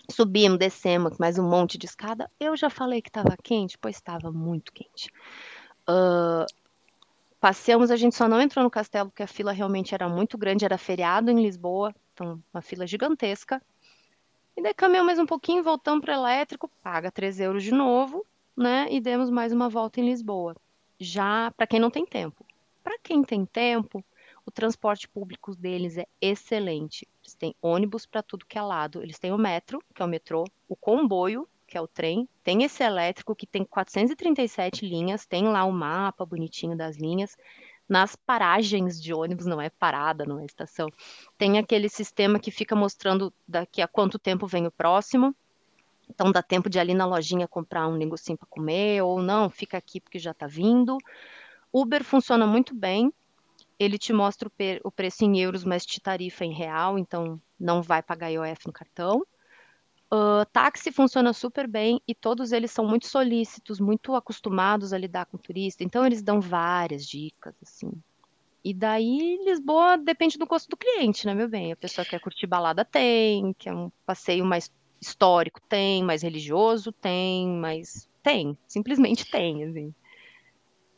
Subimos, 0.10 0.60
descemos, 0.60 1.18
mais 1.18 1.39
um 1.39 1.49
monte 1.49 1.78
de 1.78 1.86
escada. 1.86 2.30
Eu 2.39 2.56
já 2.56 2.70
falei 2.70 3.01
que 3.01 3.10
estava 3.10 3.36
quente, 3.41 3.78
pois 3.78 3.95
estava 3.95 4.32
muito 4.32 4.72
quente. 4.72 5.10
Uh, 5.89 6.45
passeamos, 7.39 7.89
a 7.89 7.95
gente 7.95 8.16
só 8.16 8.28
não 8.28 8.39
entrou 8.39 8.64
no 8.64 8.70
castelo 8.70 9.10
porque 9.10 9.24
a 9.24 9.28
fila 9.28 9.51
realmente 9.51 9.93
era 9.95 10.08
muito 10.08 10.38
grande, 10.38 10.66
era 10.66 10.78
feriado 10.78 11.32
em 11.32 11.41
Lisboa, 11.41 11.93
então 12.14 12.41
uma 12.53 12.62
fila 12.62 12.86
gigantesca. 12.86 13.62
E 14.56 14.62
daí 14.62 14.74
caminhamos 14.74 15.08
mais 15.08 15.20
um 15.20 15.26
pouquinho, 15.26 15.64
voltamos 15.64 16.03
para 16.03 16.14
elétrico, 16.14 16.70
paga 16.84 17.12
3 17.12 17.39
euros 17.39 17.64
de 17.64 17.72
novo, 17.72 18.26
né? 18.56 18.88
E 18.91 19.01
demos 19.01 19.30
mais 19.30 19.51
uma 19.51 19.70
volta 19.70 19.99
em 19.99 20.06
Lisboa. 20.06 20.56
Já 20.99 21.51
para 21.58 21.68
quem 21.68 21.80
não 21.80 21.89
tem 21.89 22.06
tempo. 22.06 22.45
Para 22.84 22.97
quem 22.99 23.24
tem 23.24 23.45
tempo, 23.45 24.06
o 24.45 24.51
transporte 24.51 25.08
público 25.08 25.56
deles 25.56 25.97
é 25.97 26.08
excelente. 26.22 27.08
Eles 27.26 27.34
têm 27.34 27.55
ônibus 27.59 28.05
para 28.05 28.21
tudo 28.21 28.45
que 28.45 28.57
é 28.57 28.61
lado. 28.61 29.01
Eles 29.01 29.17
têm 29.17 29.32
o 29.32 29.38
metro, 29.38 29.82
que 29.93 30.01
é 30.01 30.05
o 30.05 30.07
metrô, 30.07 30.43
o 30.69 30.76
comboio, 30.76 31.47
que 31.67 31.78
é 31.78 31.82
o 31.82 31.88
trem, 31.88 32.30
tem 32.43 32.63
esse 32.63 32.84
elétrico 32.84 33.36
que 33.36 33.47
tem 33.47 33.65
437 33.65 34.86
linhas, 34.86 35.26
tem 35.26 35.47
lá 35.47 35.65
o 35.65 35.71
mapa 35.71 36.26
bonitinho 36.26 36.78
das 36.78 36.97
linhas. 36.97 37.36
Nas 37.89 38.15
paragens 38.15 39.01
de 39.01 39.13
ônibus, 39.13 39.45
não 39.45 39.59
é 39.59 39.69
parada, 39.69 40.26
não 40.26 40.39
é 40.39 40.45
estação, 40.45 40.88
tem 41.38 41.57
aquele 41.57 41.89
sistema 41.89 42.39
que 42.39 42.51
fica 42.51 42.76
mostrando 42.76 43.34
daqui 43.47 43.82
a 43.82 43.88
quanto 43.88 44.17
tempo 44.17 44.47
vem 44.47 44.67
o 44.67 44.71
próximo. 44.71 45.36
Então 46.09 46.32
dá 46.32 46.41
tempo 46.41 46.69
de 46.69 46.80
ali 46.80 46.93
na 46.93 47.05
lojinha 47.05 47.47
comprar 47.47 47.88
um 47.88 47.97
negocinho 47.97 48.38
para 48.38 48.47
comer, 48.47 49.01
ou 49.01 49.21
não, 49.21 49.49
fica 49.49 49.78
aqui 49.78 49.99
porque 49.99 50.19
já 50.19 50.32
está 50.32 50.47
vindo. 50.47 50.97
Uber 51.73 52.03
funciona 52.03 52.45
muito 52.45 52.73
bem, 52.76 53.11
ele 53.80 53.97
te 53.97 54.13
mostra 54.13 54.47
o, 54.47 54.88
o, 54.88 54.91
preço 54.91 55.23
em 55.23 55.39
euros, 55.39 55.63
mas 55.63 55.86
te 55.86 55.99
tarifa 55.99 56.45
em 56.45 56.53
real, 56.53 56.97
então 56.97 57.41
não 57.59 57.82
vai 57.82 58.01
pagar 58.01 58.30
IOF 58.30 58.67
no 58.67 58.73
cartão. 58.73 59.26
Uh, 60.11 60.45
táxi 60.51 60.91
funciona 60.91 61.34
super 61.34 61.67
bem 61.67 61.99
e 62.07 62.13
todos 62.13 62.51
eles 62.51 62.71
são 62.71 62.88
muito 62.88 63.07
solícitos, 63.07 63.80
muito 63.80 64.15
acostumados 64.15 64.93
a 64.93 64.97
lidar 64.97 65.26
com 65.26 65.38
turista, 65.38 65.84
então 65.84 66.05
eles 66.05 66.21
dão 66.21 66.39
várias 66.39 67.05
dicas, 67.05 67.55
assim. 67.61 67.91
E 68.63 68.73
daí, 68.73 69.38
Lisboa 69.45 69.97
depende 69.97 70.38
do 70.38 70.45
gosto 70.45 70.69
do 70.69 70.78
cliente, 70.78 71.26
né, 71.26 71.34
meu 71.34 71.47
bem? 71.47 71.71
A 71.71 71.76
pessoa 71.76 72.05
quer 72.05 72.19
curtir 72.19 72.47
balada, 72.47 72.84
tem, 72.84 73.53
quer 73.53 73.73
um 73.73 73.91
passeio 74.05 74.45
mais 74.45 74.71
histórico, 74.99 75.61
tem, 75.69 76.03
mais 76.03 76.23
religioso, 76.23 76.91
tem, 76.91 77.47
mas 77.47 78.09
tem, 78.23 78.57
simplesmente 78.67 79.30
tem, 79.30 79.63
assim. 79.65 79.93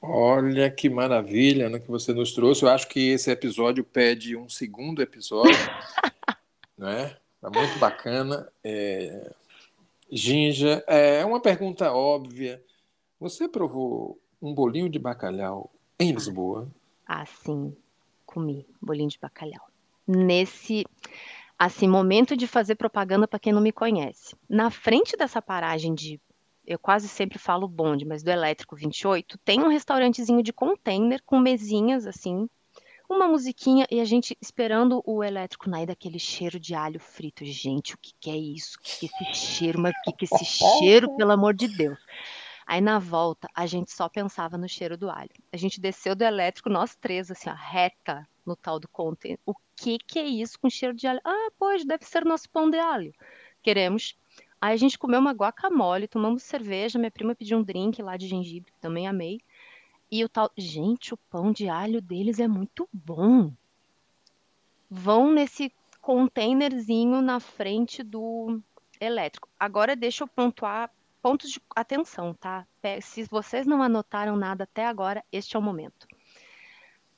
Olha 0.02 0.70
que 0.70 0.90
maravilha 0.90 1.70
né, 1.70 1.80
que 1.80 1.88
você 1.88 2.14
nos 2.14 2.34
trouxe. 2.34 2.64
Eu 2.64 2.70
acho 2.70 2.88
que 2.88 3.10
esse 3.10 3.32
episódio 3.32 3.84
pede 3.84 4.36
um 4.36 4.48
segundo 4.48 5.02
episódio. 5.02 5.52
né? 6.78 7.18
Tá 7.42 7.50
muito 7.50 7.78
bacana. 7.80 8.48
É... 8.64 9.32
Ginja, 10.12 10.84
é 10.88 11.26
uma 11.26 11.42
pergunta 11.42 11.92
óbvia. 11.92 12.64
Você 13.20 13.48
provou 13.48 14.20
um 14.42 14.54
bolinho 14.54 14.90
de 14.90 15.00
bacalhau 15.00 15.72
em 16.00 16.12
Lisboa? 16.12 16.70
Ah, 17.06 17.26
sim. 17.26 17.76
Comi 18.26 18.66
bolinho 18.82 19.10
de 19.10 19.20
bacalhau. 19.20 19.68
Nesse 20.08 20.86
assim 21.58 21.88
momento 21.88 22.38
de 22.38 22.46
fazer 22.46 22.76
propaganda 22.76 23.28
para 23.28 23.40
quem 23.40 23.52
não 23.52 23.62
me 23.62 23.72
conhece. 23.72 24.36
Na 24.48 24.70
frente 24.70 25.18
dessa 25.18 25.42
paragem 25.42 25.96
de 25.96 26.22
eu 26.68 26.78
quase 26.78 27.08
sempre 27.08 27.40
falo 27.40 27.68
bonde, 27.68 28.06
mas 28.06 28.22
do 28.22 28.30
elétrico 28.30 28.76
28, 28.76 29.38
tem 29.40 29.64
um 29.64 29.70
restaurantezinho 29.70 30.44
de 30.44 30.52
container 30.52 31.24
com 31.26 31.40
mesinhas 31.40 32.06
assim, 32.06 32.48
uma 33.10 33.26
musiquinha 33.26 33.88
e 33.90 34.02
a 34.02 34.06
gente 34.06 34.38
esperando 34.42 35.02
o 35.06 35.24
elétrico 35.24 35.70
nair 35.70 35.88
daquele 35.88 36.20
cheiro 36.20 36.60
de 36.60 36.76
alho 36.76 37.00
frito. 37.00 37.46
Gente, 37.46 37.96
o 37.96 37.98
que, 37.98 38.12
que 38.20 38.30
é 38.30 38.36
isso? 38.36 38.78
O 38.78 38.84
que, 38.84 39.08
que 39.08 39.24
é 39.24 39.32
esse 39.32 39.40
cheiro? 39.40 39.80
Mas 39.80 39.94
o 39.94 40.02
que, 40.04 40.12
que 40.12 40.26
é 40.26 40.36
esse 40.36 40.46
cheiro, 40.46 41.16
pelo 41.16 41.32
amor 41.32 41.54
de 41.54 41.70
Deus? 41.70 41.98
Aí 42.66 42.82
na 42.82 43.00
volta, 43.00 43.48
a 43.56 43.66
gente 43.66 43.94
só 43.94 44.10
pensava 44.10 44.58
no 44.58 44.68
cheiro 44.68 44.98
do 44.98 45.10
alho. 45.10 45.30
A 45.54 45.56
gente 45.56 45.80
desceu 45.80 46.14
do 46.14 46.24
elétrico, 46.26 46.70
nós 46.70 46.98
três, 46.98 47.32
assim, 47.32 47.50
ó, 47.50 47.54
reta 47.54 48.28
no 48.46 48.58
tal 48.58 48.78
do 48.78 48.90
container. 48.90 49.40
O 49.46 49.54
que 49.74 49.98
que 50.00 50.20
é 50.20 50.26
isso 50.26 50.60
com 50.60 50.70
cheiro 50.70 50.94
de 50.94 51.08
alho? 51.08 51.22
Ah, 51.24 51.50
pois, 51.58 51.86
deve 51.86 52.04
ser 52.04 52.26
nosso 52.26 52.50
pão 52.50 52.70
de 52.70 52.78
alho. 52.78 53.14
Queremos 53.64 54.18
Aí 54.60 54.74
a 54.74 54.78
gente 54.78 54.98
comeu 54.98 55.20
uma 55.20 55.32
guacamole, 55.32 56.08
tomamos 56.08 56.44
cerveja, 56.44 56.98
minha 56.98 57.12
prima 57.12 57.36
pediu 57.36 57.60
um 57.60 57.64
drink 57.64 58.02
lá 58.02 58.18
de 58.18 58.28
gengibre, 58.28 58.72
que 58.72 58.80
também 58.80 59.08
amei. 59.08 59.40
E 60.12 60.24
o 60.24 60.30
tal. 60.30 60.52
Gente, 60.58 61.14
o 61.14 61.18
pão 61.30 61.52
de 61.52 61.70
alho 61.70 62.02
deles 62.02 62.40
é 62.40 62.48
muito 62.48 62.88
bom. 62.92 63.52
Vão 64.90 65.32
nesse 65.32 65.72
containerzinho 66.02 67.22
na 67.22 67.40
frente 67.40 68.02
do 68.02 68.62
elétrico. 69.00 69.50
Agora 69.60 69.96
deixa 69.96 70.24
eu 70.24 70.28
pontuar 70.28 70.90
pontos 71.22 71.52
de 71.52 71.62
atenção, 71.76 72.34
tá? 72.34 72.66
Se 73.02 73.26
vocês 73.26 73.68
não 73.68 73.84
anotaram 73.84 74.38
nada 74.38 74.64
até 74.64 74.86
agora, 74.86 75.24
este 75.32 75.56
é 75.56 75.60
o 75.60 75.62
momento. 75.62 76.08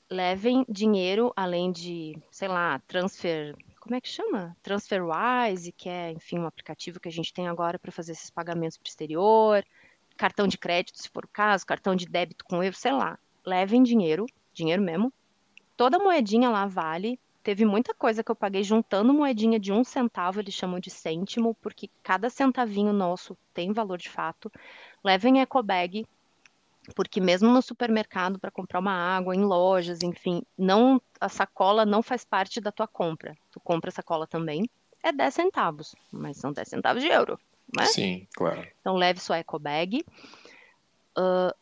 Levem 0.09 0.65
dinheiro, 0.67 1.31
além 1.35 1.71
de, 1.71 2.17
sei 2.31 2.47
lá, 2.47 2.79
transfer 2.87 3.55
como 3.89 3.97
é 3.97 4.01
que 4.01 4.07
chama? 4.07 4.55
TransferWise, 4.61 5.71
que 5.71 5.89
é, 5.89 6.11
enfim, 6.11 6.37
um 6.37 6.45
aplicativo 6.45 6.99
que 6.99 7.09
a 7.09 7.11
gente 7.11 7.33
tem 7.33 7.47
agora 7.47 7.79
para 7.79 7.91
fazer 7.91 8.11
esses 8.11 8.29
pagamentos 8.29 8.77
para 8.77 8.85
o 8.85 8.87
exterior, 8.87 9.65
cartão 10.15 10.47
de 10.47 10.59
crédito, 10.59 11.01
se 11.01 11.09
for 11.09 11.25
o 11.25 11.27
caso, 11.27 11.65
cartão 11.65 11.95
de 11.95 12.05
débito 12.05 12.45
com 12.45 12.61
euro, 12.61 12.75
sei 12.75 12.91
lá. 12.91 13.17
Levem 13.43 13.81
dinheiro, 13.81 14.27
dinheiro 14.53 14.79
mesmo. 14.79 15.11
Toda 15.75 15.97
moedinha 15.97 16.51
lá 16.51 16.67
vale 16.67 17.19
teve 17.41 17.65
muita 17.65 17.91
coisa 17.95 18.23
que 18.23 18.29
eu 18.29 18.35
paguei 18.35 18.61
juntando 18.61 19.11
moedinha 19.11 19.59
de 19.59 19.73
um 19.73 19.83
centavo, 19.83 20.39
eles 20.39 20.53
chamam 20.53 20.79
de 20.79 20.91
cêntimo, 20.91 21.55
porque 21.55 21.89
cada 22.03 22.29
centavinho 22.29 22.93
nosso 22.93 23.35
tem 23.55 23.73
valor 23.73 23.97
de 23.97 24.09
fato. 24.09 24.51
Levem 25.03 25.41
ecobag, 25.41 26.05
porque 26.95 27.21
mesmo 27.21 27.51
no 27.51 27.61
supermercado 27.61 28.39
para 28.39 28.51
comprar 28.51 28.79
uma 28.79 28.93
água, 28.93 29.35
em 29.35 29.43
lojas, 29.43 30.01
enfim, 30.01 30.41
não 30.57 31.01
a 31.19 31.29
sacola 31.29 31.85
não 31.85 32.01
faz 32.01 32.23
parte 32.23 32.59
da 32.59 32.71
tua 32.71 32.87
compra. 32.87 33.37
Tu 33.51 33.59
compra 33.59 33.89
a 33.89 33.93
sacola 33.93 34.25
também, 34.25 34.69
é 35.03 35.11
10 35.11 35.33
centavos, 35.33 35.95
mas 36.11 36.37
são 36.37 36.51
10 36.51 36.67
centavos 36.67 37.03
de 37.03 37.09
euro, 37.09 37.39
né? 37.75 37.85
Sim, 37.85 38.27
claro. 38.35 38.65
Então 38.79 38.95
leve 38.95 39.19
sua 39.19 39.39
ecobag. 39.39 40.03
Uh, 41.17 41.53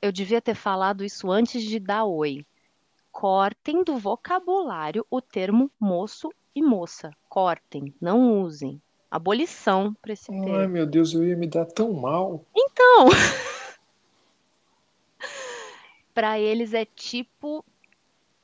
eu 0.00 0.12
devia 0.12 0.40
ter 0.40 0.54
falado 0.54 1.04
isso 1.04 1.30
antes 1.30 1.62
de 1.62 1.78
dar 1.78 2.04
oi. 2.04 2.44
Cortem 3.12 3.82
do 3.82 3.98
vocabulário 3.98 5.04
o 5.10 5.20
termo 5.20 5.70
moço 5.78 6.32
e 6.54 6.62
moça. 6.62 7.10
Cortem, 7.28 7.94
não 8.00 8.40
usem. 8.40 8.80
Abolição 9.10 9.94
para 10.00 10.12
esse 10.12 10.26
termo. 10.26 10.56
Ai, 10.56 10.68
meu 10.68 10.86
Deus, 10.86 11.12
eu 11.12 11.24
ia 11.26 11.36
me 11.36 11.46
dar 11.46 11.66
tão 11.66 11.92
mal. 11.92 12.44
Então, 12.54 13.08
para 16.14 16.38
eles 16.38 16.74
é 16.74 16.84
tipo 16.84 17.64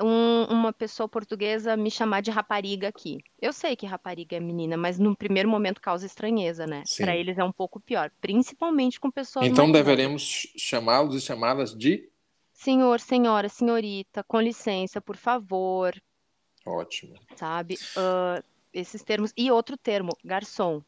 um, 0.00 0.44
uma 0.44 0.72
pessoa 0.72 1.08
portuguesa 1.08 1.76
me 1.76 1.90
chamar 1.90 2.20
de 2.20 2.30
rapariga 2.30 2.88
aqui. 2.88 3.18
Eu 3.40 3.52
sei 3.52 3.74
que 3.74 3.86
rapariga 3.86 4.36
é 4.36 4.40
menina, 4.40 4.76
mas 4.76 4.98
no 4.98 5.16
primeiro 5.16 5.48
momento 5.48 5.80
causa 5.80 6.06
estranheza, 6.06 6.66
né? 6.66 6.82
Para 6.98 7.16
eles 7.16 7.38
é 7.38 7.44
um 7.44 7.52
pouco 7.52 7.80
pior, 7.80 8.10
principalmente 8.20 9.00
com 9.00 9.10
pessoas. 9.10 9.46
Então 9.46 9.70
deveremos 9.70 10.46
chamá-los 10.56 11.14
e 11.14 11.20
chamá-las 11.20 11.74
de 11.74 12.08
senhor, 12.52 13.00
senhora, 13.00 13.48
senhorita, 13.48 14.24
com 14.24 14.40
licença, 14.40 15.00
por 15.00 15.16
favor. 15.16 15.94
Ótimo. 16.66 17.14
Sabe? 17.36 17.74
Uh, 17.96 18.42
esses 18.72 19.02
termos. 19.02 19.32
E 19.36 19.50
outro 19.50 19.76
termo, 19.76 20.16
garçom. 20.24 20.82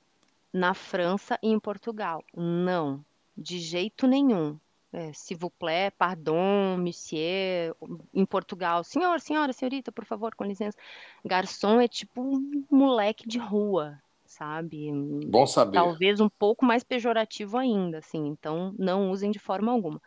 Na 0.53 0.73
França 0.73 1.39
e 1.43 1.49
em 1.49 1.61
Portugal. 1.61 2.25
Não, 2.35 3.05
de 3.37 3.59
jeito 3.59 4.07
nenhum. 4.07 4.59
É, 4.93 5.13
s'il 5.13 5.37
vous 5.37 5.51
plaît, 5.51 5.91
pardon, 5.99 6.79
monsieur. 6.79 7.75
Em 8.15 8.25
Portugal, 8.25 8.83
senhor, 8.83 9.21
senhora, 9.21 9.53
senhorita, 9.53 9.93
por 9.93 10.05
favor, 10.05 10.35
com 10.35 10.45
licença. 10.45 10.79
Garçom 11.25 11.81
é 11.81 11.87
tipo 11.87 12.23
um 12.23 12.65
moleque 12.71 13.29
de 13.29 13.39
rua, 13.39 14.01
sabe? 14.25 14.91
Bom 15.27 15.47
saber. 15.47 15.75
Talvez 15.75 16.21
um 16.21 16.29
pouco 16.29 16.65
mais 16.65 16.83
pejorativo 16.83 17.59
ainda, 17.59 17.99
assim. 17.99 18.29
Então, 18.29 18.75
não 18.79 19.11
usem 19.11 19.31
de 19.31 19.39
forma 19.39 19.71
alguma. 19.71 20.01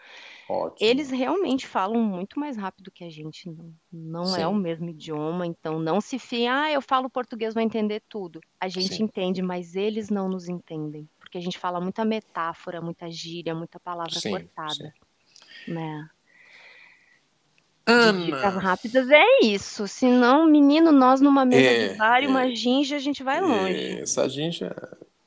Ótimo. 0.49 0.89
Eles 0.89 1.11
realmente 1.11 1.67
falam 1.67 2.01
muito 2.01 2.39
mais 2.39 2.57
rápido 2.57 2.89
que 2.89 3.03
a 3.03 3.09
gente. 3.09 3.49
Não, 3.49 3.75
não 4.23 4.35
é 4.35 4.47
o 4.47 4.55
mesmo 4.55 4.89
idioma, 4.89 5.45
então 5.45 5.79
não 5.79 6.01
se 6.01 6.17
fie, 6.17 6.47
ah, 6.47 6.71
eu 6.71 6.81
falo 6.81 7.07
português, 7.07 7.53
vou 7.53 7.61
entender 7.61 8.01
tudo. 8.09 8.41
A 8.59 8.67
gente 8.67 8.95
Sim. 8.95 9.03
entende, 9.03 9.43
mas 9.43 9.75
eles 9.75 10.09
não 10.09 10.27
nos 10.27 10.49
entendem. 10.49 11.07
Porque 11.31 11.37
a 11.37 11.41
gente 11.41 11.57
fala 11.57 11.79
muita 11.79 12.03
metáfora, 12.03 12.81
muita 12.81 13.09
gíria, 13.09 13.55
muita 13.55 13.79
palavra 13.79 14.19
Sim, 14.19 14.31
cortada. 14.31 14.93
Sim. 15.63 15.73
Né? 15.73 16.09
Ana. 17.85 18.25
Dicas 18.25 18.55
rápidas 18.55 19.09
é 19.09 19.39
isso. 19.41 19.87
Se 19.87 20.09
não, 20.09 20.45
menino, 20.45 20.91
nós 20.91 21.21
numa 21.21 21.45
mesa 21.45 21.61
é, 21.61 21.87
de 21.87 21.95
bar 21.95 22.21
e 22.21 22.25
é, 22.25 22.27
uma 22.27 22.53
ginja, 22.53 22.97
a 22.97 22.99
gente 22.99 23.23
vai 23.23 23.39
longe. 23.39 23.73
É, 23.73 24.01
essa 24.01 24.27
ginja 24.27 24.75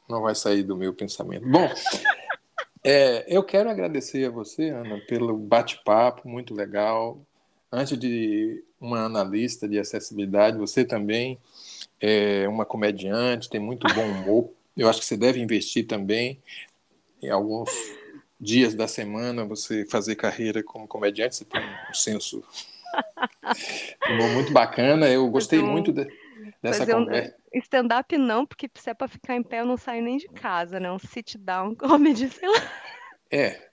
não 0.06 0.20
vai 0.20 0.34
sair 0.34 0.62
do 0.62 0.76
meu 0.76 0.92
pensamento. 0.92 1.48
Bom, 1.48 1.70
é, 2.84 3.24
eu 3.26 3.42
quero 3.42 3.70
agradecer 3.70 4.26
a 4.26 4.30
você, 4.30 4.68
Ana, 4.68 5.00
pelo 5.08 5.34
bate-papo 5.38 6.28
muito 6.28 6.54
legal. 6.54 7.18
Antes 7.72 7.98
de 7.98 8.62
uma 8.78 9.06
analista 9.06 9.66
de 9.66 9.78
acessibilidade, 9.78 10.58
você 10.58 10.84
também 10.84 11.38
é 11.98 12.46
uma 12.46 12.66
comediante, 12.66 13.48
tem 13.48 13.58
muito 13.58 13.86
bom 13.94 14.04
humor. 14.04 14.50
Eu 14.76 14.88
acho 14.88 15.00
que 15.00 15.06
você 15.06 15.16
deve 15.16 15.40
investir 15.40 15.86
também 15.86 16.42
em 17.22 17.30
alguns 17.30 17.70
dias 18.40 18.74
da 18.74 18.86
semana 18.86 19.44
você 19.44 19.86
fazer 19.86 20.16
carreira 20.16 20.62
como 20.62 20.86
comediante, 20.86 21.36
você 21.36 21.44
tem 21.44 21.60
um 21.60 21.94
senso 21.94 22.44
muito 24.32 24.52
bacana. 24.52 25.08
Eu 25.08 25.28
gostei 25.28 25.58
então, 25.58 25.70
muito 25.70 25.92
de, 25.92 26.06
dessa 26.62 26.86
conversa. 26.86 27.34
Um 27.54 27.58
stand-up 27.58 28.18
não, 28.18 28.44
porque 28.44 28.68
se 28.74 28.90
é 28.90 28.94
para 28.94 29.08
ficar 29.08 29.36
em 29.36 29.42
pé 29.42 29.60
eu 29.60 29.66
não 29.66 29.76
saio 29.76 30.02
nem 30.02 30.16
de 30.16 30.28
casa, 30.28 30.80
né? 30.80 30.90
Um 30.90 30.98
sit-down 30.98 31.74
comedy, 31.76 32.28
sei 32.28 32.48
lá. 32.48 32.62
É, 33.30 33.68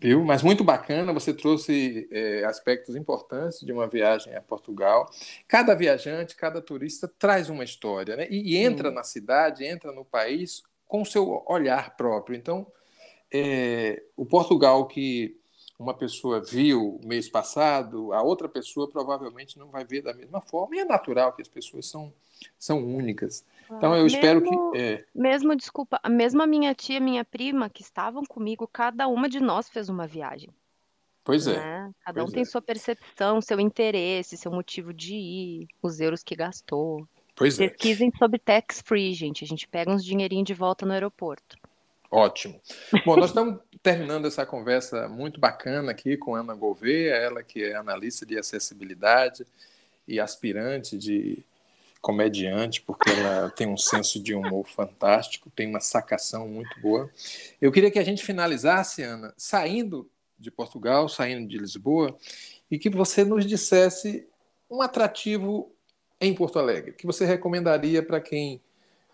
viu? 0.00 0.24
Mas 0.24 0.42
muito 0.42 0.64
bacana, 0.64 1.12
você 1.12 1.32
trouxe 1.32 2.08
é, 2.10 2.44
aspectos 2.44 2.96
importantes 2.96 3.60
de 3.60 3.72
uma 3.72 3.86
viagem 3.86 4.34
a 4.34 4.40
Portugal. 4.40 5.10
Cada 5.46 5.74
viajante, 5.74 6.36
cada 6.36 6.60
turista 6.60 7.08
traz 7.18 7.48
uma 7.48 7.64
história, 7.64 8.16
né? 8.16 8.26
E, 8.30 8.54
e 8.54 8.56
entra 8.56 8.90
hum. 8.90 8.94
na 8.94 9.02
cidade, 9.02 9.64
entra 9.64 9.92
no 9.92 10.04
país 10.04 10.62
com 10.86 11.02
o 11.02 11.06
seu 11.06 11.44
olhar 11.46 11.96
próprio. 11.96 12.36
Então, 12.36 12.66
é, 13.32 14.02
o 14.16 14.24
Portugal 14.24 14.86
que 14.86 15.37
uma 15.78 15.94
pessoa 15.94 16.40
viu 16.40 17.00
mês 17.04 17.28
passado, 17.28 18.12
a 18.12 18.20
outra 18.20 18.48
pessoa 18.48 18.88
provavelmente 18.88 19.58
não 19.58 19.68
vai 19.68 19.84
ver 19.84 20.02
da 20.02 20.12
mesma 20.12 20.40
forma, 20.40 20.74
e 20.74 20.80
é 20.80 20.84
natural 20.84 21.32
que 21.32 21.40
as 21.40 21.48
pessoas 21.48 21.86
são, 21.86 22.12
são 22.58 22.84
únicas. 22.84 23.44
Então 23.66 23.94
eu 23.94 24.02
mesmo, 24.02 24.18
espero 24.18 24.42
que. 24.42 24.78
É... 24.78 25.04
Mesmo, 25.14 25.54
desculpa, 25.54 26.00
mesmo 26.08 26.42
a 26.42 26.46
minha 26.46 26.74
tia, 26.74 26.98
minha 26.98 27.24
prima, 27.24 27.70
que 27.70 27.82
estavam 27.82 28.24
comigo, 28.24 28.66
cada 28.66 29.06
uma 29.06 29.28
de 29.28 29.40
nós 29.40 29.68
fez 29.68 29.88
uma 29.88 30.06
viagem. 30.06 30.50
Pois 31.22 31.46
é. 31.46 31.58
Né? 31.58 31.92
Cada 32.04 32.20
pois 32.20 32.30
um 32.30 32.32
tem 32.32 32.42
é. 32.42 32.46
sua 32.46 32.62
percepção, 32.62 33.40
seu 33.40 33.60
interesse, 33.60 34.36
seu 34.36 34.50
motivo 34.50 34.92
de 34.92 35.14
ir, 35.14 35.68
os 35.82 36.00
euros 36.00 36.22
que 36.24 36.34
gastou. 36.34 37.06
Pois 37.36 37.60
é. 37.60 37.68
Pesquisem 37.68 38.10
é. 38.12 38.18
sobre 38.18 38.38
tax 38.38 38.80
free, 38.80 39.12
gente. 39.12 39.44
A 39.44 39.46
gente 39.46 39.68
pega 39.68 39.92
uns 39.92 40.04
dinheirinhos 40.04 40.46
de 40.46 40.54
volta 40.54 40.86
no 40.86 40.92
aeroporto. 40.92 41.56
Ótimo. 42.10 42.58
Bom, 43.04 43.16
nós 43.16 43.26
estamos 43.26 43.60
terminando 43.88 44.26
essa 44.26 44.44
conversa 44.44 45.08
muito 45.08 45.40
bacana 45.40 45.92
aqui 45.92 46.14
com 46.14 46.34
Ana 46.34 46.54
Gouveia, 46.54 47.14
ela 47.14 47.42
que 47.42 47.64
é 47.64 47.74
analista 47.74 48.26
de 48.26 48.38
acessibilidade 48.38 49.46
e 50.06 50.20
aspirante 50.20 50.98
de 50.98 51.38
comediante, 51.98 52.82
porque 52.82 53.08
ela 53.08 53.48
tem 53.48 53.66
um 53.66 53.78
senso 53.78 54.22
de 54.22 54.34
humor 54.34 54.68
fantástico, 54.68 55.50
tem 55.56 55.66
uma 55.66 55.80
sacação 55.80 56.46
muito 56.46 56.78
boa. 56.82 57.10
Eu 57.62 57.72
queria 57.72 57.90
que 57.90 57.98
a 57.98 58.04
gente 58.04 58.22
finalizasse, 58.22 59.02
Ana, 59.02 59.32
saindo 59.38 60.06
de 60.38 60.50
Portugal, 60.50 61.08
saindo 61.08 61.48
de 61.48 61.56
Lisboa, 61.56 62.14
e 62.70 62.78
que 62.78 62.90
você 62.90 63.24
nos 63.24 63.46
dissesse 63.46 64.28
um 64.70 64.82
atrativo 64.82 65.72
em 66.20 66.34
Porto 66.34 66.58
Alegre, 66.58 66.92
que 66.92 67.06
você 67.06 67.24
recomendaria 67.24 68.02
para 68.02 68.20
quem 68.20 68.60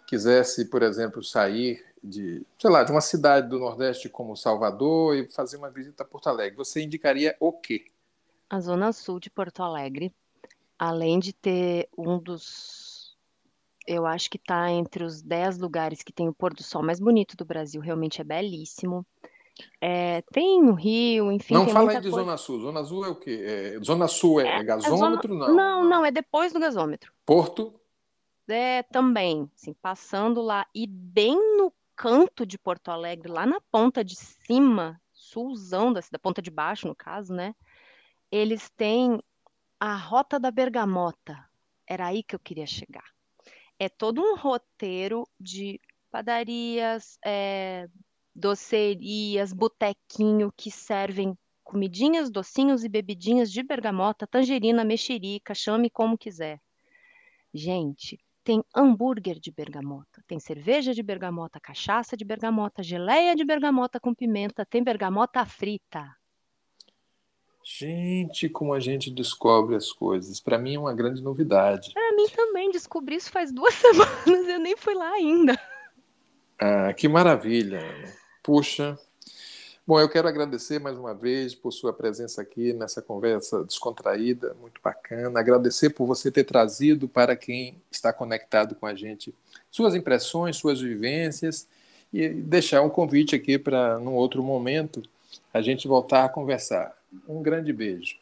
quisesse, 0.04 0.64
por 0.64 0.82
exemplo, 0.82 1.22
sair 1.22 1.93
de, 2.04 2.46
sei 2.58 2.70
lá, 2.70 2.84
de 2.84 2.92
uma 2.92 3.00
cidade 3.00 3.48
do 3.48 3.58
Nordeste 3.58 4.10
como 4.10 4.36
Salvador 4.36 5.16
e 5.16 5.28
fazer 5.30 5.56
uma 5.56 5.70
visita 5.70 6.02
a 6.02 6.06
Porto 6.06 6.28
Alegre, 6.28 6.56
você 6.56 6.82
indicaria 6.82 7.34
o 7.40 7.50
quê? 7.50 7.86
A 8.50 8.60
zona 8.60 8.92
sul 8.92 9.18
de 9.18 9.30
Porto 9.30 9.62
Alegre, 9.62 10.14
além 10.78 11.18
de 11.18 11.32
ter 11.32 11.88
um 11.96 12.18
dos, 12.18 13.16
eu 13.86 14.04
acho 14.04 14.28
que 14.28 14.36
está 14.36 14.70
entre 14.70 15.02
os 15.02 15.22
10 15.22 15.58
lugares 15.58 16.02
que 16.02 16.12
tem 16.12 16.28
o 16.28 16.34
pôr 16.34 16.52
do 16.52 16.62
sol 16.62 16.82
mais 16.82 17.00
bonito 17.00 17.36
do 17.36 17.44
Brasil, 17.44 17.80
realmente 17.80 18.20
é 18.20 18.24
belíssimo. 18.24 19.06
É, 19.80 20.20
tem 20.32 20.62
o 20.62 20.74
Rio, 20.74 21.32
enfim. 21.32 21.54
Não 21.54 21.68
fala 21.68 21.92
aí 21.92 22.00
de 22.00 22.10
coisa. 22.10 22.24
Zona 22.24 22.36
Sul. 22.36 22.60
Zona 22.60 22.84
Sul 22.84 23.04
é 23.04 23.08
o 23.08 23.14
quê? 23.14 23.44
É, 23.46 23.78
zona 23.84 24.08
Sul 24.08 24.40
é, 24.40 24.48
é, 24.48 24.58
é 24.58 24.64
gasômetro? 24.64 25.32
Zona... 25.32 25.46
Não. 25.46 25.54
não, 25.54 25.84
não, 25.88 26.04
é 26.04 26.10
depois 26.10 26.52
do 26.52 26.58
gasômetro. 26.58 27.12
Porto? 27.24 27.72
É, 28.48 28.82
também, 28.82 29.48
assim, 29.56 29.72
passando 29.80 30.42
lá 30.42 30.66
e 30.74 30.86
bem 30.86 31.36
no 31.56 31.72
canto 31.96 32.46
de 32.46 32.58
Porto 32.58 32.90
Alegre, 32.90 33.30
lá 33.30 33.46
na 33.46 33.60
ponta 33.70 34.04
de 34.04 34.16
cima, 34.16 35.00
sulzão 35.12 35.92
da, 35.92 36.00
da 36.10 36.18
ponta 36.18 36.42
de 36.42 36.50
baixo, 36.50 36.86
no 36.86 36.94
caso, 36.94 37.32
né? 37.32 37.54
Eles 38.30 38.70
têm 38.70 39.18
a 39.78 39.96
Rota 39.96 40.38
da 40.38 40.50
Bergamota. 40.50 41.48
Era 41.86 42.06
aí 42.06 42.22
que 42.22 42.34
eu 42.34 42.38
queria 42.38 42.66
chegar. 42.66 43.04
É 43.78 43.88
todo 43.88 44.20
um 44.20 44.36
roteiro 44.36 45.28
de 45.38 45.80
padarias, 46.10 47.18
é, 47.24 47.88
docerias, 48.34 49.52
botequinho 49.52 50.52
que 50.56 50.70
servem 50.70 51.36
comidinhas, 51.62 52.30
docinhos 52.30 52.84
e 52.84 52.88
bebidinhas 52.88 53.50
de 53.50 53.62
bergamota, 53.62 54.26
tangerina, 54.26 54.84
mexerica, 54.84 55.54
chame 55.54 55.90
como 55.90 56.18
quiser. 56.18 56.60
Gente, 57.52 58.18
tem 58.44 58.62
hambúrguer 58.76 59.40
de 59.40 59.50
bergamota, 59.50 60.22
tem 60.26 60.38
cerveja 60.38 60.92
de 60.92 61.02
bergamota, 61.02 61.58
cachaça 61.58 62.14
de 62.14 62.24
bergamota, 62.24 62.82
geleia 62.82 63.34
de 63.34 63.44
bergamota 63.44 63.98
com 63.98 64.14
pimenta, 64.14 64.66
tem 64.66 64.84
bergamota 64.84 65.44
frita. 65.46 66.14
Gente, 67.64 68.46
como 68.50 68.74
a 68.74 68.78
gente 68.78 69.10
descobre 69.10 69.74
as 69.74 69.90
coisas. 69.90 70.38
Para 70.38 70.58
mim 70.58 70.74
é 70.74 70.78
uma 70.78 70.92
grande 70.92 71.22
novidade. 71.22 71.94
Para 71.94 72.14
mim 72.14 72.28
também, 72.28 72.70
descobri 72.70 73.16
isso 73.16 73.32
faz 73.32 73.50
duas 73.50 73.72
semanas, 73.80 74.48
eu 74.48 74.58
nem 74.58 74.76
fui 74.76 74.94
lá 74.94 75.10
ainda. 75.12 75.58
Ah, 76.60 76.92
que 76.92 77.08
maravilha. 77.08 77.80
Puxa, 78.42 78.98
Bom, 79.86 80.00
eu 80.00 80.08
quero 80.08 80.26
agradecer 80.26 80.80
mais 80.80 80.96
uma 80.96 81.12
vez 81.12 81.54
por 81.54 81.70
sua 81.70 81.92
presença 81.92 82.40
aqui 82.40 82.72
nessa 82.72 83.02
conversa 83.02 83.62
descontraída, 83.64 84.56
muito 84.58 84.80
bacana. 84.82 85.38
Agradecer 85.38 85.90
por 85.90 86.06
você 86.06 86.30
ter 86.30 86.44
trazido 86.44 87.06
para 87.06 87.36
quem 87.36 87.82
está 87.90 88.10
conectado 88.10 88.74
com 88.74 88.86
a 88.86 88.94
gente 88.94 89.34
suas 89.70 89.94
impressões, 89.94 90.56
suas 90.56 90.80
vivências 90.80 91.68
e 92.10 92.30
deixar 92.30 92.80
um 92.80 92.88
convite 92.88 93.36
aqui 93.36 93.58
para, 93.58 93.98
num 93.98 94.14
outro 94.14 94.42
momento, 94.42 95.02
a 95.52 95.60
gente 95.60 95.86
voltar 95.86 96.24
a 96.24 96.28
conversar. 96.30 96.96
Um 97.28 97.42
grande 97.42 97.70
beijo. 97.70 98.16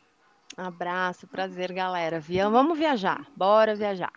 Abraço, 0.56 1.28
prazer, 1.28 1.72
galera. 1.72 2.20
Vamos 2.50 2.76
viajar, 2.76 3.24
bora 3.36 3.76
viajar. 3.76 4.12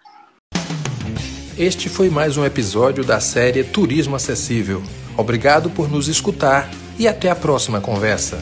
Este 1.56 1.90
foi 1.90 2.10
mais 2.10 2.38
um 2.38 2.44
episódio 2.44 3.04
da 3.06 3.20
série 3.20 3.64
Turismo 3.64 4.16
Acessível. 4.16 4.82
Obrigado 5.16 5.70
por 5.70 5.88
nos 5.88 6.08
escutar 6.08 6.70
e 6.98 7.08
até 7.08 7.30
a 7.30 7.36
próxima 7.36 7.82
conversa. 7.82 8.38